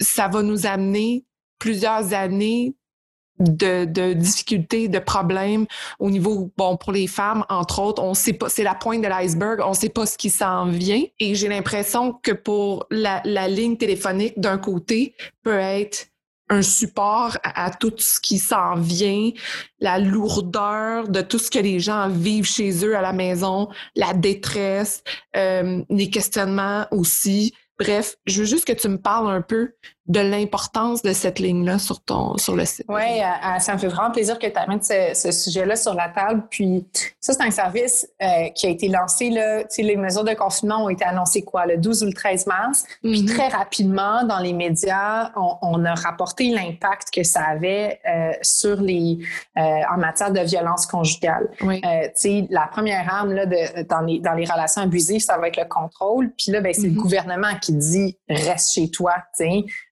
ça 0.00 0.28
va 0.28 0.42
nous 0.42 0.66
amener 0.66 1.24
plusieurs 1.58 2.12
années 2.12 2.74
de, 3.38 4.12
difficultés, 4.12 4.88
de 4.88 4.98
problèmes 4.98 5.66
au 5.98 6.10
niveau, 6.10 6.52
bon, 6.56 6.76
pour 6.76 6.92
les 6.92 7.06
femmes, 7.06 7.44
entre 7.48 7.80
autres, 7.80 8.02
on 8.02 8.14
sait 8.14 8.32
pas, 8.32 8.48
c'est 8.48 8.62
la 8.62 8.74
pointe 8.74 9.02
de 9.02 9.08
l'iceberg, 9.08 9.60
on 9.64 9.74
sait 9.74 9.88
pas 9.88 10.06
ce 10.06 10.16
qui 10.16 10.30
s'en 10.30 10.66
vient. 10.66 11.02
Et 11.18 11.34
j'ai 11.34 11.48
l'impression 11.48 12.12
que 12.12 12.32
pour 12.32 12.86
la, 12.90 13.20
la 13.24 13.48
ligne 13.48 13.76
téléphonique, 13.76 14.38
d'un 14.38 14.58
côté, 14.58 15.14
peut 15.42 15.58
être 15.58 16.06
un 16.50 16.62
support 16.62 17.38
à, 17.42 17.70
tout 17.70 17.94
ce 17.96 18.20
qui 18.20 18.38
s'en 18.38 18.74
vient, 18.74 19.30
la 19.80 19.98
lourdeur 19.98 21.08
de 21.08 21.22
tout 21.22 21.38
ce 21.38 21.50
que 21.50 21.58
les 21.58 21.80
gens 21.80 22.08
vivent 22.08 22.46
chez 22.46 22.84
eux 22.84 22.96
à 22.96 23.00
la 23.00 23.12
maison, 23.12 23.68
la 23.96 24.12
détresse, 24.12 25.02
euh, 25.36 25.82
les 25.88 26.10
questionnements 26.10 26.86
aussi. 26.90 27.54
Bref, 27.78 28.16
je 28.26 28.40
veux 28.40 28.46
juste 28.46 28.66
que 28.66 28.72
tu 28.72 28.88
me 28.88 28.98
parles 28.98 29.28
un 29.30 29.42
peu 29.42 29.72
de 30.06 30.20
l'importance 30.20 31.00
de 31.00 31.14
cette 31.14 31.38
ligne-là 31.38 31.78
sur 31.78 32.00
ton 32.00 32.36
sur 32.36 32.54
le 32.54 32.66
site. 32.66 32.84
Oui, 32.88 33.20
ça 33.58 33.72
me 33.72 33.78
fait 33.78 33.88
vraiment 33.88 34.10
plaisir 34.10 34.38
que 34.38 34.46
tu 34.46 34.58
amènes 34.58 34.82
ce, 34.82 35.32
sujet-là 35.32 35.76
sur 35.76 35.94
la 35.94 36.08
table. 36.08 36.44
Puis 36.50 36.86
ça, 37.20 37.32
c'est 37.32 37.42
un 37.42 37.50
service 37.50 38.06
euh, 38.22 38.48
qui 38.54 38.66
a 38.66 38.70
été 38.70 38.88
lancé, 38.88 39.30
là, 39.30 39.64
les 39.78 39.96
mesures 39.96 40.24
de 40.24 40.34
confinement 40.34 40.84
ont 40.84 40.88
été 40.88 41.04
annoncées 41.04 41.42
quoi, 41.42 41.66
le 41.66 41.78
12 41.78 42.02
ou 42.02 42.06
le 42.06 42.12
13 42.12 42.46
mars. 42.46 42.84
Puis 43.02 43.22
mhm. 43.22 43.28
très 43.28 43.48
rapidement, 43.48 44.24
dans 44.24 44.40
les 44.40 44.52
médias, 44.52 45.32
on, 45.36 45.84
a 45.84 45.94
rapporté 45.94 46.50
l'impact 46.50 47.08
que 47.12 47.22
ça 47.22 47.42
avait 47.42 48.00
euh, 48.08 48.32
sur 48.42 48.80
les 48.80 49.18
euh, 49.56 49.60
en 49.92 49.98
matière 49.98 50.32
de 50.32 50.40
violence 50.40 50.86
conjugale. 50.86 51.48
Oui. 51.62 51.80
la 52.50 52.66
première 52.66 53.12
arme 53.12 53.32
là, 53.32 53.46
de, 53.46 53.82
dans, 53.88 54.00
les, 54.00 54.20
dans 54.20 54.34
les 54.34 54.44
relations 54.44 54.82
abusives, 54.82 55.20
ça 55.20 55.38
va 55.38 55.48
être 55.48 55.56
le 55.56 55.66
contrôle. 55.68 56.30
Puis 56.36 56.52
là, 56.52 56.60
ben, 56.60 56.74
c'est 56.74 56.82
le 56.82 56.90
mhm. 56.90 56.96
gouvernement 56.96 57.54
qui 57.60 57.72
dit 57.72 58.18
reste 58.28 58.74
chez 58.74 58.90
toi, 58.90 59.14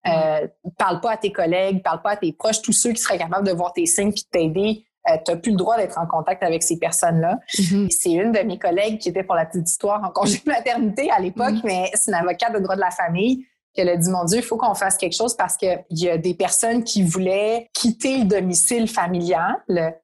euh, 0.07 0.47
parle 0.79 1.01
pas 1.01 1.13
à 1.13 1.17
tes 1.17 1.33
collègues, 1.33 1.83
parle 1.83 2.03
pas 2.03 2.11
à 2.11 2.17
tes 2.17 2.33
proches, 2.33 2.63
tous 2.63 2.73
ceux 2.73 2.93
qui 2.93 3.01
seraient 3.01 3.19
capables 3.19 3.47
de 3.47 3.53
voir 3.53 3.73
tes 3.73 3.87
signes 3.87 4.13
puis 4.13 4.23
de 4.23 4.39
t'aider. 4.39 4.85
Euh, 5.09 5.17
tu 5.25 5.33
n'as 5.33 5.39
plus 5.39 5.51
le 5.51 5.57
droit 5.57 5.77
d'être 5.77 5.99
en 5.99 6.07
contact 6.07 6.43
avec 6.43 6.63
ces 6.63 6.79
personnes-là. 6.79 7.39
Mm-hmm. 7.55 7.91
C'est 7.91 8.13
une 8.13 8.33
de 8.33 8.39
mes 8.41 8.59
collègues 8.59 8.99
qui 8.99 9.09
était 9.09 9.25
pour 9.25 9.35
la 9.35 9.47
petite 9.47 9.69
histoire 9.69 10.03
en 10.05 10.11
congé 10.11 10.39
de 10.45 10.51
maternité 10.51 11.11
à 11.11 11.19
l'époque, 11.19 11.55
mm-hmm. 11.55 11.65
mais 11.65 11.91
c'est 11.95 12.11
une 12.11 12.17
avocate 12.17 12.53
de 12.53 12.61
droit 12.61 12.77
de 12.77 12.81
la 12.81 12.91
famille 12.91 13.47
qu'elle 13.75 13.89
a 13.89 13.97
dit, 13.97 14.11
mon 14.11 14.25
Dieu, 14.25 14.39
il 14.39 14.45
faut 14.45 14.57
qu'on 14.57 14.75
fasse 14.75 14.97
quelque 14.97 15.17
chose 15.17 15.37
parce 15.37 15.57
qu'il 15.57 15.85
y 15.91 16.09
a 16.09 16.19
des 16.19 16.35
personnes 16.35 16.85
qui 16.85 17.03
voulaient 17.03 17.71
quitter 17.75 18.19
le 18.19 18.25
domicile 18.25 18.89
familial. 18.89 19.57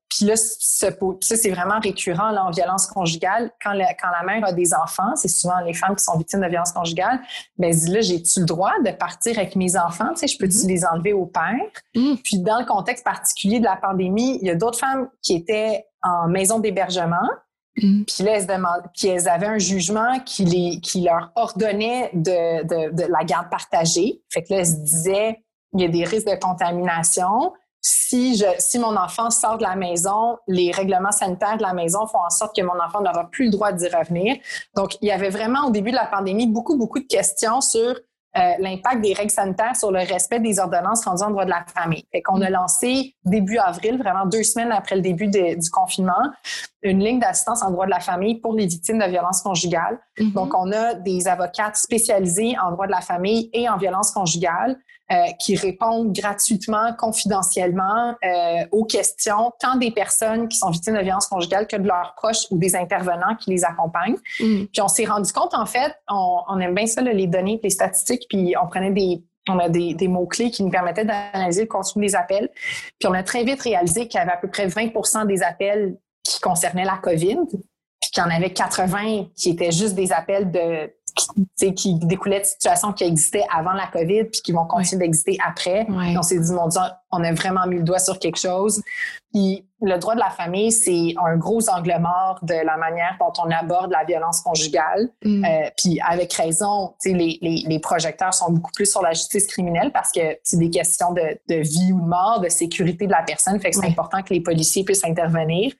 Puis 0.09 0.25
là, 0.25 0.37
ça, 0.37 0.91
c'est 1.21 1.51
vraiment 1.51 1.79
récurrent 1.81 2.31
là, 2.31 2.45
en 2.45 2.51
violence 2.51 2.87
conjugale. 2.87 3.51
Quand 3.63 3.73
la, 3.73 3.93
quand 3.95 4.09
la 4.11 4.25
mère 4.25 4.47
a 4.47 4.53
des 4.53 4.73
enfants, 4.73 5.15
c'est 5.17 5.29
souvent 5.29 5.61
les 5.61 5.75
femmes 5.75 5.95
qui 5.95 6.05
sont 6.05 6.17
victimes 6.17 6.41
de 6.41 6.47
violence 6.47 6.73
conjugale, 6.73 7.21
ben 7.59 7.75
là, 7.89 8.01
j'ai-tu 8.01 8.41
le 8.41 8.47
droit 8.47 8.73
de 8.85 8.91
partir 8.91 9.39
avec 9.39 9.55
mes 9.55 9.77
enfants? 9.77 10.09
Tu 10.15 10.21
sais, 10.21 10.29
je 10.29 10.39
peux-tu 10.39 10.57
mm-hmm. 10.57 10.69
les 10.69 10.85
enlever 10.87 11.13
au 11.13 11.27
père? 11.27 11.61
Mm. 11.95 12.15
Puis 12.25 12.39
dans 12.39 12.59
le 12.59 12.65
contexte 12.65 13.05
particulier 13.05 13.61
de 13.61 13.65
la 13.65 13.77
pandémie, 13.77 14.39
il 14.41 14.47
y 14.47 14.51
a 14.51 14.55
d'autres 14.55 14.79
femmes 14.79 15.09
qui 15.23 15.37
étaient 15.37 15.85
en 16.03 16.29
maison 16.29 16.59
d'hébergement 16.59 17.29
Mm. 17.83 18.05
Puis 18.05 18.25
là, 18.25 18.39
elles, 18.39 19.29
avaient 19.29 19.47
un 19.47 19.59
jugement 19.59 20.21
qui, 20.21 20.45
les, 20.45 20.81
qui 20.81 21.03
leur 21.03 21.31
ordonnait 21.35 22.11
de, 22.13 22.91
de, 22.91 23.03
la 23.05 23.25
garde 23.25 23.51
partagée. 23.51 24.23
Fait 24.31 24.43
que 24.43 24.53
là, 24.53 24.61
elles 24.61 24.67
se 24.67 24.77
disaient, 24.77 25.43
il 25.75 25.81
y 25.81 25.85
a 25.85 25.89
des 25.89 26.05
risques 26.05 26.29
de 26.29 26.39
contamination. 26.39 27.53
Si, 27.81 28.37
je, 28.37 28.45
si 28.59 28.79
mon 28.79 28.97
enfant 28.97 29.31
sort 29.31 29.59
de 29.59 29.63
la 29.63 29.77
maison, 29.77 30.37
les 30.49 30.73
règlements 30.73 31.13
sanitaires 31.13 31.57
de 31.57 31.63
la 31.63 31.73
maison 31.73 32.07
font 32.07 32.19
en 32.19 32.31
sorte 32.31 32.55
que 32.57 32.63
mon 32.63 32.79
enfant 32.81 33.01
n'aura 33.01 33.29
plus 33.31 33.47
le 33.47 33.51
droit 33.53 33.73
d'y 33.73 33.89
revenir. 33.89 34.37
Donc, 34.75 34.97
il 35.01 35.09
y 35.09 35.13
avait 35.13 35.31
vraiment 35.31 35.67
au 35.67 35.71
début 35.71 35.91
de 35.91 35.97
la 35.97 36.07
pandémie 36.07 36.47
beaucoup, 36.47 36.77
beaucoup 36.77 36.99
de 36.99 37.07
questions 37.07 37.61
sur 37.61 37.95
euh, 38.37 38.53
l'impact 38.59 39.01
des 39.01 39.15
règles 39.15 39.31
sanitaires 39.31 39.75
sur 39.75 39.91
le 39.91 40.01
respect 40.01 40.39
des 40.39 40.59
ordonnances 40.59 41.05
rendues 41.05 41.23
en 41.23 41.31
droit 41.31 41.45
de 41.45 41.51
la 41.51 41.65
famille. 41.75 42.05
Fait 42.13 42.21
qu'on 42.21 42.43
a 42.43 42.51
lancé 42.51 43.15
début 43.25 43.59
avril, 43.59 43.99
vraiment 43.99 44.27
deux 44.27 44.43
semaines 44.43 44.71
après 44.71 44.97
le 44.97 45.03
début 45.03 45.29
du 45.29 45.71
confinement, 45.73 46.13
une 46.83 47.03
ligne 47.03 47.21
d'assistance 47.21 47.63
en 47.63 47.71
droit 47.71 47.87
de 47.87 47.91
la 47.91 48.01
famille 48.01 48.41
pour 48.41 48.55
les 48.55 48.67
victimes 48.67 48.99
de 48.99 49.07
violences 49.07 49.41
conjugales. 49.41 49.99
Mm-hmm. 50.19 50.33
Donc, 50.35 50.55
on 50.55 50.71
a 50.73 50.95
des 50.95 51.27
avocates 51.27 51.77
spécialisées 51.77 52.55
en 52.63 52.71
droit 52.73 52.87
de 52.87 52.93
la 52.93 53.01
famille 53.01 53.49
et 53.53 53.69
en 53.69 53.79
violence 53.79 54.11
conjugale 54.11 54.73
euh, 54.73 54.77
qui 55.39 55.57
répondent 55.57 56.13
gratuitement, 56.13 56.93
confidentiellement 56.99 58.15
euh, 58.25 58.67
aux 58.73 58.85
questions, 58.85 59.53
tant 59.59 59.77
des 59.77 59.91
personnes 59.91 60.49
qui 60.49 60.59
sont 60.59 60.71
victimes 60.71 60.97
de 60.97 61.03
violences 61.03 61.27
conjugales 61.27 61.67
que 61.67 61.77
de 61.77 61.87
leurs 61.87 62.15
proches 62.17 62.47
ou 62.51 62.59
des 62.59 62.77
intervenants 62.77 63.35
qui 63.37 63.51
les 63.51 63.65
accompagnent. 63.65 64.17
Mm. 64.41 64.65
Puis 64.73 64.83
on 64.83 64.89
s'est 64.89 65.07
rendu 65.07 65.33
compte, 65.33 65.55
en 65.55 65.67
fait, 65.67 65.95
on, 66.09 66.41
on 66.49 66.61
aime 66.61 66.75
bien 66.75 66.87
ça, 66.87 67.01
les 67.01 67.27
données, 67.27 67.59
les 67.63 67.71
statistiques, 67.71 68.27
puis 68.29 68.55
on 68.63 68.67
prenait 68.69 68.91
des 68.91 69.23
on 69.51 69.59
a 69.59 69.71
des, 69.71 69.95
des 69.95 70.09
mots-clés 70.09 70.51
qui 70.51 70.63
nous 70.63 70.71
permettaient 70.71 71.07
d'analyser 71.07 71.63
le 71.63 71.69
contenu 71.69 72.05
des 72.05 72.15
appels. 72.15 72.51
Puis 72.99 73.09
on 73.09 73.15
a 73.15 73.23
très 73.23 73.45
vite 73.45 73.63
réalisé 73.63 74.07
qu'il 74.07 74.19
y 74.19 74.23
avait 74.23 74.33
à 74.33 74.37
peu 74.37 74.49
près 74.49 74.67
20% 74.67 75.27
des 75.27 75.43
appels 75.43 75.97
qui 76.23 76.39
concernaient 76.41 76.85
la 76.85 76.99
COVID, 76.99 77.39
puis 77.49 78.11
qu'il 78.13 78.23
y 78.23 78.27
en 78.27 78.31
avait 78.31 78.53
80 78.53 79.29
qui 79.35 79.51
étaient 79.51 79.73
juste 79.73 79.95
des 79.95 80.13
appels 80.13 80.51
de 80.51 80.93
qui 81.75 81.95
découlaient 81.95 82.41
de 82.41 82.47
situations 82.47 82.93
qui 82.93 83.05
existaient 83.05 83.45
avant 83.55 83.73
la 83.73 83.87
COVID 83.87 84.25
puis 84.25 84.41
qui 84.43 84.53
vont 84.53 84.67
continuer 84.67 85.07
d'exister 85.07 85.39
après. 85.47 85.87
on 85.89 86.23
s'est 86.23 86.39
dit, 86.39 86.53
mon 86.53 86.69
Dieu, 86.69 86.81
on 87.11 87.23
a 87.25 87.33
vraiment 87.33 87.67
mis 87.67 87.77
le 87.77 87.83
doigt 87.83 87.99
sur 87.99 88.19
quelque 88.19 88.39
chose. 88.39 88.83
Puis 89.33 89.67
le 89.81 89.99
droit 89.99 90.15
de 90.15 90.21
la 90.21 90.31
famille, 90.31 90.73
c'est 90.73 91.15
un 91.23 91.37
gros 91.37 91.69
angle 91.69 91.97
mort 92.01 92.39
de 92.43 92.55
la 92.55 92.77
manière 92.79 93.17
dont 93.21 93.33
on 93.45 93.51
aborde 93.51 93.93
la 93.93 94.05
violence 94.05 94.41
conjugale. 94.41 95.11
Mm. 95.23 95.45
Euh, 95.45 95.71
puis 95.77 96.01
avec 96.07 96.33
raison, 96.33 96.95
les, 97.05 97.39
les, 97.41 97.65
les, 97.67 97.79
projecteurs 97.79 98.33
sont 98.33 98.51
beaucoup 98.51 98.73
plus 98.75 98.91
sur 98.91 99.03
la 99.03 99.13
justice 99.13 99.47
criminelle 99.47 99.93
parce 99.93 100.11
que 100.13 100.39
c'est 100.43 100.59
des 100.59 100.71
questions 100.71 101.13
de, 101.13 101.39
de, 101.49 101.61
vie 101.61 101.93
ou 101.93 102.01
de 102.01 102.07
mort, 102.07 102.41
de 102.41 102.49
sécurité 102.49 103.07
de 103.07 103.13
la 103.13 103.23
personne. 103.23 103.61
Fait 103.61 103.71
que 103.71 103.77
c'est 103.77 103.87
important 103.87 104.23
que 104.23 104.33
les 104.33 104.41
policiers 104.41 104.83
puissent 104.83 105.05
intervenir. 105.05 105.73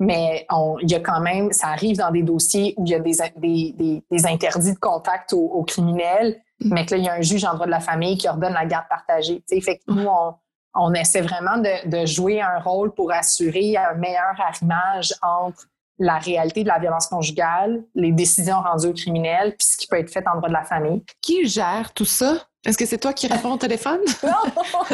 Mais 0.00 0.44
il 0.82 0.90
y 0.90 0.94
a 0.94 1.00
quand 1.00 1.20
même, 1.20 1.52
ça 1.52 1.68
arrive 1.68 1.96
dans 1.96 2.10
des 2.10 2.22
dossiers 2.22 2.74
où 2.76 2.84
il 2.84 2.90
y 2.90 2.94
a 2.94 2.98
des, 2.98 3.14
des, 3.36 4.02
des, 4.10 4.26
interdits 4.26 4.74
de 4.74 4.78
contact 4.78 5.32
aux, 5.32 5.46
aux 5.46 5.62
criminels, 5.62 6.42
mm. 6.60 6.74
mais 6.74 6.84
que 6.84 6.94
là, 6.94 6.96
il 6.98 7.04
y 7.04 7.08
a 7.08 7.14
un 7.14 7.22
juge 7.22 7.44
en 7.44 7.54
droit 7.54 7.66
de 7.66 7.70
la 7.70 7.80
famille 7.80 8.18
qui 8.18 8.28
ordonne 8.28 8.52
la 8.52 8.66
garde 8.66 8.86
partagée. 8.88 9.42
Fait 9.48 9.78
que 9.78 9.82
nous, 9.86 10.06
on, 10.06 10.34
on 10.74 10.92
essaie 10.94 11.20
vraiment 11.20 11.58
de, 11.58 12.06
jouer 12.06 12.40
un 12.40 12.58
rôle 12.58 12.92
pour 12.94 13.12
assurer 13.12 13.76
un 13.76 13.94
meilleur 13.94 14.34
arrimage 14.38 15.14
entre 15.22 15.66
la 15.98 16.18
réalité 16.18 16.64
de 16.64 16.68
la 16.68 16.78
violence 16.78 17.06
conjugale, 17.06 17.84
les 17.94 18.10
décisions 18.10 18.60
rendues 18.60 18.88
aux 18.88 18.92
criminels, 18.92 19.54
puis 19.56 19.68
ce 19.68 19.76
qui 19.76 19.86
peut 19.86 19.98
être 19.98 20.10
fait 20.10 20.26
en 20.26 20.36
droit 20.36 20.48
de 20.48 20.54
la 20.54 20.64
famille. 20.64 21.04
Qui 21.22 21.46
gère 21.46 21.92
tout 21.94 22.04
ça? 22.04 22.48
Est-ce 22.64 22.78
que 22.78 22.86
c'est 22.86 22.98
toi 22.98 23.12
qui 23.12 23.26
réponds 23.26 23.52
au 23.52 23.56
téléphone? 23.58 24.00
non, 24.22 24.30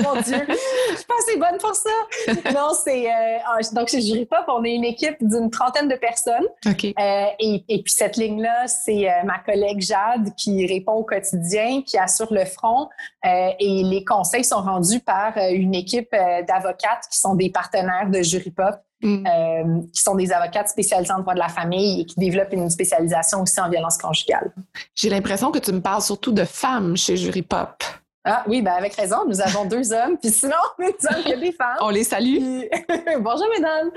mon 0.03 0.21
Dieu, 0.23 0.45
je 0.49 0.97
suis 0.97 1.05
pas 1.07 1.15
assez 1.21 1.37
bonne 1.37 1.59
pour 1.59 1.75
ça. 1.75 2.53
Non, 2.53 2.71
c'est 2.85 3.07
euh, 3.07 3.39
ah, 3.47 3.59
donc 3.73 3.89
chez 3.89 4.01
Jury 4.01 4.27
Pop, 4.27 4.45
on 4.49 4.65
est 4.65 4.75
une 4.75 4.85
équipe 4.85 5.17
d'une 5.21 5.51
trentaine 5.51 5.89
de 5.89 5.95
personnes. 5.95 6.47
Ok. 6.67 6.85
Euh, 6.85 7.25
et, 7.39 7.65
et, 7.69 7.83
puis 7.83 7.93
cette 7.93 8.17
ligne-là, 8.17 8.67
c'est 8.67 9.09
euh, 9.09 9.23
ma 9.25 9.39
collègue 9.39 9.81
Jade 9.81 10.35
qui 10.37 10.67
répond 10.67 10.95
au 10.95 11.05
quotidien, 11.05 11.83
qui 11.83 11.97
assure 11.97 12.33
le 12.33 12.45
front. 12.45 12.89
Euh, 13.25 13.51
et 13.61 13.83
les 13.85 14.05
conseils 14.05 14.45
sont 14.45 14.63
rendus 14.63 15.01
par 15.01 15.37
euh, 15.39 15.51
une 15.53 15.75
équipe 15.75 16.11
d'avocates 16.11 17.07
qui 17.11 17.19
sont 17.19 17.35
des 17.35 17.51
partenaires 17.51 18.09
de 18.11 18.23
Jury 18.23 18.51
Pop. 18.51 18.75
Mm. 19.03 19.27
Euh, 19.27 19.81
qui 19.95 20.03
sont 20.03 20.15
des 20.15 20.31
avocates 20.31 20.69
spécialisées 20.69 21.13
en 21.13 21.21
droit 21.21 21.33
de 21.33 21.39
la 21.39 21.49
famille 21.49 22.03
et 22.03 22.05
qui 22.05 22.21
développent 22.21 22.53
une 22.53 22.69
spécialisation 22.69 23.41
aussi 23.41 23.59
en 23.59 23.71
violence 23.71 23.97
conjugale. 23.97 24.53
J'ai 24.95 25.09
l'impression 25.09 25.51
que 25.51 25.59
tu 25.59 25.73
me 25.73 25.81
parles 25.81 26.03
surtout 26.03 26.33
de 26.33 26.45
femmes 26.45 26.99
chez 26.99 27.17
Jury 27.17 27.41
Pop. 27.41 27.83
Ah 28.25 28.45
oui, 28.47 28.61
ben 28.61 28.73
avec 28.73 28.95
raison, 28.95 29.25
nous 29.27 29.41
avons 29.41 29.65
deux 29.65 29.93
hommes, 29.95 30.19
puis 30.19 30.31
sinon, 30.31 30.57
nous 30.79 30.87
avons 31.09 31.23
que 31.23 31.41
des 31.41 31.53
femmes. 31.53 31.79
On 31.81 31.89
les 31.89 32.05
salue. 32.05 32.37
Bonjour 33.21 33.47
mesdames 33.57 33.91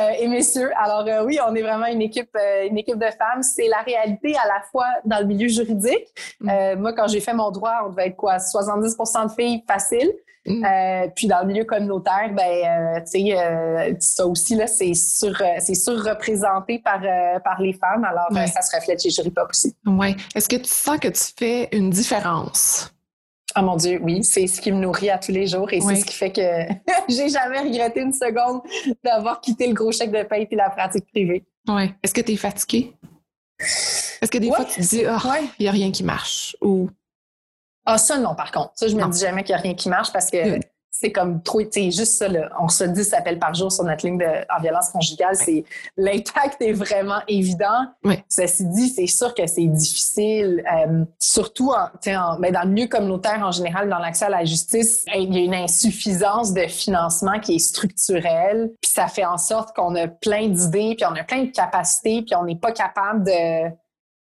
euh, 0.00 0.10
et 0.18 0.26
messieurs. 0.26 0.70
Alors 0.76 1.06
euh, 1.06 1.24
oui, 1.24 1.38
on 1.46 1.54
est 1.54 1.62
vraiment 1.62 1.86
une 1.86 2.02
équipe, 2.02 2.36
une 2.68 2.78
équipe 2.78 2.98
de 2.98 3.10
femmes. 3.16 3.42
C'est 3.42 3.68
la 3.68 3.82
réalité 3.82 4.34
à 4.36 4.46
la 4.48 4.62
fois 4.70 4.88
dans 5.04 5.20
le 5.20 5.26
milieu 5.26 5.48
juridique. 5.48 6.06
Mm. 6.40 6.74
moi, 6.78 6.92
quand 6.92 7.06
j'ai 7.06 7.20
fait 7.20 7.34
mon 7.34 7.50
droit, 7.50 7.82
on 7.86 7.90
devait 7.90 8.08
être 8.08 8.16
quoi, 8.16 8.38
70% 8.38 9.28
de 9.28 9.32
filles 9.32 9.64
faciles. 9.66 10.12
Mm. 10.48 10.64
Euh, 10.64 11.08
puis 11.14 11.26
dans 11.26 11.40
le 11.40 11.46
milieu 11.46 11.64
communautaire, 11.64 12.30
ben, 12.32 12.96
euh, 12.96 13.00
tu 13.00 13.28
sais, 13.28 13.38
euh, 13.38 13.94
ça 14.00 14.26
aussi 14.26 14.54
là, 14.54 14.66
c'est 14.66 14.94
sur, 14.94 15.36
c'est 15.58 15.74
surreprésenté 15.74 16.78
par 16.78 17.00
par 17.44 17.60
les 17.60 17.72
femmes. 17.74 18.04
Alors 18.04 18.28
ça 18.32 18.62
se 18.62 18.74
reflète 18.74 19.02
chez 19.02 19.10
Jury 19.10 19.30
Pop 19.30 19.48
aussi. 19.50 19.76
Ouais. 19.86 20.16
Est-ce 20.34 20.48
que 20.48 20.56
tu 20.56 20.70
sens 20.70 20.98
que 20.98 21.08
tu 21.08 21.24
fais 21.36 21.68
une 21.72 21.90
différence? 21.90 22.92
Ah 23.54 23.62
mon 23.62 23.76
Dieu, 23.76 23.98
oui, 24.02 24.22
c'est 24.22 24.46
ce 24.46 24.60
qui 24.60 24.70
me 24.70 24.78
nourrit 24.78 25.10
à 25.10 25.18
tous 25.18 25.32
les 25.32 25.46
jours 25.46 25.72
et 25.72 25.80
c'est 25.80 25.96
ce 25.96 26.04
qui 26.04 26.14
fait 26.14 26.32
que 26.32 26.40
j'ai 27.08 27.28
jamais 27.28 27.60
regretté 27.60 28.00
une 28.00 28.12
seconde 28.12 28.60
d'avoir 29.02 29.40
quitté 29.40 29.66
le 29.66 29.74
gros 29.74 29.90
chèque 29.90 30.12
de 30.12 30.22
paye 30.22 30.46
et 30.50 30.56
la 30.56 30.70
pratique 30.70 31.06
privée. 31.06 31.44
Ouais. 31.66 31.94
Est-ce 32.02 32.14
que 32.14 32.20
tu 32.20 32.32
es 32.32 32.36
fatiguée? 32.36 32.94
Est-ce 33.58 34.30
que 34.30 34.38
des 34.38 34.48
fois 34.48 34.64
tu 34.64 34.80
te 34.80 34.86
dis, 34.86 35.04
ah, 35.04 35.20
il 35.58 35.62
n'y 35.62 35.68
a 35.68 35.72
rien 35.72 35.90
qui 35.90 36.04
marche 36.04 36.56
ou? 36.60 36.90
Ah, 37.84 37.96
ça, 37.96 38.18
non, 38.18 38.34
par 38.34 38.52
contre. 38.52 38.72
Ça, 38.74 38.86
je 38.86 38.94
me 38.94 39.10
dis 39.10 39.20
jamais 39.20 39.42
qu'il 39.42 39.54
n'y 39.54 39.60
a 39.60 39.62
rien 39.62 39.74
qui 39.74 39.88
marche 39.88 40.12
parce 40.12 40.30
que 40.30 40.60
c'est 41.00 41.12
comme 41.12 41.42
trop, 41.42 41.62
tu 41.62 41.68
sais, 41.70 41.90
juste 41.90 42.14
ça, 42.14 42.28
là, 42.28 42.50
on 42.60 42.68
se 42.68 42.84
dit 42.84 43.04
ça 43.04 43.18
appelle 43.18 43.38
par 43.38 43.54
jour 43.54 43.70
sur 43.70 43.84
notre 43.84 44.04
ligne 44.04 44.18
de, 44.18 44.24
en 44.24 44.60
violence 44.60 44.90
conjugale. 44.90 45.36
C'est, 45.36 45.64
l'impact 45.96 46.60
est 46.60 46.72
vraiment 46.72 47.20
évident. 47.28 47.86
Oui. 48.04 48.22
Ceci 48.28 48.64
dit, 48.66 48.88
c'est 48.88 49.06
sûr 49.06 49.32
que 49.34 49.46
c'est 49.46 49.66
difficile, 49.66 50.64
euh, 50.72 51.04
surtout 51.18 51.70
en, 51.70 51.88
en, 52.10 52.40
ben, 52.40 52.52
dans 52.52 52.62
le 52.62 52.70
milieu 52.70 52.88
communautaire 52.88 53.40
en 53.42 53.52
général, 53.52 53.88
dans 53.88 53.98
l'accès 53.98 54.24
à 54.24 54.30
la 54.30 54.44
justice, 54.44 55.04
il 55.14 55.34
y 55.34 55.38
a 55.38 55.40
une 55.42 55.54
insuffisance 55.54 56.52
de 56.52 56.62
financement 56.62 57.38
qui 57.38 57.56
est 57.56 57.60
structurelle. 57.60 58.70
Puis 58.82 58.90
ça 58.90 59.06
fait 59.06 59.24
en 59.24 59.38
sorte 59.38 59.74
qu'on 59.76 59.94
a 59.94 60.08
plein 60.08 60.48
d'idées, 60.48 60.94
puis 60.96 61.06
on 61.06 61.14
a 61.14 61.22
plein 61.22 61.44
de 61.44 61.50
capacités, 61.50 62.22
puis 62.22 62.34
on 62.34 62.44
n'est 62.44 62.56
pas 62.56 62.72
capable 62.72 63.24
de 63.24 63.70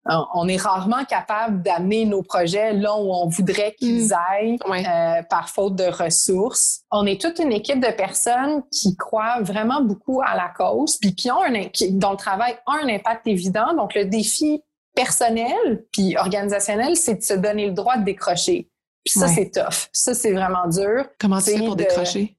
on 0.06 0.48
est 0.48 0.58
rarement 0.58 1.06
capable 1.06 1.62
d'amener 1.62 2.06
nos 2.06 2.24
projets 2.24 2.74
là 2.74 2.96
où 2.96 3.14
on 3.14 3.28
voudrait 3.28 3.76
qu'ils 3.78 4.08
mm. 4.08 4.14
aillent 4.32 4.58
euh, 4.68 5.24
par 5.30 5.50
faute 5.50 5.76
de 5.76 5.84
ressources. 5.84 6.82
On 6.92 7.06
est 7.06 7.22
toute 7.22 7.40
une 7.40 7.52
équipe 7.52 7.80
de 7.80 7.92
personnes 7.92 8.64
qui 8.72 8.96
croient 8.96 9.42
vraiment 9.42 9.82
beaucoup 9.82 10.22
à 10.22 10.36
la 10.36 10.52
cause, 10.56 10.98
puis 10.98 11.14
qui 11.14 11.30
ont 11.30 11.44
un, 11.44 11.52
dont 11.92 12.12
le 12.12 12.18
travail 12.18 12.56
a 12.66 12.84
un 12.84 12.90
impact 12.90 13.28
évident. 13.28 13.74
Donc 13.76 13.94
le 13.96 14.06
défi 14.06 14.62
personnel 14.96 15.86
puis 15.94 16.18
organisationnel, 16.18 16.96
c'est 16.96 17.16
de 17.16 17.24
se 17.24 17.34
donner 17.34 17.68
le 17.68 17.74
droit 17.74 17.98
de 17.98 18.04
décrocher. 18.04 18.70
Puis 19.04 19.20
ça, 19.20 19.28
c'est 19.28 19.50
tough. 19.50 19.90
Ça, 19.92 20.14
c'est 20.14 20.32
vraiment 20.32 20.68
dur. 20.68 21.06
Comment 21.20 21.40
tu 21.40 21.58
fais 21.58 21.66
pour 21.66 21.76
décrocher? 21.76 22.38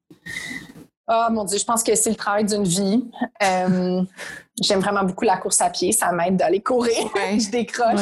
Ah, 1.07 1.29
mon 1.31 1.45
Dieu, 1.45 1.59
je 1.59 1.65
pense 1.65 1.83
que 1.83 1.95
c'est 1.95 2.11
le 2.11 2.17
travail 2.17 2.45
d'une 2.45 2.65
vie. 2.65 3.05
Euh, 3.43 4.03
j'aime 4.63 4.81
vraiment 4.81 5.05
beaucoup 5.05 5.25
la 5.25 5.37
course 5.37 5.61
à 5.61 5.71
pied. 5.71 5.93
Ça 5.93 6.13
m'aide 6.13 6.37
d'aller 6.37 6.63
courir. 6.63 6.95
je 7.17 7.51
décroche. 7.51 8.01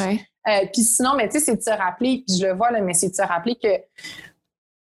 Euh, 0.49 0.67
puis 0.73 0.83
sinon, 0.83 1.15
mais 1.17 1.29
tu 1.29 1.39
sais, 1.39 1.45
c'est 1.45 1.57
de 1.57 1.63
se 1.63 1.71
rappeler, 1.71 2.25
je 2.29 2.47
le 2.47 2.55
vois, 2.55 2.71
là, 2.71 2.81
mais 2.81 2.95
c'est 2.95 3.11
de 3.11 3.15
se 3.15 3.23
rappeler 3.23 3.57
que 3.57 3.69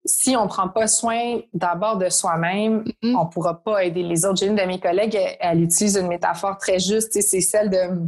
si 0.06 0.36
on 0.36 0.48
prend 0.48 0.68
pas 0.68 0.88
soin 0.88 1.40
d'abord 1.54 1.98
de 1.98 2.10
soi-même, 2.10 2.84
mm-hmm. 2.84 3.16
on 3.16 3.26
pourra 3.26 3.64
pas 3.64 3.84
aider 3.84 4.04
les 4.04 4.26
autres. 4.26 4.38
J'ai 4.38 4.48
une 4.48 4.56
de 4.56 4.64
mes 4.64 4.80
collègues, 4.80 5.18
elle, 5.40 5.64
utilise 5.64 5.96
une 5.96 6.08
métaphore 6.08 6.58
très 6.58 6.80
juste, 6.80 7.20
c'est 7.20 7.42
celle 7.42 7.70
de 7.70 8.08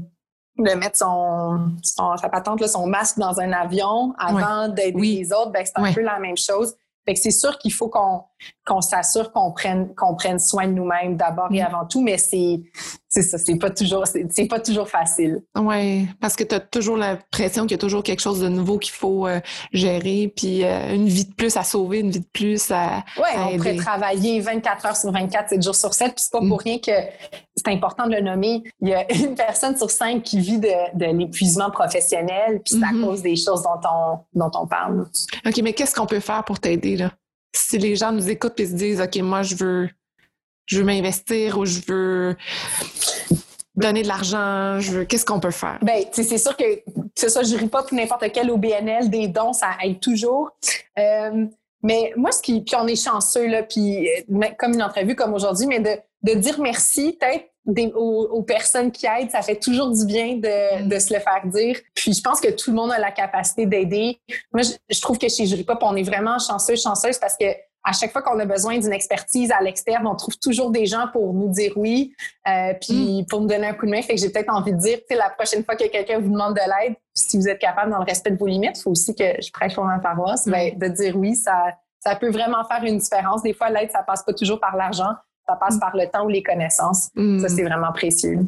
de 0.57 0.71
mettre 0.71 0.97
son, 0.97 1.75
sa 1.83 2.29
patente, 2.29 2.65
son 2.65 2.87
masque 2.87 3.19
dans 3.19 3.39
un 3.39 3.51
avion 3.51 4.13
avant 4.17 4.67
d'aider 4.67 4.99
les 4.99 5.31
autres, 5.31 5.51
ben, 5.51 5.63
c'est 5.63 5.77
un 5.77 5.93
peu 5.93 6.01
la 6.01 6.19
même 6.19 6.37
chose. 6.37 6.75
Fait 7.05 7.13
que 7.13 7.19
c'est 7.19 7.31
sûr 7.31 7.57
qu'il 7.57 7.71
faut 7.71 7.89
qu'on 7.89 8.23
qu'on 8.65 8.81
s'assure 8.81 9.31
qu'on 9.31 9.51
prenne 9.51 9.93
qu'on 9.95 10.15
prenne 10.15 10.39
soin 10.39 10.67
de 10.67 10.73
nous-mêmes 10.73 11.15
d'abord 11.15 11.47
et 11.51 11.61
mm. 11.61 11.65
avant 11.65 11.85
tout, 11.85 12.01
mais 12.01 12.17
c'est 12.17 12.61
c'est 13.09 13.21
ça, 13.21 13.37
c'est 13.37 13.55
pas 13.55 13.69
toujours 13.69 14.05
c'est 14.05 14.47
pas 14.47 14.59
toujours 14.59 14.89
facile. 14.89 15.41
Oui, 15.57 16.07
parce 16.19 16.35
que 16.35 16.43
tu 16.43 16.55
as 16.55 16.59
toujours 16.59 16.97
l'impression 16.97 17.63
qu'il 17.63 17.71
y 17.71 17.75
a 17.75 17.77
toujours 17.79 18.03
quelque 18.03 18.19
chose 18.21 18.41
de 18.41 18.49
nouveau 18.49 18.77
qu'il 18.77 18.93
faut 18.93 19.27
euh, 19.27 19.39
gérer, 19.71 20.31
puis 20.35 20.63
euh, 20.63 20.93
une 20.93 21.07
vie 21.07 21.25
de 21.25 21.33
plus 21.33 21.55
à 21.57 21.63
sauver, 21.63 21.99
une 21.99 22.11
vie 22.11 22.19
de 22.19 22.29
plus 22.31 22.69
à 22.71 23.03
Oui, 23.17 23.29
on 23.37 23.57
pourrait 23.57 23.75
travailler 23.77 24.39
24 24.39 24.85
heures 24.85 24.97
sur 24.97 25.11
24, 25.11 25.49
7 25.49 25.63
jours 25.63 25.75
sur 25.75 25.93
7, 25.93 26.13
puis 26.13 26.23
c'est 26.23 26.31
pas 26.31 26.39
pour 26.39 26.57
mm. 26.57 26.63
rien 26.63 26.79
que 26.79 26.91
c'est 27.55 27.71
important 27.71 28.07
de 28.07 28.15
le 28.15 28.21
nommer. 28.21 28.63
Il 28.81 28.89
y 28.89 28.93
a 28.93 29.11
une 29.13 29.35
personne 29.35 29.77
sur 29.77 29.89
cinq 29.89 30.23
qui 30.23 30.39
vit 30.39 30.59
de, 30.59 30.97
de 30.97 31.05
l'épuisement 31.05 31.71
professionnel, 31.71 32.61
puis 32.63 32.75
c'est 32.75 32.85
à 32.85 32.91
mm-hmm. 32.91 33.05
cause 33.05 33.21
des 33.21 33.35
choses 33.35 33.63
dont 33.63 33.89
on 33.89 34.19
dont 34.33 34.51
on 34.53 34.67
parle. 34.67 35.07
OK, 35.45 35.57
mais 35.63 35.73
qu'est-ce 35.73 35.95
qu'on 35.95 36.05
peut 36.05 36.19
faire 36.19 36.43
pour 36.43 36.59
t'aider 36.59 36.97
là? 36.97 37.11
Si 37.53 37.77
les 37.77 37.95
gens 37.95 38.11
nous 38.11 38.29
écoutent 38.29 38.59
et 38.59 38.67
se 38.67 38.73
disent 38.73 39.01
OK, 39.01 39.15
moi 39.17 39.43
je 39.43 39.55
veux 39.55 39.89
je 40.65 40.79
veux 40.79 40.83
m'investir 40.83 41.57
ou 41.57 41.65
je 41.65 41.79
veux 41.87 42.35
donner 43.75 44.01
de 44.01 44.07
l'argent, 44.07 44.79
je 44.79 44.91
veux 44.91 45.05
qu'est-ce 45.05 45.25
qu'on 45.25 45.39
peut 45.39 45.51
faire? 45.51 45.79
Ben, 45.81 46.03
c'est 46.11 46.37
sûr 46.37 46.57
que 46.57 46.63
c'est 47.15 47.29
ça, 47.29 47.43
je 47.43 47.55
ris 47.55 47.67
pas 47.67 47.83
pour 47.83 47.97
n'importe 47.97 48.25
quel 48.33 48.51
OBNL, 48.51 49.09
des 49.09 49.27
dons, 49.27 49.53
ça 49.53 49.77
aide 49.83 49.99
toujours. 49.99 50.51
Euh, 50.97 51.45
mais 51.83 52.11
moi, 52.17 52.31
ce 52.31 52.41
qui, 52.41 52.61
puis 52.61 52.75
on 52.75 52.87
est 52.87 53.01
chanceux, 53.01 53.47
là, 53.47 53.63
puis 53.63 54.07
euh, 54.07 54.47
comme 54.57 54.73
une 54.73 54.83
entrevue 54.83 55.15
comme 55.15 55.33
aujourd'hui, 55.33 55.67
mais 55.67 55.79
de, 55.79 55.91
de 56.23 56.33
dire 56.33 56.59
merci, 56.59 57.17
peut-être 57.19 57.45
aux, 57.95 58.43
personnes 58.43 58.91
qui 58.91 59.05
aident, 59.05 59.31
ça 59.31 59.41
fait 59.41 59.57
toujours 59.57 59.91
du 59.91 60.05
bien 60.05 60.35
de, 60.35 60.83
mm. 60.83 60.87
de, 60.87 60.99
se 60.99 61.13
le 61.13 61.19
faire 61.19 61.41
dire. 61.45 61.77
Puis 61.93 62.13
je 62.13 62.21
pense 62.21 62.39
que 62.39 62.49
tout 62.49 62.71
le 62.71 62.77
monde 62.77 62.91
a 62.91 62.99
la 62.99 63.11
capacité 63.11 63.65
d'aider. 63.65 64.19
Moi, 64.53 64.63
je, 64.89 65.01
trouve 65.01 65.17
que 65.17 65.27
chez 65.27 65.45
Jury 65.45 65.63
Pop, 65.63 65.79
on 65.81 65.95
est 65.95 66.03
vraiment 66.03 66.39
chanceux, 66.39 66.75
chanceuse 66.75 67.17
parce 67.17 67.35
que 67.37 67.45
à 67.83 67.93
chaque 67.93 68.11
fois 68.11 68.21
qu'on 68.21 68.37
a 68.39 68.45
besoin 68.45 68.77
d'une 68.77 68.91
expertise 68.91 69.49
à 69.51 69.61
l'externe, 69.61 70.07
on 70.07 70.15
trouve 70.15 70.37
toujours 70.37 70.71
des 70.71 70.85
gens 70.85 71.07
pour 71.13 71.33
nous 71.33 71.47
dire 71.47 71.71
oui, 71.77 72.13
euh, 72.47 72.73
puis 72.81 73.21
mm. 73.21 73.25
pour 73.27 73.41
nous 73.41 73.47
donner 73.47 73.67
un 73.67 73.73
coup 73.73 73.85
de 73.85 73.91
main. 73.91 74.01
Fait 74.01 74.15
que 74.15 74.21
j'ai 74.21 74.29
peut-être 74.29 74.53
envie 74.53 74.73
de 74.73 74.77
dire, 74.77 74.99
tu 75.09 75.15
la 75.15 75.29
prochaine 75.29 75.63
fois 75.63 75.75
que 75.75 75.87
quelqu'un 75.87 76.19
vous 76.19 76.29
demande 76.29 76.53
de 76.53 76.59
l'aide, 76.59 76.95
si 77.13 77.37
vous 77.37 77.47
êtes 77.47 77.59
capable 77.59 77.91
dans 77.91 77.99
le 77.99 78.05
respect 78.05 78.31
de 78.31 78.37
vos 78.37 78.47
limites, 78.47 78.77
il 78.77 78.81
faut 78.81 78.91
aussi 78.91 79.15
que 79.15 79.41
je 79.41 79.51
prêche 79.51 79.75
pour 79.75 79.85
ma 79.85 79.99
paroisse, 79.99 80.47
mm. 80.47 80.51
ben, 80.51 80.77
de 80.77 80.87
dire 80.87 81.15
oui, 81.15 81.35
ça, 81.35 81.75
ça 81.99 82.15
peut 82.15 82.29
vraiment 82.29 82.63
faire 82.65 82.83
une 82.83 82.97
différence. 82.97 83.41
Des 83.41 83.53
fois, 83.53 83.69
l'aide, 83.69 83.91
ça 83.91 84.03
passe 84.03 84.23
pas 84.23 84.33
toujours 84.33 84.59
par 84.59 84.75
l'argent 84.75 85.13
ça 85.47 85.55
passe 85.55 85.79
par 85.79 85.95
le 85.95 86.07
temps 86.07 86.25
ou 86.25 86.29
les 86.29 86.43
connaissances. 86.43 87.09
Ça, 87.15 87.49
c'est 87.49 87.63
vraiment 87.63 87.91
précieux. 87.93 88.39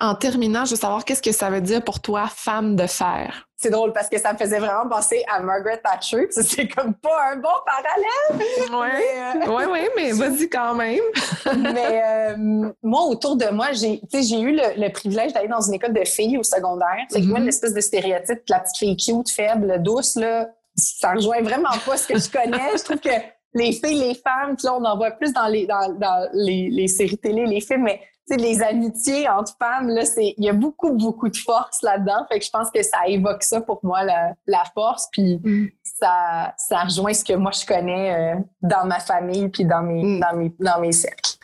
En 0.00 0.14
terminant, 0.14 0.64
je 0.64 0.70
veux 0.70 0.76
savoir 0.76 1.04
qu'est-ce 1.04 1.22
que 1.22 1.32
ça 1.32 1.50
veut 1.50 1.60
dire 1.60 1.82
pour 1.82 2.00
toi, 2.00 2.26
femme 2.34 2.76
de 2.76 2.86
fer? 2.86 3.46
C'est 3.56 3.70
drôle 3.70 3.92
parce 3.92 4.08
que 4.08 4.18
ça 4.18 4.32
me 4.32 4.38
faisait 4.38 4.58
vraiment 4.58 4.88
penser 4.88 5.24
à 5.32 5.40
Margaret 5.40 5.78
Thatcher. 5.78 6.26
C'est 6.30 6.68
comme 6.68 6.94
pas 6.94 7.32
un 7.32 7.36
bon 7.36 7.48
parallèle. 7.64 8.46
Oui, 8.70 9.48
oui, 9.48 9.62
oui, 9.70 9.88
mais 9.96 10.12
vas-y 10.12 10.48
quand 10.48 10.74
même. 10.74 11.00
mais 11.56 12.02
euh, 12.04 12.72
moi, 12.82 13.02
autour 13.04 13.36
de 13.36 13.46
moi, 13.50 13.68
j'ai 13.72 14.00
eu 14.02 14.56
le, 14.56 14.88
privilège 14.92 15.32
d'aller 15.32 15.48
dans 15.48 15.62
une 15.62 15.74
école 15.74 15.92
de 15.92 16.04
filles 16.04 16.36
au 16.36 16.42
secondaire. 16.42 17.06
C'est 17.08 17.20
que 17.20 17.26
moi, 17.26 17.38
mm-hmm. 17.38 17.44
l'espèce 17.44 17.72
de 17.72 17.80
stéréotype, 17.80 18.42
la 18.48 18.60
petite 18.60 18.76
fille 18.76 18.96
cute, 18.96 19.30
faible, 19.30 19.82
douce, 19.82 20.16
là, 20.16 20.48
ça 20.76 21.12
rejoint 21.12 21.40
vraiment 21.40 21.70
pas 21.86 21.96
ce 21.96 22.08
que 22.08 22.18
je 22.18 22.28
connais. 22.28 22.76
je 22.76 22.84
trouve 22.84 23.00
que 23.00 23.10
les 23.54 23.72
filles, 23.72 24.00
les 24.00 24.14
femmes, 24.14 24.56
puis 24.56 24.66
là, 24.66 24.74
on 24.74 24.84
en 24.84 24.96
voit 24.96 25.12
plus 25.12 25.32
dans 25.32 25.46
les, 25.46 25.66
dans, 25.66 25.92
dans 25.94 26.28
les, 26.32 26.68
les 26.70 26.88
séries 26.88 27.18
télé, 27.18 27.46
les 27.46 27.60
films, 27.60 27.84
mais 27.84 28.00
les 28.30 28.62
amitiés 28.62 29.28
entre 29.28 29.54
femmes, 29.58 29.88
là, 29.88 30.04
c'est, 30.04 30.34
il 30.36 30.44
y 30.44 30.48
a 30.48 30.52
beaucoup, 30.52 30.92
beaucoup 30.92 31.28
de 31.28 31.36
force 31.36 31.82
là-dedans. 31.82 32.26
Fait 32.30 32.38
que 32.38 32.44
je 32.44 32.50
pense 32.50 32.70
que 32.70 32.82
ça 32.82 33.06
évoque 33.06 33.42
ça 33.42 33.60
pour 33.60 33.80
moi, 33.82 34.02
la, 34.02 34.34
la 34.46 34.62
force. 34.72 35.08
Puis 35.12 35.40
mm. 35.42 35.68
ça, 35.82 36.54
ça 36.56 36.80
rejoint 36.80 37.12
ce 37.12 37.24
que 37.24 37.34
moi 37.34 37.50
je 37.52 37.66
connais 37.66 38.34
euh, 38.34 38.40
dans 38.62 38.86
ma 38.86 39.00
famille 39.00 39.48
puis 39.48 39.64
dans 39.64 39.82
mes, 39.82 40.02
mm. 40.02 40.20
dans 40.20 40.36
mes, 40.36 40.52
dans 40.58 40.80
mes 40.80 40.92
cercles. 40.92 41.34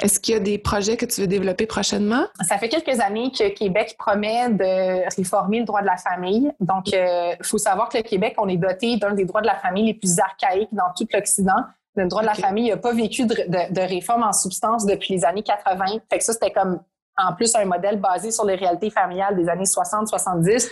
Est-ce 0.00 0.20
qu'il 0.20 0.34
y 0.34 0.36
a 0.36 0.40
des 0.40 0.58
projets 0.58 0.96
que 0.96 1.06
tu 1.06 1.20
veux 1.20 1.26
développer 1.26 1.66
prochainement? 1.66 2.24
Ça 2.46 2.58
fait 2.58 2.68
quelques 2.68 3.00
années 3.00 3.30
que 3.30 3.48
Québec 3.48 3.96
promet 3.98 4.48
de 4.50 5.16
réformer 5.16 5.60
le 5.60 5.64
droit 5.64 5.82
de 5.82 5.86
la 5.86 5.96
famille. 5.96 6.50
Donc, 6.60 6.92
il 6.92 6.96
euh, 6.96 7.34
faut 7.42 7.58
savoir 7.58 7.88
que 7.88 7.98
le 7.98 8.02
Québec, 8.02 8.34
on 8.38 8.48
est 8.48 8.56
doté 8.56 8.96
d'un 8.96 9.12
des 9.12 9.24
droits 9.24 9.40
de 9.40 9.46
la 9.46 9.56
famille 9.56 9.86
les 9.86 9.94
plus 9.94 10.18
archaïques 10.18 10.72
dans 10.72 10.92
tout 10.96 11.06
l'Occident. 11.12 11.64
Le 11.96 12.06
droit 12.06 12.22
de 12.22 12.26
la 12.26 12.34
famille 12.34 12.70
n'a 12.70 12.76
pas 12.76 12.92
vécu 12.92 13.26
de, 13.26 13.34
de, 13.34 13.80
réforme 13.80 14.22
en 14.22 14.32
substance 14.32 14.86
depuis 14.86 15.14
les 15.14 15.24
années 15.24 15.42
80. 15.42 15.84
Fait 16.10 16.18
que 16.18 16.24
ça, 16.24 16.32
c'était 16.32 16.52
comme 16.52 16.80
en 17.16 17.34
plus 17.34 17.54
un 17.54 17.64
modèle 17.64 18.00
basé 18.00 18.30
sur 18.30 18.44
les 18.44 18.54
réalités 18.54 18.90
familiales 18.90 19.36
des 19.36 19.48
années 19.48 19.64
60-70. 19.64 20.70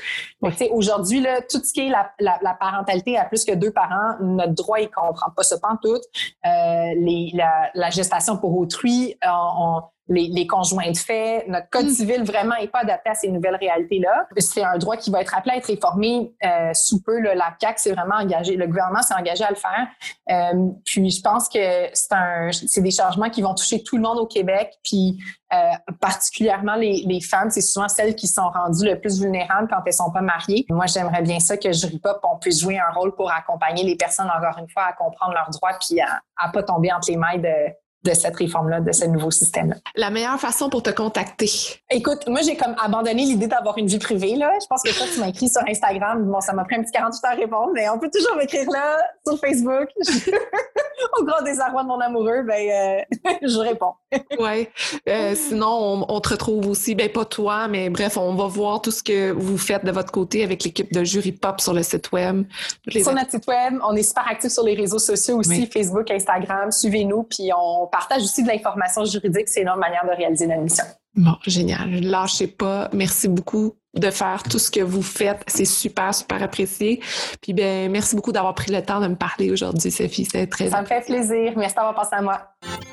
Aujourd'hui, 0.70 1.20
là, 1.20 1.40
tout 1.42 1.62
ce 1.62 1.72
qui 1.72 1.86
est 1.86 1.90
la, 1.90 2.10
la, 2.20 2.38
la, 2.42 2.54
parentalité 2.54 3.18
à 3.18 3.24
plus 3.24 3.44
que 3.44 3.52
deux 3.52 3.72
parents, 3.72 4.16
notre 4.20 4.54
droit, 4.54 4.80
il 4.80 4.88
comprend 4.88 5.30
pas 5.36 5.42
ce 5.42 5.56
pantoute. 5.56 6.02
Euh, 6.46 6.48
les, 6.96 7.32
la, 7.34 7.70
la, 7.74 7.90
gestation 7.90 8.36
pour 8.36 8.56
autrui, 8.56 9.14
euh, 9.24 9.28
on, 9.28 9.82
les, 10.08 10.46
conjoints 10.46 10.90
de 10.90 10.96
fait. 10.96 11.44
Notre 11.48 11.68
code 11.70 11.86
mm. 11.86 11.90
civil 11.90 12.22
vraiment 12.22 12.54
n'est 12.60 12.68
pas 12.68 12.80
adapté 12.80 13.10
à 13.10 13.14
ces 13.14 13.28
nouvelles 13.28 13.56
réalités-là. 13.56 14.26
C'est 14.38 14.64
un 14.64 14.78
droit 14.78 14.96
qui 14.96 15.10
va 15.10 15.20
être 15.20 15.36
appelé 15.36 15.54
à 15.54 15.58
être 15.58 15.66
réformé 15.66 16.32
euh, 16.44 16.72
sous 16.72 17.02
peu. 17.02 17.20
la 17.20 17.54
CAC 17.58 17.78
s'est 17.78 17.92
vraiment 17.92 18.16
engagé, 18.16 18.56
le 18.56 18.66
gouvernement 18.66 19.02
s'est 19.02 19.14
engagé 19.14 19.44
à 19.44 19.50
le 19.50 19.56
faire. 19.56 19.86
Euh, 20.30 20.68
puis 20.84 21.10
je 21.10 21.20
pense 21.20 21.48
que 21.48 21.88
c'est 21.92 22.12
un, 22.12 22.50
c'est 22.52 22.80
des 22.80 22.90
changements 22.90 23.30
qui 23.30 23.42
vont 23.42 23.54
toucher 23.54 23.82
tout 23.82 23.96
le 23.96 24.02
monde 24.02 24.18
au 24.18 24.26
Québec. 24.26 24.72
Puis 24.82 25.18
euh, 25.52 25.56
particulièrement 26.00 26.74
les, 26.74 27.04
les 27.06 27.20
femmes, 27.20 27.50
c'est 27.50 27.60
souvent 27.60 27.88
celles 27.88 28.14
qui 28.14 28.28
sont 28.28 28.48
rendues 28.48 28.86
le 28.86 28.98
plus 29.00 29.20
vulnérables 29.20 29.68
quand 29.68 29.82
elles 29.84 29.92
sont 29.92 30.10
pas 30.10 30.20
mariées. 30.20 30.66
Moi, 30.70 30.86
j'aimerais 30.86 31.22
bien 31.22 31.40
ça 31.40 31.56
que 31.56 31.72
Jury 31.72 31.98
Pop, 31.98 32.20
on 32.22 32.38
puisse 32.38 32.60
jouer 32.60 32.78
un 32.78 32.92
rôle 32.92 33.14
pour 33.14 33.30
accompagner 33.30 33.84
les 33.84 33.96
personnes 33.96 34.30
encore 34.30 34.58
une 34.58 34.68
fois 34.68 34.84
à 34.84 34.92
comprendre 34.92 35.34
leurs 35.34 35.50
droits 35.50 35.78
puis 35.80 36.00
à, 36.00 36.20
à 36.36 36.50
pas 36.50 36.62
tomber 36.62 36.92
entre 36.92 37.10
les 37.10 37.16
mailles 37.16 37.40
de 37.40 37.74
de 38.04 38.14
cette 38.14 38.36
réforme-là, 38.36 38.80
de 38.80 38.92
ce 38.92 39.04
nouveau 39.06 39.30
système-là. 39.30 39.76
La 39.96 40.10
meilleure 40.10 40.38
façon 40.38 40.70
pour 40.70 40.82
te 40.82 40.90
contacter? 40.90 41.50
Écoute, 41.90 42.28
moi, 42.28 42.40
j'ai 42.42 42.56
comme 42.56 42.74
abandonné 42.82 43.24
l'idée 43.24 43.48
d'avoir 43.48 43.76
une 43.78 43.86
vie 43.86 43.98
privée. 43.98 44.36
Là. 44.36 44.52
Je 44.60 44.66
pense 44.66 44.82
que 44.82 44.96
toi, 44.96 45.06
tu 45.12 45.20
m'as 45.20 45.28
écrit 45.28 45.48
sur 45.48 45.62
Instagram. 45.68 46.24
Bon, 46.24 46.40
ça 46.40 46.52
m'a 46.52 46.64
pris 46.64 46.76
un 46.76 46.82
petit 46.82 46.92
48 46.92 47.24
heures 47.24 47.32
à 47.32 47.34
répondre, 47.34 47.70
mais 47.74 47.88
on 47.88 47.98
peut 47.98 48.10
toujours 48.12 48.36
m'écrire 48.36 48.70
là, 48.70 48.98
sur 49.26 49.38
Facebook. 49.38 49.88
Au 51.18 51.24
grand 51.24 51.42
désarroi 51.42 51.82
de 51.82 51.88
mon 51.88 52.00
amoureux, 52.00 52.42
ben, 52.42 53.04
euh, 53.24 53.30
je 53.42 53.58
réponds. 53.58 53.94
Oui. 54.38 54.68
Euh, 55.08 55.34
sinon, 55.34 56.06
on, 56.08 56.20
te 56.20 56.30
retrouve 56.30 56.66
aussi, 56.68 56.94
ben 56.94 57.10
pas 57.10 57.24
toi, 57.24 57.68
mais 57.68 57.90
bref, 57.90 58.16
on 58.16 58.34
va 58.34 58.46
voir 58.46 58.80
tout 58.80 58.90
ce 58.90 59.02
que 59.02 59.30
vous 59.32 59.58
faites 59.58 59.84
de 59.84 59.90
votre 59.90 60.12
côté 60.12 60.42
avec 60.42 60.64
l'équipe 60.64 60.92
de 60.92 61.04
Jury 61.04 61.32
Pop 61.32 61.60
sur 61.60 61.74
le 61.74 61.82
site 61.82 62.10
web. 62.12 62.44
Sur 62.90 63.12
notre 63.12 63.30
site 63.30 63.46
web, 63.46 63.74
on 63.88 63.94
est 63.94 64.02
super 64.02 64.26
actifs 64.28 64.52
sur 64.52 64.64
les 64.64 64.74
réseaux 64.74 64.98
sociaux 64.98 65.38
aussi, 65.38 65.66
Facebook, 65.66 66.10
Instagram. 66.10 66.70
Suivez-nous, 66.72 67.24
puis 67.24 67.50
on 67.56 67.86
partage 67.86 68.22
aussi 68.22 68.42
de 68.42 68.48
l'information 68.48 69.04
juridique. 69.04 69.48
C'est 69.48 69.62
une 69.62 69.68
autre 69.68 69.78
manière 69.78 70.04
de 70.04 70.16
réaliser 70.16 70.46
la 70.46 70.56
mission. 70.56 70.84
Bon, 71.14 71.34
génial. 71.46 72.00
Lâchez 72.00 72.46
pas. 72.46 72.88
Merci 72.92 73.28
beaucoup 73.28 73.74
de 73.94 74.10
faire 74.10 74.42
tout 74.42 74.58
ce 74.58 74.70
que 74.70 74.80
vous 74.80 75.02
faites. 75.02 75.42
C'est 75.46 75.64
super, 75.64 76.14
super 76.14 76.42
apprécié. 76.42 77.00
Puis 77.40 77.52
ben, 77.52 77.90
merci 77.90 78.16
beaucoup 78.16 78.32
d'avoir 78.32 78.54
pris 78.54 78.70
le 78.70 78.82
temps 78.82 79.00
de 79.00 79.08
me 79.08 79.16
parler 79.16 79.50
aujourd'hui, 79.50 79.90
Sophie. 79.90 80.28
C'est 80.30 80.46
très 80.46 80.70
Ça 80.70 80.82
me 80.82 80.86
fait 80.86 81.04
plaisir. 81.04 81.52
Merci 81.56 81.74
d'avoir 81.74 81.94
pensé 81.94 82.10
à 82.12 82.22
moi. 82.22 82.40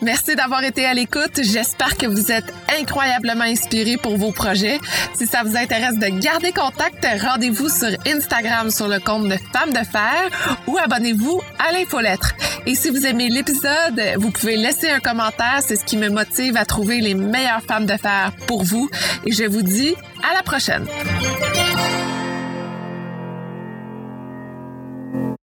Merci 0.01 0.35
d'avoir 0.35 0.63
été 0.63 0.85
à 0.85 0.93
l'écoute. 0.93 1.41
J'espère 1.41 1.97
que 1.97 2.05
vous 2.05 2.31
êtes 2.31 2.53
incroyablement 2.79 3.43
inspirés 3.43 3.97
pour 3.97 4.17
vos 4.17 4.31
projets. 4.31 4.79
Si 5.15 5.25
ça 5.25 5.43
vous 5.43 5.57
intéresse 5.57 5.97
de 5.97 6.07
garder 6.19 6.51
contact, 6.51 7.05
rendez-vous 7.21 7.69
sur 7.69 7.89
Instagram 8.05 8.69
sur 8.69 8.87
le 8.87 8.99
compte 8.99 9.27
de 9.27 9.37
Femmes 9.53 9.73
de 9.73 9.85
Fer 9.85 10.29
ou 10.67 10.77
abonnez-vous 10.77 11.41
à 11.59 11.71
l'infolettre. 11.71 12.33
Et 12.65 12.75
si 12.75 12.89
vous 12.89 13.05
aimez 13.05 13.29
l'épisode, 13.29 14.01
vous 14.17 14.31
pouvez 14.31 14.57
laisser 14.57 14.89
un 14.89 14.99
commentaire. 14.99 15.59
C'est 15.65 15.75
ce 15.75 15.85
qui 15.85 15.97
me 15.97 16.09
motive 16.09 16.57
à 16.57 16.65
trouver 16.65 16.99
les 16.99 17.13
meilleures 17.13 17.61
femmes 17.61 17.85
de 17.85 17.97
fer 17.97 18.31
pour 18.47 18.63
vous. 18.63 18.89
Et 19.25 19.31
je 19.31 19.43
vous 19.43 19.61
dis 19.61 19.95
à 20.29 20.33
la 20.33 20.43
prochaine. 20.43 20.87